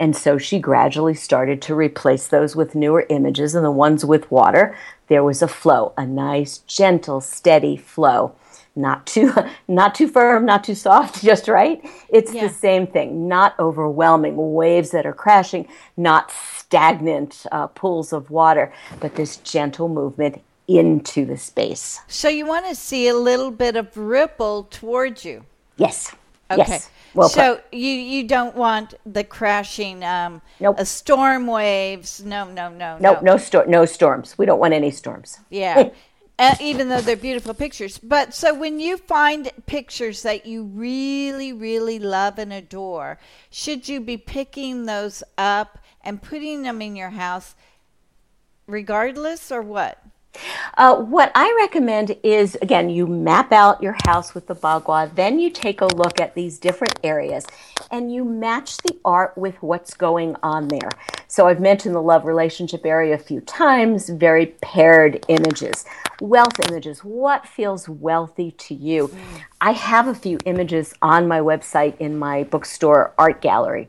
And 0.00 0.16
so 0.16 0.36
she 0.36 0.58
gradually 0.58 1.14
started 1.14 1.62
to 1.62 1.76
replace 1.76 2.26
those 2.26 2.56
with 2.56 2.74
newer 2.74 3.06
images, 3.08 3.54
and 3.54 3.64
the 3.64 3.70
ones 3.70 4.04
with 4.04 4.30
water, 4.32 4.76
there 5.12 5.22
was 5.22 5.42
a 5.42 5.48
flow, 5.48 5.92
a 5.98 6.06
nice, 6.06 6.58
gentle, 6.66 7.20
steady 7.20 7.76
flow 7.76 8.34
not 8.74 9.06
too 9.06 9.34
not 9.68 9.94
too 9.94 10.08
firm, 10.08 10.46
not 10.46 10.64
too 10.64 10.74
soft, 10.74 11.22
just 11.30 11.46
right. 11.46 11.84
It's 12.08 12.32
yeah. 12.32 12.46
the 12.46 12.54
same 12.54 12.86
thing. 12.86 13.28
Not 13.28 13.54
overwhelming 13.58 14.54
waves 14.54 14.90
that 14.92 15.04
are 15.04 15.12
crashing, 15.12 15.68
not 15.98 16.30
stagnant 16.30 17.44
uh, 17.52 17.66
pools 17.66 18.14
of 18.14 18.30
water, 18.30 18.72
but 18.98 19.14
this 19.14 19.36
gentle 19.38 19.90
movement 19.90 20.40
into 20.66 21.26
the 21.26 21.36
space. 21.36 22.00
So 22.08 22.30
you 22.30 22.46
want 22.46 22.66
to 22.66 22.74
see 22.74 23.08
a 23.08 23.14
little 23.14 23.50
bit 23.50 23.76
of 23.76 23.94
ripple 23.94 24.68
towards 24.70 25.22
you. 25.22 25.44
Yes. 25.76 26.14
Okay. 26.52 26.64
Yes. 26.72 26.90
Well 27.14 27.28
so 27.28 27.56
put. 27.56 27.74
you 27.74 27.90
you 27.90 28.26
don't 28.26 28.56
want 28.56 28.94
the 29.04 29.24
crashing 29.24 30.02
um 30.04 30.40
nope. 30.60 30.78
Uh, 30.78 30.84
storm 30.84 31.46
waves. 31.46 32.24
No, 32.24 32.44
no, 32.50 32.70
no, 32.70 32.96
nope, 32.98 33.22
no. 33.22 33.32
No 33.32 33.36
sto- 33.36 33.64
no 33.66 33.84
storms. 33.84 34.36
We 34.38 34.46
don't 34.46 34.58
want 34.60 34.74
any 34.74 34.90
storms. 34.90 35.38
Yeah. 35.50 35.90
uh, 36.38 36.54
even 36.60 36.88
though 36.88 37.00
they're 37.00 37.16
beautiful 37.16 37.54
pictures. 37.54 37.98
But 37.98 38.34
so 38.34 38.54
when 38.54 38.80
you 38.80 38.96
find 38.96 39.50
pictures 39.66 40.22
that 40.22 40.46
you 40.46 40.64
really, 40.64 41.52
really 41.52 41.98
love 41.98 42.38
and 42.38 42.52
adore, 42.52 43.18
should 43.50 43.88
you 43.88 44.00
be 44.00 44.16
picking 44.16 44.86
those 44.86 45.22
up 45.36 45.78
and 46.02 46.20
putting 46.22 46.62
them 46.62 46.80
in 46.80 46.96
your 46.96 47.10
house 47.10 47.54
regardless 48.66 49.52
or 49.52 49.62
what? 49.62 50.02
Uh, 50.76 50.96
what 50.96 51.30
I 51.34 51.54
recommend 51.60 52.16
is 52.22 52.56
again, 52.62 52.88
you 52.88 53.06
map 53.06 53.52
out 53.52 53.82
your 53.82 53.96
house 54.04 54.34
with 54.34 54.46
the 54.46 54.54
bagua, 54.54 55.14
then 55.14 55.38
you 55.38 55.50
take 55.50 55.80
a 55.80 55.86
look 55.86 56.20
at 56.20 56.34
these 56.34 56.58
different 56.58 56.98
areas 57.04 57.46
and 57.90 58.12
you 58.12 58.24
match 58.24 58.78
the 58.78 58.96
art 59.04 59.36
with 59.36 59.62
what's 59.62 59.94
going 59.94 60.34
on 60.42 60.68
there. 60.68 60.90
So 61.28 61.46
I've 61.46 61.60
mentioned 61.60 61.94
the 61.94 62.02
love 62.02 62.24
relationship 62.24 62.86
area 62.86 63.14
a 63.14 63.18
few 63.18 63.40
times, 63.40 64.08
very 64.08 64.46
paired 64.62 65.24
images. 65.28 65.84
Wealth 66.20 66.58
images, 66.70 67.00
what 67.00 67.46
feels 67.46 67.88
wealthy 67.88 68.52
to 68.52 68.74
you? 68.74 69.08
Mm. 69.08 69.42
I 69.60 69.72
have 69.72 70.08
a 70.08 70.14
few 70.14 70.38
images 70.44 70.94
on 71.02 71.28
my 71.28 71.40
website 71.40 71.98
in 71.98 72.18
my 72.18 72.44
bookstore 72.44 73.14
art 73.18 73.40
gallery. 73.42 73.88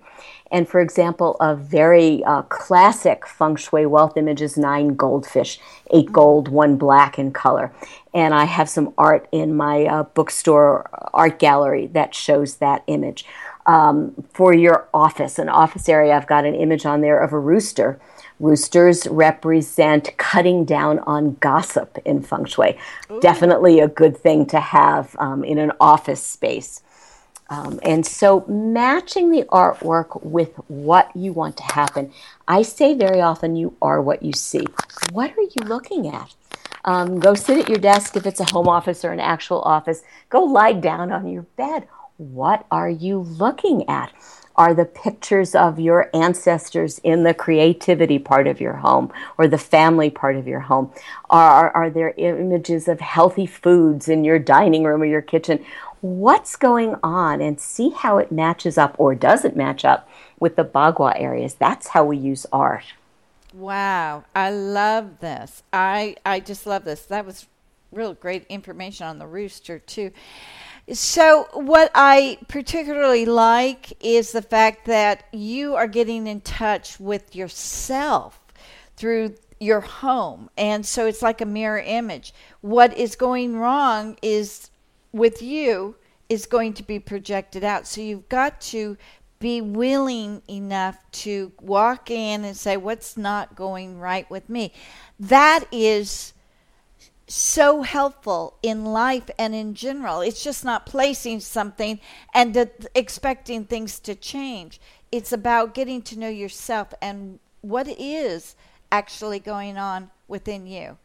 And 0.54 0.70
for 0.70 0.80
example, 0.80 1.36
a 1.41 1.56
very 1.56 2.24
uh, 2.24 2.43
classic 2.43 3.28
feng 3.28 3.56
shui 3.56 3.88
wealth 3.88 4.16
image 4.16 4.39
is 4.39 4.56
nine 4.56 4.95
goldfish, 4.95 5.60
eight 5.89 6.12
gold, 6.12 6.47
one 6.47 6.78
black 6.78 7.18
in 7.18 7.32
color. 7.32 7.74
And 8.14 8.36
I 8.36 8.45
have 8.45 8.70
some 8.70 8.93
art 8.95 9.28
in 9.32 9.56
my 9.56 9.86
uh, 9.86 10.04
bookstore 10.04 10.88
art 11.12 11.39
gallery 11.39 11.88
that 11.88 12.14
shows 12.14 12.58
that 12.58 12.84
image. 12.86 13.26
Um, 13.66 14.14
for 14.34 14.54
your 14.54 14.88
office, 14.93 15.39
an 15.39 15.49
office 15.49 15.89
area, 15.89 16.16
I've 16.16 16.28
got 16.28 16.45
an 16.45 16.54
image 16.54 16.86
on 16.86 17.01
there 17.01 17.20
of 17.20 17.34
a 17.34 17.39
rooster. 17.39 17.99
Roosters 18.39 19.08
represent 19.08 20.16
cutting 20.18 20.66
down 20.66 20.99
on 20.99 21.36
gossip 21.39 21.97
in 22.06 22.22
feng 22.22 22.45
shui. 22.45 22.78
Ooh. 23.10 23.20
Definitely 23.22 23.80
a 23.80 23.88
good 23.88 24.16
thing 24.16 24.45
to 24.47 24.60
have 24.60 25.16
um, 25.18 25.43
in 25.43 25.58
an 25.58 25.72
office 25.80 26.22
space. 26.22 26.84
Um, 27.54 27.80
and 27.84 28.04
so, 28.04 28.43
matching 28.47 29.30
the 29.30 29.43
artwork 29.43 30.24
with 30.24 30.56
what 30.70 31.16
you 31.16 31.34
want 31.34 31.56
to 31.58 31.64
happen. 31.64 32.12
I 32.47 32.64
say 32.64 32.95
very 32.95 33.22
often, 33.22 33.56
you 33.56 33.76
are 33.80 34.01
what 34.01 34.24
you 34.24 34.34
see. 34.34 34.66
What 35.12 35.38
are 35.38 35.43
you 35.43 35.64
looking 35.64 36.08
at? 36.08 36.34
Um, 36.84 37.20
go 37.20 37.36
sit 37.36 37.60
at 37.60 37.70
your 37.70 37.78
desk 37.78 38.16
if 38.16 38.26
it's 38.26 38.39
a 38.39 38.51
home 38.51 38.68
office 38.68 39.06
or 39.06 39.12
an 39.12 39.20
actual 39.20 39.62
office. 39.62 40.01
Go 40.30 40.43
lie 40.43 40.74
down 40.74 41.12
on 41.12 41.28
your 41.28 41.43
bed. 41.43 41.88
What 42.18 42.66
are 42.72 42.89
you 42.89 43.20
looking 43.20 43.88
at? 43.88 44.12
Are 44.56 44.74
the 44.74 44.86
pictures 44.86 45.54
of 45.54 45.80
your 45.80 46.10
ancestors 46.14 46.99
in 46.99 47.24
the 47.24 47.34
creativity 47.34 48.20
part 48.20 48.47
of 48.47 48.62
your 48.62 48.74
home 48.74 49.12
or 49.38 49.47
the 49.47 49.58
family 49.58 50.10
part 50.10 50.36
of 50.38 50.47
your 50.47 50.60
home? 50.60 50.91
Are, 51.30 51.72
are 51.72 51.89
there 51.89 52.14
images 52.18 52.88
of 52.88 52.99
healthy 52.99 53.45
foods 53.45 54.08
in 54.10 54.24
your 54.24 54.39
dining 54.39 54.84
room 54.84 55.01
or 55.01 55.06
your 55.06 55.24
kitchen? 55.24 55.64
What's 56.04 56.58
going 56.58 56.97
on 57.01 57.39
and 57.39 57.62
see 57.62 57.91
how 57.91 58.18
it 58.18 58.30
matches 58.30 58.78
up 58.78 58.93
or 58.97 59.16
doesn't 59.16 59.56
match 59.56 59.86
up 59.86 60.10
with 60.38 60.58
the 60.58 60.66
Bagua 60.66 61.14
areas. 61.18 61.54
That's 61.54 61.88
how 61.88 62.04
we 62.04 62.18
use 62.18 62.45
art. 62.51 62.84
Wow, 63.54 64.26
I 64.36 64.51
love 64.51 65.22
this. 65.22 65.64
I 65.72 66.18
I 66.26 66.41
just 66.41 66.68
love 66.68 66.84
this. 66.84 67.06
That 67.06 67.26
was 67.26 67.47
real 67.93 68.16
great 68.16 68.45
information 68.47 69.08
on 69.08 69.18
the 69.18 69.28
rooster 69.28 69.80
too. 69.80 70.12
So, 70.91 71.47
what 71.54 71.89
I 71.95 72.39
particularly 72.49 73.26
like 73.26 73.93
is 74.04 74.34
the 74.34 74.41
fact 74.41 74.86
that 74.88 75.24
you 75.32 75.76
are 75.76 75.88
getting 75.88 76.28
in 76.28 76.41
touch 76.41 76.99
with 76.99 77.34
yourself 77.34 78.41
through 78.97 79.36
your 79.62 79.80
home. 79.80 80.49
And 80.58 80.86
so 80.86 81.06
it's 81.06 81.22
like 81.22 81.39
a 81.39 81.45
mirror 81.45 81.80
image. 81.80 82.34
What 82.60 82.97
is 82.97 83.16
going 83.16 83.56
wrong 83.56 84.18
is 84.22 84.70
with 85.14 85.41
you 85.41 85.95
is 86.28 86.45
going 86.45 86.74
to 86.74 86.84
be 86.84 86.99
projected 86.99 87.64
out. 87.64 87.88
So 87.88 88.01
you've 88.01 88.28
got 88.28 88.59
to 88.61 88.97
be 89.39 89.61
willing 89.61 90.41
enough 90.49 90.97
to 91.11 91.51
walk 91.61 92.09
in 92.09 92.43
and 92.43 92.57
say, 92.57 92.78
What's 92.78 93.16
not 93.16 93.55
going 93.55 93.99
right 93.99 94.30
with 94.30 94.49
me? 94.49 94.74
That 95.20 95.66
is 95.72 96.34
so 97.28 97.82
helpful 97.82 98.57
in 98.61 98.86
life 98.86 99.30
and 99.38 99.55
in 99.55 99.74
general. 99.74 100.22
It's 100.22 100.43
just 100.43 100.66
not 100.66 100.86
placing 100.86 101.39
something 101.39 101.99
and 102.34 102.70
expecting 102.95 103.66
things 103.66 103.99
to 104.01 104.16
change. 104.16 104.80
It's 105.11 105.32
about 105.32 105.74
getting 105.74 106.01
to 106.03 106.20
know 106.20 106.30
yourself 106.30 106.93
and 107.01 107.39
what 107.61 107.88
is 107.88 108.55
actually 108.94 109.39
going 109.39 109.76
on 109.76 110.12
within 110.28 110.68
you. 110.68 110.96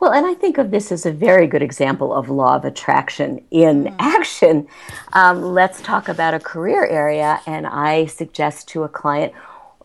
Well, 0.00 0.12
and 0.12 0.26
I 0.26 0.34
think 0.34 0.58
of 0.58 0.70
this 0.70 0.92
as 0.92 1.06
a 1.06 1.10
very 1.10 1.46
good 1.46 1.62
example 1.62 2.12
of 2.12 2.28
law 2.28 2.56
of 2.56 2.64
attraction 2.66 3.42
in 3.50 3.84
mm. 3.84 3.96
action. 3.98 4.68
Um, 5.14 5.42
let's 5.42 5.80
talk 5.80 6.08
about 6.10 6.34
a 6.34 6.40
career 6.40 6.84
area, 6.84 7.40
and 7.46 7.66
I 7.66 8.04
suggest 8.04 8.68
to 8.68 8.82
a 8.82 8.88
client 8.88 9.32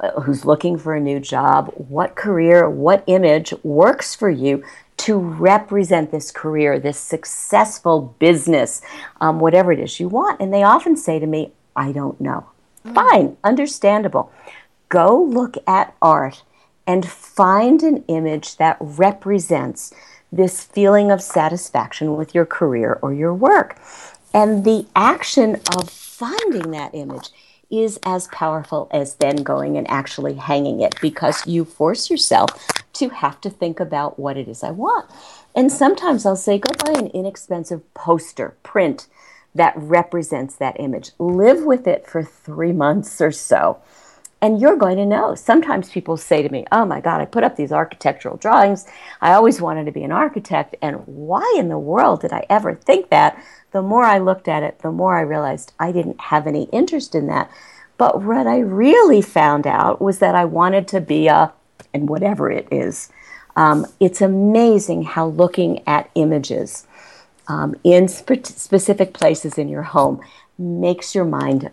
uh, 0.01 0.20
who's 0.22 0.43
looking 0.43 0.78
for 0.78 0.93
a 0.93 0.99
new 0.99 1.22
job 1.22 1.72
what 1.76 2.16
career, 2.16 2.70
what 2.70 3.01
image 3.07 3.53
works 3.64 4.14
for 4.14 4.30
you 4.30 4.61
to 4.97 5.18
represent 5.18 6.11
this 6.11 6.30
career, 6.30 6.80
this 6.80 6.99
successful 6.99 8.16
business, 8.20 8.82
um, 9.22 9.39
whatever 9.39 9.72
it 9.72 9.80
is 9.80 10.01
you 10.01 10.09
want. 10.09 10.41
And 10.41 10.53
they 10.53 10.64
often 10.64 10.97
say 10.97 11.18
to 11.18 11.26
me, 11.26 11.53
I 11.78 11.93
don't 11.93 12.20
know. 12.20 12.45
Mm. 12.86 12.93
Fine, 12.93 13.38
understandable. 13.41 14.34
Go 14.89 15.24
look 15.24 15.55
at 15.66 15.95
art 16.01 16.43
and 16.86 17.07
find 17.07 17.84
an 17.84 18.03
image 18.07 18.57
that 18.57 18.77
represents 18.79 19.93
this 20.31 20.63
feeling 20.63 21.11
of 21.11 21.21
satisfaction 21.21 22.15
with 22.15 22.34
your 22.34 22.45
career 22.45 22.99
or 23.01 23.13
your 23.13 23.34
work. 23.34 23.79
And 24.34 24.65
the 24.65 24.88
action 24.95 25.61
of 25.77 25.89
finding 25.89 26.71
that 26.71 26.95
image 26.95 27.29
is 27.69 27.99
as 28.03 28.27
powerful 28.27 28.88
as 28.91 29.15
then 29.15 29.38
going 29.38 29.77
and 29.77 29.89
actually 29.89 30.36
hanging 30.36 30.81
it 30.81 30.95
because 31.01 31.45
you 31.47 31.65
force 31.65 32.09
yourself 32.09 32.49
to 32.93 33.09
have 33.09 33.41
to 33.41 33.49
think 33.49 33.79
about 33.79 34.19
what 34.19 34.38
it 34.38 34.47
is 34.47 34.63
I 34.63 34.71
want. 34.71 35.09
And 35.55 35.71
sometimes 35.71 36.25
I'll 36.25 36.36
say, 36.36 36.57
go 36.57 36.71
buy 36.84 36.99
an 36.99 37.07
inexpensive 37.07 37.93
poster, 37.93 38.55
print 38.63 39.07
that 39.55 39.73
represents 39.75 40.55
that 40.55 40.79
image. 40.79 41.11
Live 41.19 41.63
with 41.63 41.88
it 41.88 42.07
for 42.07 42.23
three 42.23 42.73
months 42.73 43.21
or 43.21 43.31
so 43.31 43.79
and 44.44 44.60
you're 44.60 44.76
going 44.76 44.98
to 44.98 45.06
know. 45.06 45.36
Sometimes 45.36 45.89
people 45.89 46.18
say 46.18 46.44
to 46.44 46.50
me, 46.50 46.66
Oh 46.74 46.84
my 46.86 47.00
God, 47.00 47.22
I 47.22 47.26
put 47.26 47.46
up 47.46 47.56
these 47.56 47.72
architectural 47.72 48.36
drawings. 48.36 48.86
I 49.22 49.32
always 49.32 49.62
wanted 49.62 49.86
to 49.86 49.94
be 49.94 50.04
an 50.04 50.12
architect. 50.12 50.76
And 50.82 50.98
why 51.08 51.56
in 51.58 51.70
the 51.70 51.80
world 51.80 52.20
did 52.22 52.34
I 52.34 52.46
ever 52.50 52.76
think 52.76 53.10
that? 53.10 53.41
The 53.72 53.82
more 53.82 54.04
I 54.04 54.18
looked 54.18 54.50
at 54.50 54.62
it, 54.62 54.80
the 54.80 54.91
more 54.91 55.18
I 55.18 55.22
realized 55.22 55.72
I 55.80 55.94
didn't 55.94 56.20
have 56.20 56.46
any 56.46 56.66
interest 56.74 57.16
in 57.16 57.28
that. 57.28 57.50
But 57.98 58.22
what 58.22 58.46
I 58.46 58.60
really 58.60 59.22
found 59.22 59.66
out 59.66 60.02
was 60.02 60.20
that 60.20 60.36
I 60.36 60.44
wanted 60.44 60.89
to 60.89 61.00
be 61.00 61.28
a, 61.28 61.54
and 61.94 62.10
whatever 62.10 62.52
it 62.52 62.68
is. 62.70 63.10
Um, 63.56 63.88
it's 64.02 64.20
amazing 64.20 65.04
how 65.04 65.28
looking 65.28 65.84
at 65.88 66.10
images 66.16 66.86
um, 67.48 67.76
in 67.86 68.10
spe- 68.10 68.46
specific 68.46 69.14
places 69.14 69.58
in 69.58 69.70
your 69.70 69.84
home 69.84 70.20
makes 70.58 71.16
your 71.16 71.26
mind 71.26 71.72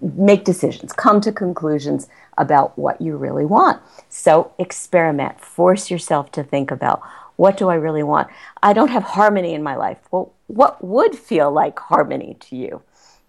make 0.00 0.44
decisions, 0.44 0.92
come 0.92 1.20
to 1.20 1.32
conclusions 1.32 2.08
about 2.38 2.78
what 2.78 3.00
you 3.00 3.16
really 3.16 3.44
want. 3.44 3.82
So 4.08 4.52
experiment, 4.58 5.40
force 5.40 5.90
yourself 5.90 6.30
to 6.32 6.42
think 6.42 6.70
about 6.70 7.02
what 7.36 7.56
do 7.56 7.68
I 7.68 7.74
really 7.74 8.02
want? 8.02 8.28
I 8.62 8.72
don't 8.72 8.90
have 8.90 9.02
harmony 9.02 9.54
in 9.54 9.62
my 9.62 9.74
life. 9.74 9.98
Well, 10.10 10.32
what 10.46 10.84
would 10.84 11.16
feel 11.16 11.50
like 11.50 11.78
harmony 11.78 12.36
to 12.40 12.56
you? 12.56 12.82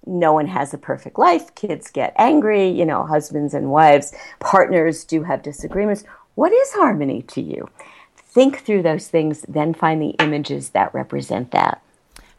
No 0.06 0.34
one 0.34 0.48
has 0.48 0.74
a 0.74 0.78
perfect 0.78 1.18
life. 1.18 1.54
Kids 1.56 1.90
get 1.90 2.14
angry, 2.18 2.68
you 2.68 2.86
know, 2.86 3.06
husbands 3.06 3.54
and 3.54 3.72
wives, 3.72 4.14
partners 4.40 5.04
do 5.04 5.24
have 5.24 5.44
disagreements. 5.44 6.04
What 6.36 6.52
is 6.52 6.74
harmony 6.74 7.22
to 7.24 7.42
you? 7.42 7.70
Think 8.16 8.60
through 8.60 8.84
those 8.84 9.08
things, 9.08 9.46
then 9.48 9.74
find 9.74 10.02
the 10.02 10.16
images 10.20 10.70
that 10.70 10.94
represent 10.94 11.52
that. 11.52 11.82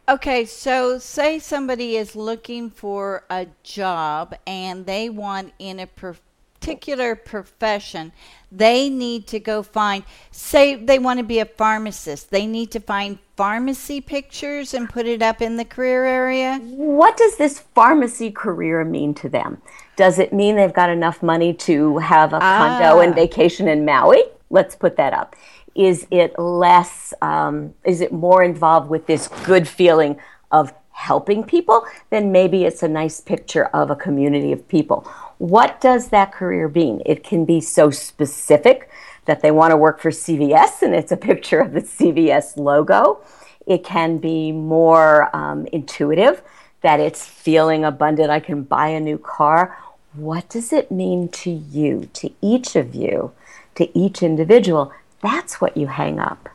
Okay, 0.08 0.44
so 0.44 0.98
say 0.98 1.38
somebody 1.38 1.96
is 1.96 2.16
looking 2.16 2.70
for 2.70 3.24
a 3.30 3.46
job 3.62 4.34
and 4.48 4.84
they 4.84 5.08
want 5.08 5.52
in 5.60 5.78
a 5.78 5.86
particular 5.86 7.14
profession, 7.14 8.10
they 8.50 8.90
need 8.90 9.28
to 9.28 9.38
go 9.38 9.62
find, 9.62 10.02
say 10.32 10.74
they 10.74 10.98
want 10.98 11.18
to 11.18 11.24
be 11.24 11.38
a 11.38 11.44
pharmacist, 11.44 12.30
they 12.32 12.46
need 12.46 12.72
to 12.72 12.80
find 12.80 13.20
pharmacy 13.36 14.00
pictures 14.00 14.74
and 14.74 14.90
put 14.90 15.06
it 15.06 15.22
up 15.22 15.40
in 15.40 15.56
the 15.56 15.64
career 15.64 16.04
area? 16.04 16.58
What 16.58 17.16
does 17.16 17.36
this 17.36 17.60
pharmacy 17.60 18.32
career 18.32 18.84
mean 18.84 19.14
to 19.14 19.28
them? 19.28 19.62
Does 19.94 20.18
it 20.18 20.32
mean 20.32 20.56
they've 20.56 20.72
got 20.72 20.90
enough 20.90 21.22
money 21.22 21.54
to 21.54 21.98
have 21.98 22.32
a 22.32 22.40
condo 22.40 22.98
and 22.98 23.12
ah. 23.12 23.14
vacation 23.14 23.68
in 23.68 23.84
Maui? 23.84 24.24
Let's 24.50 24.74
put 24.74 24.96
that 24.96 25.12
up. 25.12 25.36
Is 25.74 26.06
it 26.10 26.38
less, 26.38 27.14
um, 27.22 27.74
is 27.84 28.00
it 28.00 28.12
more 28.12 28.42
involved 28.42 28.90
with 28.90 29.06
this 29.06 29.28
good 29.44 29.66
feeling 29.66 30.18
of 30.50 30.72
helping 30.90 31.44
people? 31.44 31.86
Then 32.10 32.32
maybe 32.32 32.64
it's 32.64 32.82
a 32.82 32.88
nice 32.88 33.20
picture 33.20 33.66
of 33.66 33.90
a 33.90 33.96
community 33.96 34.52
of 34.52 34.68
people. 34.68 35.06
What 35.38 35.80
does 35.80 36.08
that 36.08 36.32
career 36.32 36.68
mean? 36.68 37.02
It 37.06 37.24
can 37.24 37.44
be 37.44 37.60
so 37.60 37.90
specific 37.90 38.88
that 39.24 39.40
they 39.40 39.50
want 39.50 39.70
to 39.70 39.76
work 39.76 40.00
for 40.00 40.10
CVS 40.10 40.82
and 40.82 40.94
it's 40.94 41.12
a 41.12 41.16
picture 41.16 41.60
of 41.60 41.72
the 41.72 41.80
CVS 41.80 42.56
logo. 42.56 43.20
It 43.66 43.84
can 43.84 44.18
be 44.18 44.52
more 44.52 45.34
um, 45.34 45.66
intuitive 45.72 46.42
that 46.82 47.00
it's 47.00 47.24
feeling 47.26 47.84
abundant. 47.84 48.30
I 48.30 48.40
can 48.40 48.62
buy 48.62 48.88
a 48.88 49.00
new 49.00 49.18
car. 49.18 49.78
What 50.14 50.48
does 50.48 50.72
it 50.72 50.90
mean 50.90 51.28
to 51.28 51.50
you, 51.50 52.08
to 52.14 52.30
each 52.42 52.76
of 52.76 52.94
you, 52.94 53.32
to 53.76 53.96
each 53.96 54.22
individual? 54.22 54.92
That's 55.22 55.60
what 55.60 55.76
you 55.76 55.86
hang 55.86 56.18
up. 56.18 56.48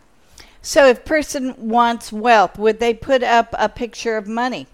So 0.61 0.87
if 0.87 1.05
person 1.05 1.55
wants 1.57 2.11
wealth, 2.11 2.59
would 2.59 2.79
they 2.79 2.93
put 2.93 3.23
up 3.23 3.55
a 3.57 3.69
picture 3.69 4.17
of 4.17 4.27
money? 4.27 4.67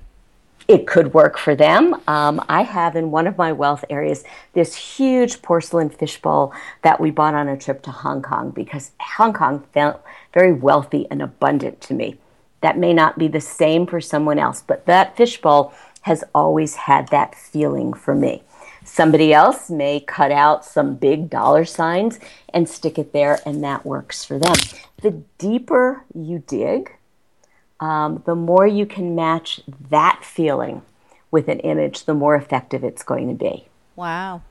It 0.68 0.88
could 0.88 1.14
work 1.14 1.38
for 1.38 1.56
them. 1.56 2.02
Um, 2.08 2.44
I 2.48 2.64
have 2.64 2.96
in 2.96 3.12
one 3.12 3.28
of 3.28 3.38
my 3.38 3.52
wealth 3.52 3.84
areas 3.90 4.24
this 4.54 4.76
huge 4.76 5.42
porcelain 5.42 5.90
fishbowl 5.90 6.54
that 6.82 7.00
we 7.00 7.12
bought 7.12 7.36
on 7.36 7.50
a 7.50 7.58
trip 7.58 7.82
to 7.84 7.92
Hong 7.92 8.22
Kong 8.22 8.52
because 8.52 8.92
Hong 9.00 9.34
Kong 9.34 9.66
felt 9.74 10.02
very 10.34 10.54
wealthy 10.54 11.06
and 11.12 11.22
abundant 11.22 11.82
to 11.82 11.94
me. 11.94 12.18
That 12.62 12.78
may 12.78 12.94
not 12.94 13.20
be 13.20 13.28
the 13.28 13.42
same 13.42 13.86
for 13.86 14.00
someone 14.00 14.40
else, 14.40 14.64
but 14.66 14.86
that 14.86 15.18
fishbowl 15.18 15.74
has 16.02 16.24
always 16.34 16.76
had 16.76 17.10
that 17.10 17.36
feeling 17.36 17.94
for 17.94 18.16
me. 18.16 18.44
Somebody 18.86 19.34
else 19.34 19.70
may 19.70 20.00
cut 20.00 20.32
out 20.32 20.66
some 20.66 20.96
big 20.96 21.30
dollar 21.30 21.66
signs 21.66 22.20
and 22.54 22.68
stick 22.68 23.00
it 23.00 23.14
there, 23.14 23.40
and 23.46 23.64
that 23.64 23.86
works 23.86 24.26
for 24.26 24.38
them. 24.38 24.56
The 25.02 25.24
deeper 25.38 26.04
you 26.14 26.44
dig, 26.46 26.92
um, 27.80 28.24
the 28.26 28.36
more 28.36 28.68
you 28.68 28.86
can 28.86 29.16
match 29.16 29.62
that 29.90 30.22
feeling 30.24 30.82
with 31.32 31.48
an 31.48 31.60
image, 31.60 32.06
the 32.06 32.14
more 32.14 32.36
effective 32.36 32.84
it's 32.84 33.04
going 33.04 33.28
to 33.30 33.34
be. 33.34 33.68
Wow. 33.96 34.42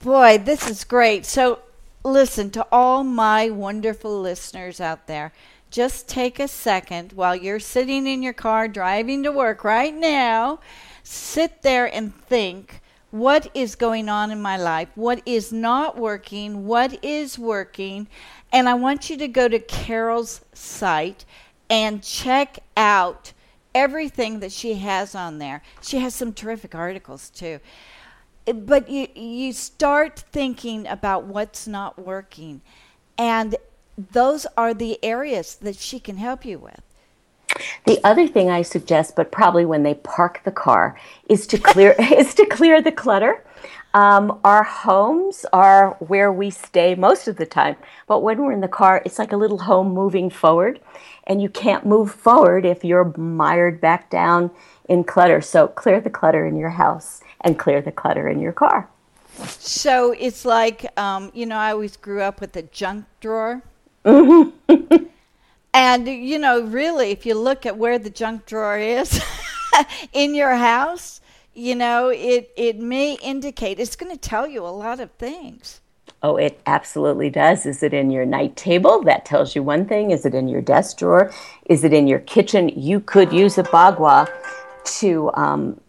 Boy, 0.00 0.38
this 0.38 0.68
is 0.68 0.84
great. 0.84 1.26
So, 1.26 1.60
listen 2.04 2.50
to 2.50 2.66
all 2.72 3.04
my 3.04 3.50
wonderful 3.50 4.20
listeners 4.20 4.80
out 4.80 5.06
there. 5.06 5.32
Just 5.70 6.08
take 6.08 6.40
a 6.40 6.48
second 6.48 7.12
while 7.12 7.36
you're 7.36 7.60
sitting 7.60 8.06
in 8.06 8.22
your 8.22 8.32
car 8.32 8.68
driving 8.68 9.22
to 9.22 9.32
work 9.32 9.64
right 9.64 9.94
now 9.94 10.58
sit 11.02 11.62
there 11.62 11.86
and 11.92 12.14
think 12.14 12.80
what 13.10 13.50
is 13.54 13.74
going 13.74 14.08
on 14.08 14.30
in 14.30 14.40
my 14.40 14.56
life, 14.56 14.88
what 14.94 15.22
is 15.26 15.52
not 15.52 15.98
working, 15.98 16.66
what 16.66 17.04
is 17.04 17.38
working. 17.38 18.08
And 18.52 18.68
I 18.68 18.74
want 18.74 19.10
you 19.10 19.16
to 19.18 19.28
go 19.28 19.48
to 19.48 19.58
Carol's 19.58 20.40
site 20.54 21.24
and 21.68 22.02
check 22.02 22.60
out 22.76 23.32
everything 23.74 24.40
that 24.40 24.52
she 24.52 24.74
has 24.74 25.14
on 25.14 25.38
there. 25.38 25.62
She 25.82 25.98
has 25.98 26.14
some 26.14 26.32
terrific 26.32 26.74
articles 26.74 27.30
too. 27.30 27.60
But 28.46 28.88
you 28.88 29.08
you 29.14 29.52
start 29.52 30.18
thinking 30.32 30.86
about 30.86 31.24
what's 31.24 31.68
not 31.68 31.98
working 31.98 32.60
and 33.16 33.54
those 33.96 34.46
are 34.56 34.74
the 34.74 34.98
areas 35.04 35.54
that 35.56 35.76
she 35.76 36.00
can 36.00 36.16
help 36.16 36.44
you 36.44 36.58
with. 36.58 36.82
The 37.84 38.00
other 38.04 38.28
thing 38.28 38.48
I 38.48 38.62
suggest, 38.62 39.16
but 39.16 39.32
probably 39.32 39.64
when 39.64 39.82
they 39.82 39.94
park 39.94 40.42
the 40.44 40.52
car, 40.52 40.98
is 41.28 41.46
to 41.48 41.58
clear 41.58 41.94
is 41.98 42.34
to 42.34 42.46
clear 42.46 42.80
the 42.80 42.92
clutter. 42.92 43.44
Um, 43.94 44.40
our 44.42 44.62
homes 44.62 45.44
are 45.52 45.96
where 45.98 46.32
we 46.32 46.48
stay 46.48 46.94
most 46.94 47.28
of 47.28 47.36
the 47.36 47.44
time, 47.44 47.76
but 48.06 48.20
when 48.20 48.40
we're 48.40 48.52
in 48.52 48.62
the 48.62 48.68
car, 48.68 49.02
it's 49.04 49.18
like 49.18 49.32
a 49.32 49.36
little 49.36 49.58
home 49.58 49.92
moving 49.92 50.30
forward, 50.30 50.80
and 51.26 51.42
you 51.42 51.50
can't 51.50 51.84
move 51.84 52.10
forward 52.10 52.64
if 52.64 52.84
you're 52.84 53.12
mired 53.18 53.80
back 53.80 54.08
down 54.08 54.50
in 54.88 55.04
clutter. 55.04 55.40
So 55.40 55.68
clear 55.68 56.00
the 56.00 56.08
clutter 56.08 56.46
in 56.46 56.56
your 56.56 56.70
house 56.70 57.20
and 57.42 57.58
clear 57.58 57.82
the 57.82 57.92
clutter 57.92 58.28
in 58.28 58.40
your 58.40 58.52
car. 58.52 58.88
So 59.46 60.14
it's 60.18 60.44
like, 60.44 60.86
um, 60.98 61.30
you 61.34 61.46
know, 61.46 61.56
I 61.56 61.72
always 61.72 61.96
grew 61.96 62.22
up 62.22 62.40
with 62.40 62.56
a 62.56 62.62
junk 62.62 63.06
drawer. 63.20 63.62
Mm-hmm. 64.04 65.06
and, 65.74 66.06
you 66.06 66.38
know, 66.38 66.62
really, 66.62 67.10
if 67.10 67.24
you 67.24 67.34
look 67.34 67.64
at 67.66 67.76
where 67.76 67.98
the 67.98 68.10
junk 68.10 68.46
drawer 68.46 68.78
is 68.78 69.22
in 70.12 70.34
your 70.34 70.54
house, 70.54 71.20
you 71.54 71.74
know, 71.74 72.08
it, 72.08 72.50
it 72.56 72.78
may 72.78 73.14
indicate, 73.22 73.78
it's 73.78 73.96
going 73.96 74.12
to 74.12 74.18
tell 74.18 74.46
you 74.46 74.64
a 74.64 74.68
lot 74.68 75.00
of 75.00 75.10
things. 75.12 75.80
Oh, 76.22 76.36
it 76.36 76.60
absolutely 76.66 77.30
does. 77.30 77.66
Is 77.66 77.82
it 77.82 77.92
in 77.92 78.10
your 78.10 78.24
night 78.24 78.54
table? 78.54 79.02
That 79.02 79.24
tells 79.24 79.56
you 79.56 79.62
one 79.62 79.86
thing. 79.86 80.12
Is 80.12 80.24
it 80.24 80.34
in 80.34 80.46
your 80.46 80.60
desk 80.60 80.98
drawer? 80.98 81.32
Is 81.66 81.82
it 81.82 81.92
in 81.92 82.06
your 82.06 82.20
kitchen? 82.20 82.68
You 82.68 83.00
could 83.00 83.32
use 83.32 83.58
a 83.58 83.64
bagua 83.64 84.28
to 84.84 85.30
um, 85.34 85.80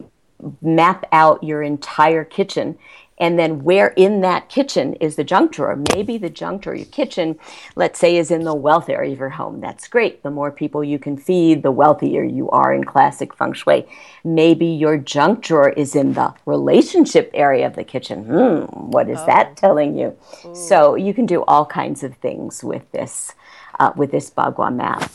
map 0.61 1.05
out 1.11 1.43
your 1.43 1.61
entire 1.61 2.23
kitchen 2.23 2.77
and 3.24 3.39
then 3.39 3.63
where 3.63 3.93
in 3.95 4.19
that 4.19 4.49
kitchen 4.49 4.95
is 4.95 5.15
the 5.15 5.24
junk 5.24 5.53
drawer? 5.53 5.82
Maybe 5.95 6.17
the 6.17 6.30
junk 6.30 6.63
drawer 6.63 6.76
your 6.76 6.86
kitchen 6.88 7.39
let's 7.78 7.97
say 7.97 8.17
is 8.17 8.32
in 8.32 8.43
the 8.43 8.53
wealth 8.53 8.89
area 8.89 9.13
of 9.13 9.19
your 9.19 9.30
home. 9.30 9.61
That's 9.61 9.88
great. 9.88 10.24
The 10.24 10.30
more 10.39 10.51
people 10.51 10.84
you 10.84 10.99
can 10.99 11.15
feed 11.15 11.63
the 11.63 11.71
wealthier 11.71 12.24
you 12.24 12.49
are 12.49 12.74
in 12.74 12.84
classic 12.84 13.34
feng 13.34 13.53
shui. 13.53 13.88
Maybe 14.26 14.65
your 14.65 14.97
junk 14.97 15.41
drawer 15.41 15.69
is 15.69 15.95
in 15.95 16.13
the 16.13 16.34
relationship 16.45 17.32
area 17.34 17.65
of 17.65 17.76
the 17.78 17.86
kitchen. 17.86 18.26
Hmm 18.26 18.84
what 18.91 19.09
is 19.09 19.19
oh. 19.19 19.26
that 19.26 19.55
telling 19.55 19.97
you? 19.97 20.15
Ooh. 20.45 20.55
so 20.55 20.95
you 20.95 21.13
can 21.13 21.26
do 21.26 21.43
all 21.43 21.65
kinds 21.65 22.03
of 22.03 22.15
things 22.17 22.63
with 22.63 22.91
this 22.91 23.34
uh, 23.80 23.93
with 23.95 24.11
this 24.11 24.30
bagua 24.30 24.74
map 24.76 25.09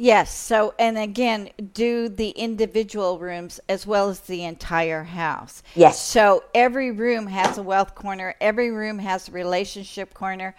Yes. 0.00 0.34
So, 0.34 0.72
and 0.78 0.96
again, 0.96 1.50
do 1.74 2.08
the 2.08 2.30
individual 2.30 3.18
rooms 3.18 3.60
as 3.68 3.86
well 3.86 4.08
as 4.08 4.20
the 4.20 4.44
entire 4.44 5.02
house. 5.02 5.62
Yes. 5.74 6.00
So, 6.00 6.42
every 6.54 6.90
room 6.90 7.26
has 7.26 7.58
a 7.58 7.62
wealth 7.62 7.94
corner, 7.94 8.34
every 8.40 8.70
room 8.70 8.98
has 9.00 9.28
a 9.28 9.32
relationship 9.32 10.14
corner, 10.14 10.56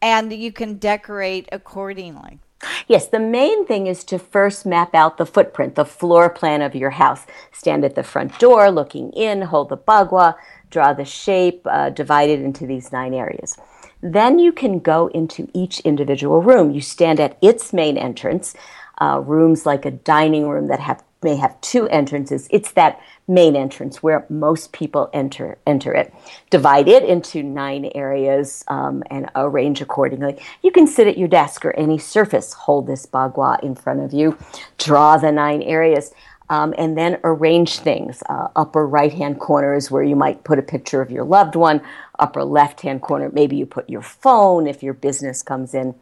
and 0.00 0.32
you 0.32 0.52
can 0.52 0.74
decorate 0.74 1.48
accordingly. 1.50 2.38
Yes, 2.86 3.08
the 3.08 3.18
main 3.18 3.66
thing 3.66 3.88
is 3.88 4.04
to 4.04 4.20
first 4.20 4.64
map 4.64 4.94
out 4.94 5.18
the 5.18 5.26
footprint, 5.26 5.74
the 5.74 5.84
floor 5.84 6.30
plan 6.30 6.62
of 6.62 6.76
your 6.76 6.90
house. 6.90 7.26
Stand 7.50 7.84
at 7.84 7.96
the 7.96 8.04
front 8.04 8.38
door, 8.38 8.70
looking 8.70 9.10
in, 9.14 9.42
hold 9.42 9.68
the 9.68 9.76
bagua, 9.76 10.36
draw 10.70 10.92
the 10.92 11.04
shape, 11.04 11.66
uh, 11.66 11.90
divide 11.90 12.30
it 12.30 12.40
into 12.40 12.68
these 12.68 12.92
nine 12.92 13.14
areas. 13.14 13.58
Then 14.02 14.38
you 14.38 14.52
can 14.52 14.78
go 14.78 15.08
into 15.08 15.48
each 15.54 15.80
individual 15.80 16.42
room. 16.42 16.70
You 16.70 16.80
stand 16.80 17.20
at 17.20 17.36
its 17.42 17.72
main 17.72 17.96
entrance. 17.96 18.54
Uh, 18.98 19.20
rooms 19.20 19.66
like 19.66 19.84
a 19.84 19.90
dining 19.90 20.48
room 20.48 20.68
that 20.68 20.80
have 20.80 21.02
may 21.22 21.36
have 21.36 21.60
two 21.60 21.88
entrances. 21.88 22.46
It's 22.50 22.72
that 22.72 23.00
main 23.26 23.56
entrance 23.56 24.02
where 24.02 24.24
most 24.28 24.72
people 24.72 25.10
enter 25.12 25.58
enter 25.66 25.92
it. 25.92 26.14
Divide 26.50 26.88
it 26.88 27.02
into 27.02 27.42
nine 27.42 27.90
areas 27.94 28.64
um, 28.68 29.02
and 29.10 29.28
arrange 29.34 29.80
accordingly. 29.80 30.40
You 30.62 30.70
can 30.70 30.86
sit 30.86 31.08
at 31.08 31.18
your 31.18 31.28
desk 31.28 31.64
or 31.64 31.74
any 31.76 31.98
surface. 31.98 32.52
Hold 32.52 32.86
this 32.86 33.06
bagua 33.06 33.62
in 33.62 33.74
front 33.74 34.00
of 34.00 34.12
you. 34.12 34.38
Draw 34.78 35.16
the 35.18 35.32
nine 35.32 35.62
areas. 35.62 36.12
Um, 36.48 36.74
and 36.78 36.96
then 36.96 37.18
arrange 37.24 37.80
things. 37.80 38.22
Uh, 38.28 38.46
upper 38.54 38.86
right 38.86 39.12
hand 39.12 39.40
corner 39.40 39.74
is 39.74 39.90
where 39.90 40.04
you 40.04 40.14
might 40.14 40.44
put 40.44 40.60
a 40.60 40.62
picture 40.62 41.02
of 41.02 41.10
your 41.10 41.24
loved 41.24 41.56
one. 41.56 41.80
Upper 42.18 42.44
left 42.44 42.80
hand 42.80 43.02
corner, 43.02 43.30
maybe 43.32 43.56
you 43.56 43.66
put 43.66 43.88
your 43.88 44.02
phone 44.02 44.66
if 44.66 44.82
your 44.82 44.94
business 44.94 45.42
comes 45.42 45.74
in 45.74 45.94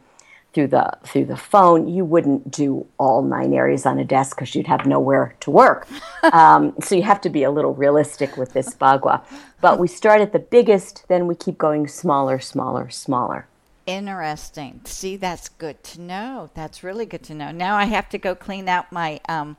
through 0.53 0.67
the 0.67 0.97
through 1.03 1.25
the 1.25 1.37
phone. 1.37 1.87
You 1.87 2.05
wouldn't 2.05 2.49
do 2.49 2.87
all 2.97 3.21
nine 3.21 3.53
areas 3.53 3.85
on 3.85 3.99
a 3.99 4.05
desk 4.05 4.37
because 4.37 4.55
you'd 4.55 4.67
have 4.67 4.85
nowhere 4.85 5.35
to 5.41 5.51
work. 5.51 5.87
um, 6.33 6.73
so 6.81 6.95
you 6.95 7.03
have 7.03 7.21
to 7.21 7.29
be 7.29 7.43
a 7.43 7.51
little 7.51 7.73
realistic 7.73 8.37
with 8.37 8.53
this 8.53 8.73
bagua. 8.73 9.23
But 9.61 9.79
we 9.79 9.87
start 9.87 10.21
at 10.21 10.31
the 10.31 10.39
biggest, 10.39 11.05
then 11.07 11.27
we 11.27 11.35
keep 11.35 11.57
going 11.57 11.87
smaller, 11.87 12.39
smaller, 12.39 12.89
smaller. 12.89 13.47
Interesting. 13.85 14.81
See, 14.85 15.15
that's 15.15 15.49
good 15.49 15.83
to 15.83 16.01
know. 16.01 16.49
That's 16.55 16.83
really 16.83 17.05
good 17.05 17.23
to 17.23 17.35
know. 17.35 17.51
Now 17.51 17.75
I 17.75 17.85
have 17.85 18.09
to 18.09 18.17
go 18.17 18.33
clean 18.33 18.67
out 18.67 18.91
my 18.91 19.19
um, 19.29 19.57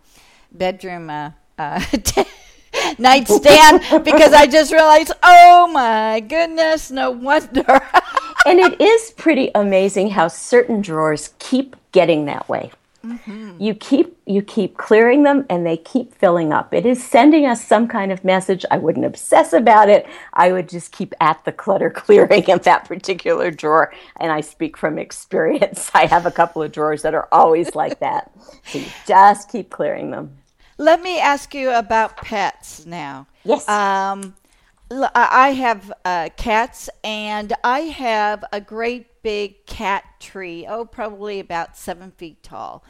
bedroom 0.51 1.11
uh, 1.11 1.31
uh, 1.59 1.81
nightstand 2.99 3.83
because 4.05 4.33
I 4.33 4.47
just 4.47 4.73
realized, 4.73 5.13
oh 5.23 5.69
my 5.69 6.21
goodness, 6.21 6.91
no 6.91 7.11
wonder. 7.11 7.65
and 8.47 8.59
it 8.59 8.81
is 8.81 9.13
pretty 9.13 9.51
amazing 9.55 10.11
how 10.11 10.29
certain 10.29 10.81
drawers 10.81 11.35
keep 11.39 11.77
getting 11.93 12.27
that 12.27 12.49
way. 12.49 12.71
Mm-hmm. 13.07 13.63
You 13.63 13.75
keep 13.75 14.17
you 14.27 14.43
keep 14.43 14.77
clearing 14.77 15.23
them 15.23 15.47
and 15.49 15.65
they 15.65 15.77
keep 15.77 16.13
filling 16.15 16.53
up. 16.53 16.75
It 16.75 16.85
is 16.85 17.03
sending 17.03 17.47
us 17.47 17.65
some 17.65 17.87
kind 17.87 18.11
of 18.11 18.25
message. 18.25 18.65
I 18.71 18.79
wouldn't 18.79 19.05
obsess 19.05 19.53
about 19.53 19.89
it. 19.89 20.07
I 20.33 20.51
would 20.51 20.69
just 20.69 20.91
keep 20.91 21.15
at 21.21 21.45
the 21.45 21.53
clutter 21.53 21.91
clearing 21.95 22.51
of 22.51 22.65
that 22.65 22.85
particular 22.85 23.51
drawer. 23.51 23.93
And 24.17 24.33
I 24.33 24.41
speak 24.41 24.77
from 24.77 24.99
experience. 24.99 25.91
I 25.95 26.07
have 26.07 26.27
a 26.27 26.33
couple 26.33 26.63
of 26.63 26.73
drawers 26.73 27.03
that 27.03 27.15
are 27.15 27.29
always 27.31 27.75
like 27.77 28.01
that. 28.01 28.33
So 28.65 28.79
you 28.79 28.87
just 29.07 29.51
keep 29.51 29.71
clearing 29.71 30.11
them. 30.11 30.37
Let 30.79 31.01
me 31.03 31.19
ask 31.19 31.55
you 31.55 31.71
about 31.71 32.19
pets 32.19 32.85
now. 32.85 33.27
Yes. 33.45 33.67
Um, 33.69 34.35
I 34.91 35.51
have 35.51 35.93
uh, 36.05 36.29
cats, 36.37 36.89
and 37.03 37.53
I 37.65 37.81
have 37.81 38.45
a 38.53 38.61
great 38.61 39.23
big 39.23 39.67
cat 39.67 40.05
tree. 40.21 40.67
Oh, 40.69 40.85
probably 40.85 41.41
about 41.41 41.77
seven 41.77 42.13
feet 42.13 42.43
tall. 42.43 42.85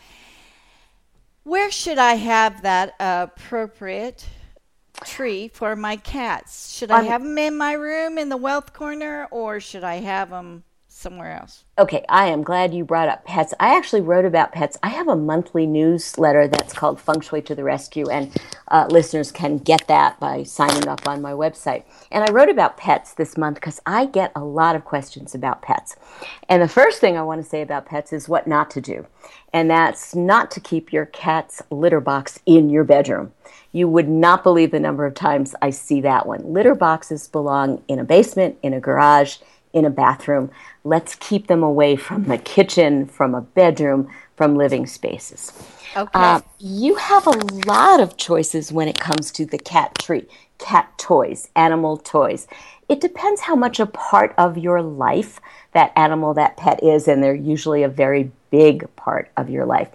Where 1.45 1.71
should 1.71 1.99
I 1.99 2.15
have 2.15 2.63
that 2.63 2.95
appropriate 2.99 4.27
tree 5.05 5.49
for 5.49 5.77
my 5.77 5.97
cats? 5.97 6.75
Should 6.75 6.91
I 6.91 7.05
have 7.05 7.23
them 7.23 7.39
in 7.39 7.57
my 7.57 7.73
room 7.73 8.19
in 8.19 8.29
the 8.29 8.37
wealth 8.37 8.73
corner, 8.73 9.29
or 9.31 9.61
should 9.61 9.85
I 9.85 9.97
have 9.97 10.31
them 10.31 10.65
somewhere 10.97 11.39
else. 11.39 11.65
Okay, 11.79 12.05
I 12.09 12.29
am 12.29 12.43
glad 12.43 12.73
you 12.73 12.83
brought 12.83 13.11
up 13.11 13.27
pets. 13.27 13.53
I 13.61 13.77
actually 13.77 14.01
wrote 14.01 14.25
about 14.25 14.53
pets. 14.53 14.79
I 14.83 14.89
have 14.89 15.09
a 15.09 15.15
monthly 15.15 15.67
newsletter 15.67 16.49
that's 16.49 16.73
called 16.73 16.99
Feng 16.99 17.21
Shui 17.21 17.43
to 17.43 17.55
the 17.55 17.65
Rescue, 17.65 18.09
and 18.09 18.35
uh, 18.69 18.87
listeners 18.91 19.31
can 19.31 19.59
get 19.59 19.87
that 19.89 20.19
by 20.19 20.43
signing 20.43 20.89
up 20.89 21.07
on 21.07 21.21
my 21.21 21.33
website. 21.33 21.85
And 22.11 22.25
I 22.25 22.33
wrote 22.33 22.49
about 22.49 22.79
pets 22.79 23.13
this 23.13 23.37
month 23.37 23.57
because 23.57 23.79
I 23.85 24.07
get 24.07 24.33
a 24.35 24.43
lot 24.43 24.75
of 24.75 24.87
questions 24.87 25.35
about 25.35 25.61
pets. 25.61 25.97
And 26.49 26.63
the 26.63 26.69
first 26.69 26.99
thing 26.99 27.19
I 27.19 27.23
want 27.23 27.43
to 27.43 27.49
say 27.49 27.61
about 27.61 27.85
pets 27.85 28.13
is 28.15 28.27
what 28.27 28.47
not 28.47 28.71
to 28.71 28.81
do. 28.81 29.07
And 29.53 29.71
that's 29.71 30.15
not 30.15 30.51
to 30.53 30.61
keep 30.61 30.93
your 30.93 31.07
cat's 31.07 31.63
litter 31.71 32.01
box 32.01 32.41
in 32.47 32.71
your 32.71 32.85
bedroom. 32.85 33.33
You 33.71 33.87
would 33.89 34.09
not 34.09 34.43
believe 34.43 34.71
the 34.71 34.81
number 34.81 35.05
of 35.05 35.15
times 35.15 35.55
I 35.61 35.71
see 35.71 36.01
that 36.01 36.27
one. 36.27 36.55
Litter 36.55 36.75
boxes 36.75 37.29
belong 37.29 37.83
in 37.87 37.99
a 37.99 38.05
basement, 38.05 38.57
in 38.63 38.73
a 38.73 38.81
garage, 38.81 39.37
in 39.77 39.85
a 39.85 39.91
bathroom. 39.91 40.51
Let's 40.85 41.15
keep 41.17 41.49
them 41.49 41.63
away 41.63 41.97
from 41.97 42.25
the 42.25 42.39
kitchen, 42.39 43.07
from 43.07 43.35
a 43.35 43.43
bedroom, 43.43 44.09
from 44.35 44.57
living 44.57 44.87
spaces. 44.87 45.53
Okay. 45.95 46.11
Uh, 46.15 46.41
you 46.59 46.95
have 46.95 47.27
a 47.27 47.39
lot 47.67 48.01
of 48.01 48.17
choices 48.17 48.73
when 48.73 48.89
it 48.89 48.99
comes 48.99 49.31
to 49.33 49.45
the 49.45 49.59
cat 49.59 49.95
tree, 49.99 50.27
cat 50.59 50.97
toys, 50.97 51.49
animal 51.55 51.99
toys. 51.99 52.49
It 52.89 53.03
depends 53.03 53.43
how 53.43 53.55
much 53.55 53.79
a 53.79 53.87
part 53.87 54.35
of 54.39 54.57
your 54.57 54.81
life 54.81 55.41
that 55.73 55.93
animal, 55.95 56.33
that 56.35 56.57
pet 56.57 56.83
is, 56.83 57.07
and 57.07 57.23
they're 57.23 57.35
usually 57.35 57.83
a 57.83 57.89
very 57.89 58.31
big 58.51 58.89
part 58.97 59.31
of 59.37 59.51
your 59.51 59.67
life. 59.67 59.91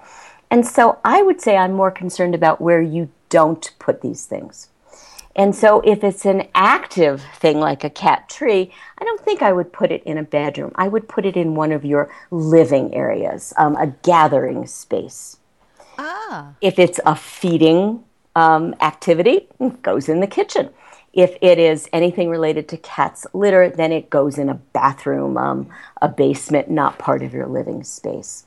And 0.52 0.68
so 0.68 1.00
I 1.04 1.24
would 1.24 1.42
say 1.42 1.58
I'm 1.58 1.74
more 1.74 1.92
concerned 1.92 2.36
about 2.36 2.62
where 2.62 2.82
you 2.82 3.10
don't 3.30 3.72
put 3.80 4.02
these 4.02 4.26
things. 4.26 4.68
And 5.36 5.56
so, 5.56 5.80
if 5.82 6.04
it's 6.04 6.26
an 6.26 6.48
active 6.54 7.24
thing 7.36 7.60
like 7.60 7.84
a 7.84 7.90
cat 7.90 8.28
tree, 8.30 8.72
I 8.98 9.06
don't 9.06 9.22
think 9.22 9.42
I 9.42 9.54
would 9.54 9.72
put 9.72 9.92
it 9.92 10.04
in 10.04 10.18
a 10.18 10.24
bedroom. 10.24 10.72
I 10.76 10.88
would 10.88 11.08
put 11.08 11.26
it 11.26 11.38
in 11.38 11.56
one 11.56 11.72
of 11.72 11.86
your 11.86 12.14
living 12.32 12.94
areas, 12.94 13.54
um, 13.58 13.76
a 13.78 13.88
gathering 13.88 14.68
space. 14.68 15.38
Ah. 15.98 16.54
If 16.62 16.80
it's 16.80 17.00
a 17.06 17.16
feeding 17.16 18.04
um, 18.36 18.76
activity, 18.82 19.48
it 19.60 19.82
goes 19.82 20.10
in 20.10 20.20
the 20.20 20.28
kitchen. 20.28 20.70
If 21.14 21.36
it 21.42 21.60
is 21.60 21.90
anything 21.92 22.30
related 22.30 22.70
to 22.70 22.78
cat's 22.78 23.26
litter, 23.34 23.70
then 23.70 23.92
it 23.92 24.10
goes 24.10 24.38
in 24.38 24.50
a 24.50 24.54
bathroom, 24.54 25.38
um, 25.38 25.70
a 26.02 26.08
basement, 26.08 26.70
not 26.70 26.98
part 27.00 27.22
of 27.22 27.34
your 27.34 27.48
living 27.48 27.84
space. 27.84 28.46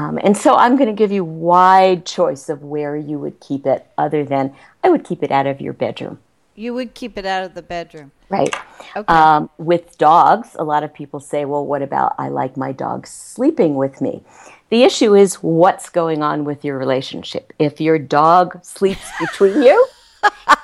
Um, 0.00 0.18
and 0.22 0.36
so 0.36 0.54
I'm 0.54 0.76
going 0.76 0.88
to 0.88 0.94
give 0.94 1.12
you 1.12 1.24
wide 1.24 2.06
choice 2.06 2.48
of 2.48 2.62
where 2.62 2.96
you 2.96 3.18
would 3.18 3.38
keep 3.40 3.66
it, 3.66 3.86
other 3.98 4.24
than 4.24 4.54
I 4.82 4.88
would 4.88 5.04
keep 5.04 5.22
it 5.22 5.30
out 5.30 5.46
of 5.46 5.60
your 5.60 5.74
bedroom. 5.74 6.18
You 6.54 6.72
would 6.74 6.94
keep 6.94 7.18
it 7.18 7.26
out 7.26 7.44
of 7.44 7.54
the 7.54 7.62
bedroom. 7.62 8.10
Right. 8.30 8.54
Okay. 8.96 9.12
Um, 9.12 9.50
with 9.58 9.98
dogs, 9.98 10.56
a 10.58 10.64
lot 10.64 10.84
of 10.84 10.94
people 10.94 11.20
say, 11.20 11.44
well, 11.44 11.66
what 11.66 11.82
about 11.82 12.14
I 12.18 12.28
like 12.28 12.56
my 12.56 12.72
dog 12.72 13.06
sleeping 13.06 13.74
with 13.74 14.00
me? 14.00 14.22
The 14.70 14.84
issue 14.84 15.14
is 15.14 15.34
what's 15.36 15.90
going 15.90 16.22
on 16.22 16.44
with 16.44 16.64
your 16.64 16.78
relationship. 16.78 17.52
If 17.58 17.80
your 17.80 17.98
dog 17.98 18.64
sleeps 18.64 19.06
between 19.20 19.62
you 19.62 19.86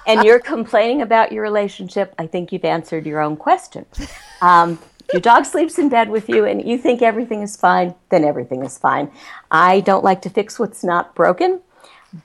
and 0.07 0.24
you're 0.24 0.41
complaining 0.41 1.03
about 1.03 1.30
your 1.30 1.43
relationship, 1.43 2.14
I 2.18 2.26
think 2.26 2.53
you've 2.53 2.64
answered 2.64 3.05
your 3.05 3.20
own 3.20 3.37
question. 3.37 3.84
Um, 4.41 4.78
if 5.07 5.13
your 5.13 5.21
dog 5.21 5.45
sleeps 5.45 5.79
in 5.79 5.89
bed 5.89 6.09
with 6.11 6.29
you 6.29 6.45
and 6.45 6.67
you 6.67 6.77
think 6.77 7.01
everything 7.01 7.43
is 7.43 7.57
fine, 7.57 7.95
then 8.09 8.25
everything 8.25 8.65
is 8.65 8.77
fine. 8.77 9.09
I 9.53 9.81
don't 9.81 10.03
like 10.03 10.21
to 10.23 10.31
fix 10.31 10.59
what's 10.59 10.83
not 10.83 11.15
broken, 11.15 11.61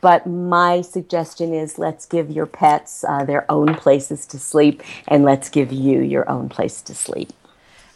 but 0.02 0.26
my 0.26 0.82
suggestion 0.82 1.54
is 1.54 1.78
let's 1.78 2.08
give 2.08 2.32
your 2.32 2.48
pets 2.48 3.04
uh, 3.08 3.24
their 3.24 3.50
own 3.52 3.76
places 3.76 4.26
to 4.28 4.40
sleep 4.40 4.82
and 5.08 5.24
let's 5.24 5.48
give 5.48 5.72
you 5.72 6.02
your 6.02 6.28
own 6.28 6.50
place 6.50 6.82
to 6.82 6.96
sleep. 6.96 7.32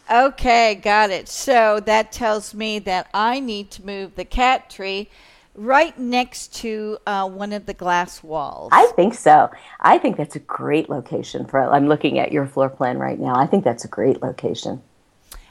Okay, 0.08 0.76
got 0.76 1.10
it. 1.10 1.28
So 1.28 1.80
that 1.80 2.12
tells 2.12 2.54
me 2.54 2.78
that 2.80 3.08
I 3.12 3.40
need 3.40 3.72
to 3.72 3.84
move 3.84 4.14
the 4.14 4.24
cat 4.24 4.70
tree 4.70 5.10
right 5.56 5.98
next 5.98 6.54
to 6.56 6.98
uh, 7.06 7.28
one 7.28 7.52
of 7.52 7.66
the 7.66 7.74
glass 7.74 8.22
walls. 8.22 8.70
I 8.72 8.86
think 8.94 9.14
so. 9.14 9.50
I 9.80 9.98
think 9.98 10.16
that's 10.16 10.36
a 10.36 10.40
great 10.40 10.88
location 10.88 11.46
for. 11.46 11.60
I'm 11.60 11.88
looking 11.88 12.18
at 12.18 12.32
your 12.32 12.46
floor 12.46 12.68
plan 12.68 12.98
right 12.98 13.18
now. 13.18 13.34
I 13.36 13.46
think 13.46 13.64
that's 13.64 13.84
a 13.84 13.88
great 13.88 14.22
location. 14.22 14.82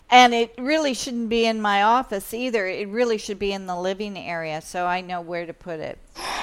And 0.09 0.35
it 0.35 0.53
really 0.59 0.93
shouldn't 0.93 1.29
be 1.29 1.45
in 1.45 1.59
my 1.61 1.81
office 1.81 2.31
either. 2.33 2.67
It 2.67 2.87
really 2.89 3.17
should 3.17 3.39
be 3.39 3.51
in 3.51 3.65
the 3.65 3.75
living 3.75 4.17
area 4.17 4.61
so 4.61 4.85
I 4.85 5.01
know 5.01 5.19
where 5.19 5.47
to 5.47 5.53
put 5.53 5.79
it. 5.79 5.97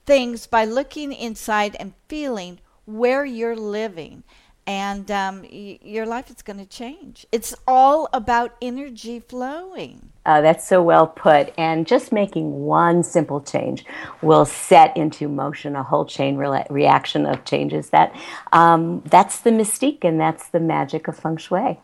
things 0.06 0.48
by 0.48 0.66
looking 0.66 1.14
inside 1.14 1.76
and 1.80 1.94
feeling 2.08 2.60
where 2.86 3.26
you're 3.26 3.56
living 3.56 4.24
and 4.68 5.10
um, 5.12 5.44
y- 5.44 5.80
your 5.84 6.06
life 6.06 6.30
is 6.30 6.42
going 6.42 6.60
to 6.60 6.66
change. 6.66 7.26
It's 7.32 7.54
all 7.68 8.10
about 8.14 8.56
energy 8.62 9.20
flowing. 9.20 10.11
Uh, 10.26 10.40
that's 10.42 10.68
so 10.68 10.82
well 10.84 11.08
put. 11.08 11.52
And 11.58 11.88
just 11.88 12.12
making 12.12 12.66
one 12.66 13.04
simple 13.04 13.42
change 13.42 13.86
will 14.22 14.46
set 14.46 14.96
into 14.96 15.28
motion 15.28 15.76
a 15.76 15.84
whole 15.84 16.06
chain 16.06 16.38
re- 16.38 16.66
reaction 16.70 17.26
of 17.26 17.44
changes. 17.44 17.90
That 17.90 18.16
um, 18.54 19.02
that's 19.06 19.40
the 19.40 19.50
mystique 19.50 20.04
and 20.04 20.20
that's 20.20 20.50
the 20.50 20.60
magic 20.60 21.08
of 21.08 21.18
feng 21.18 21.38
shui. 21.38 21.80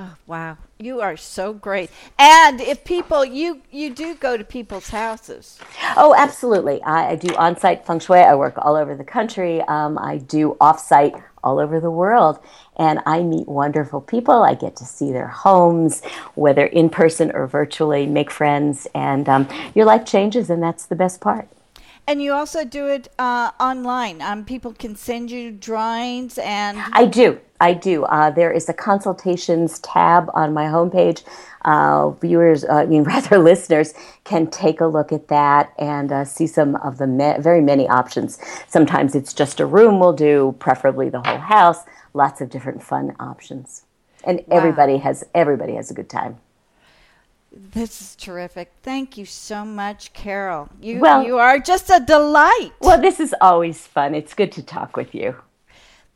Oh, 0.00 0.14
wow. 0.28 0.56
You 0.78 1.00
are 1.00 1.16
so 1.16 1.52
great. 1.52 1.90
And 2.20 2.60
if 2.60 2.84
people, 2.84 3.24
you 3.24 3.62
you 3.70 3.92
do 3.92 4.14
go 4.14 4.36
to 4.36 4.44
people's 4.44 4.90
houses. 4.90 5.58
Oh, 5.96 6.14
absolutely. 6.16 6.80
I, 6.84 7.10
I 7.10 7.16
do 7.16 7.34
on-site 7.34 7.84
feng 7.84 7.98
shui. 7.98 8.20
I 8.20 8.36
work 8.36 8.54
all 8.58 8.76
over 8.76 8.94
the 8.94 9.02
country. 9.02 9.60
Um, 9.62 9.98
I 9.98 10.18
do 10.18 10.56
off-site 10.60 11.14
all 11.42 11.58
over 11.58 11.80
the 11.80 11.90
world, 11.90 12.38
and 12.78 13.00
I 13.06 13.22
meet 13.22 13.48
wonderful 13.48 14.00
people. 14.00 14.42
I 14.44 14.54
get 14.54 14.76
to 14.76 14.84
see 14.84 15.12
their 15.12 15.28
homes, 15.28 16.02
whether 16.34 16.66
in 16.66 16.90
person 16.90 17.30
or 17.32 17.46
virtually, 17.46 18.06
make 18.06 18.30
friends, 18.30 18.86
and 18.94 19.28
um, 19.28 19.48
your 19.74 19.84
life 19.84 20.04
changes, 20.04 20.50
and 20.50 20.62
that's 20.62 20.86
the 20.86 20.96
best 20.96 21.20
part. 21.20 21.48
And 22.08 22.22
you 22.22 22.32
also 22.32 22.64
do 22.64 22.86
it 22.86 23.08
uh, 23.18 23.50
online. 23.60 24.22
Um, 24.22 24.46
people 24.46 24.72
can 24.72 24.96
send 24.96 25.30
you 25.30 25.52
drawings 25.52 26.38
and. 26.38 26.78
I 26.94 27.04
do. 27.04 27.38
I 27.60 27.74
do. 27.74 28.04
Uh, 28.04 28.30
there 28.30 28.50
is 28.50 28.66
a 28.70 28.72
consultations 28.72 29.78
tab 29.80 30.30
on 30.32 30.54
my 30.54 30.64
homepage. 30.64 31.22
Uh, 31.66 32.08
viewers, 32.10 32.64
uh, 32.64 32.68
I 32.72 32.86
mean, 32.86 33.02
rather 33.02 33.36
listeners, 33.38 33.92
can 34.24 34.46
take 34.46 34.80
a 34.80 34.86
look 34.86 35.12
at 35.12 35.28
that 35.28 35.74
and 35.78 36.10
uh, 36.10 36.24
see 36.24 36.46
some 36.46 36.76
of 36.76 36.96
the 36.96 37.06
very 37.40 37.60
many 37.60 37.86
options. 37.86 38.38
Sometimes 38.68 39.14
it's 39.14 39.34
just 39.34 39.60
a 39.60 39.66
room 39.66 40.00
we'll 40.00 40.14
do, 40.14 40.54
preferably 40.60 41.10
the 41.10 41.20
whole 41.20 41.36
house. 41.38 41.80
Lots 42.14 42.40
of 42.40 42.48
different 42.48 42.82
fun 42.82 43.14
options, 43.20 43.84
and 44.24 44.38
Wow. 44.46 44.56
everybody 44.56 44.96
has 44.96 45.24
everybody 45.34 45.74
has 45.74 45.90
a 45.90 45.94
good 45.94 46.08
time. 46.08 46.38
This 47.50 48.00
is 48.02 48.16
terrific. 48.16 48.72
Thank 48.82 49.16
you 49.16 49.24
so 49.24 49.64
much, 49.64 50.12
Carol. 50.12 50.68
You 50.80 51.00
Well- 51.00 51.22
you 51.24 51.38
are 51.38 51.58
just 51.58 51.90
a 51.90 51.98
delight. 52.00 52.72
Well, 52.80 53.00
this 53.00 53.20
is 53.20 53.34
always 53.40 53.86
fun. 53.86 54.14
It's 54.14 54.34
good 54.34 54.52
to 54.52 54.62
talk 54.62 54.96
with 54.96 55.14
you. 55.14 55.34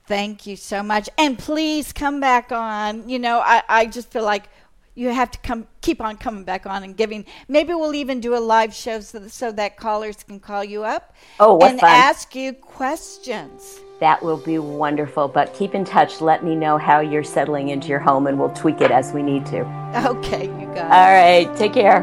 Thank 0.07 0.47
you 0.47 0.57
so 0.57 0.83
much. 0.83 1.09
And 1.17 1.39
please 1.39 1.93
come 1.93 2.21
back 2.21 2.53
on. 2.53 3.09
You 3.09 3.19
know, 3.19 3.41
I, 3.41 3.63
I 3.69 3.87
just 3.87 4.11
feel 4.11 4.25
like 4.25 4.49
you 4.95 5.09
have 5.09 5.31
to 5.31 5.39
come 5.39 5.67
keep 5.81 6.03
on 6.03 6.17
coming 6.19 6.45
back 6.45 6.67
on 6.67 6.83
and 6.83 6.95
giving 6.97 7.25
maybe 7.49 7.73
we'll 7.73 7.95
even 7.95 8.21
do 8.21 8.37
a 8.37 8.39
live 8.39 8.75
show 8.75 9.01
so, 9.01 9.27
so 9.27 9.51
that 9.53 9.79
callers 9.79 10.23
can 10.23 10.39
call 10.39 10.63
you 10.63 10.85
up 10.85 11.15
Oh, 11.41 11.55
what 11.55 11.71
and 11.71 11.81
fun. 11.81 11.89
ask 11.91 12.35
you 12.35 12.53
questions. 12.53 13.81
That 14.03 14.21
will 14.21 14.37
be 14.37 14.59
wonderful. 14.59 15.29
But 15.29 15.55
keep 15.55 15.77
in 15.77 15.85
touch. 15.85 16.21
Let 16.21 16.43
me 16.43 16.57
know 16.57 16.77
how 16.77 16.99
you're 16.99 17.23
settling 17.23 17.69
into 17.69 17.87
your 17.87 18.01
home, 18.01 18.27
and 18.27 18.37
we'll 18.37 18.51
tweak 18.51 18.81
it 18.81 18.91
as 18.91 19.13
we 19.13 19.23
need 19.23 19.47
to. 19.47 19.61
Okay, 20.07 20.47
you 20.47 20.67
guys. 20.75 20.91
All 20.91 21.13
right. 21.13 21.49
Take 21.57 21.75
care. 21.75 22.03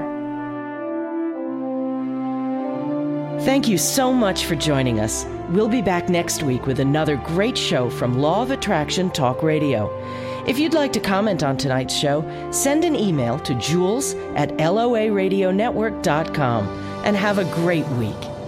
Thank 3.42 3.68
you 3.68 3.78
so 3.78 4.14
much 4.14 4.46
for 4.46 4.56
joining 4.56 5.02
us. 5.02 5.26
We'll 5.50 5.68
be 5.68 5.82
back 5.82 6.08
next 6.08 6.42
week 6.42 6.66
with 6.66 6.80
another 6.80 7.18
great 7.18 7.58
show 7.58 7.90
from 7.90 8.20
Law 8.20 8.44
of 8.44 8.52
Attraction 8.52 9.10
Talk 9.10 9.44
Radio. 9.44 9.90
If 10.48 10.58
you'd 10.58 10.74
like 10.74 10.94
to 10.94 11.02
comment 11.02 11.44
on 11.44 11.58
tonight's 11.58 11.94
show, 11.94 12.24
send 12.52 12.86
an 12.86 12.96
email 12.96 13.40
to 13.40 13.54
jewels 13.56 14.14
at 14.36 14.52
loaradionetwork.com 14.52 16.68
and 17.04 17.18
have 17.18 17.40
a 17.40 17.56
great 17.56 17.88
week. 17.90 18.39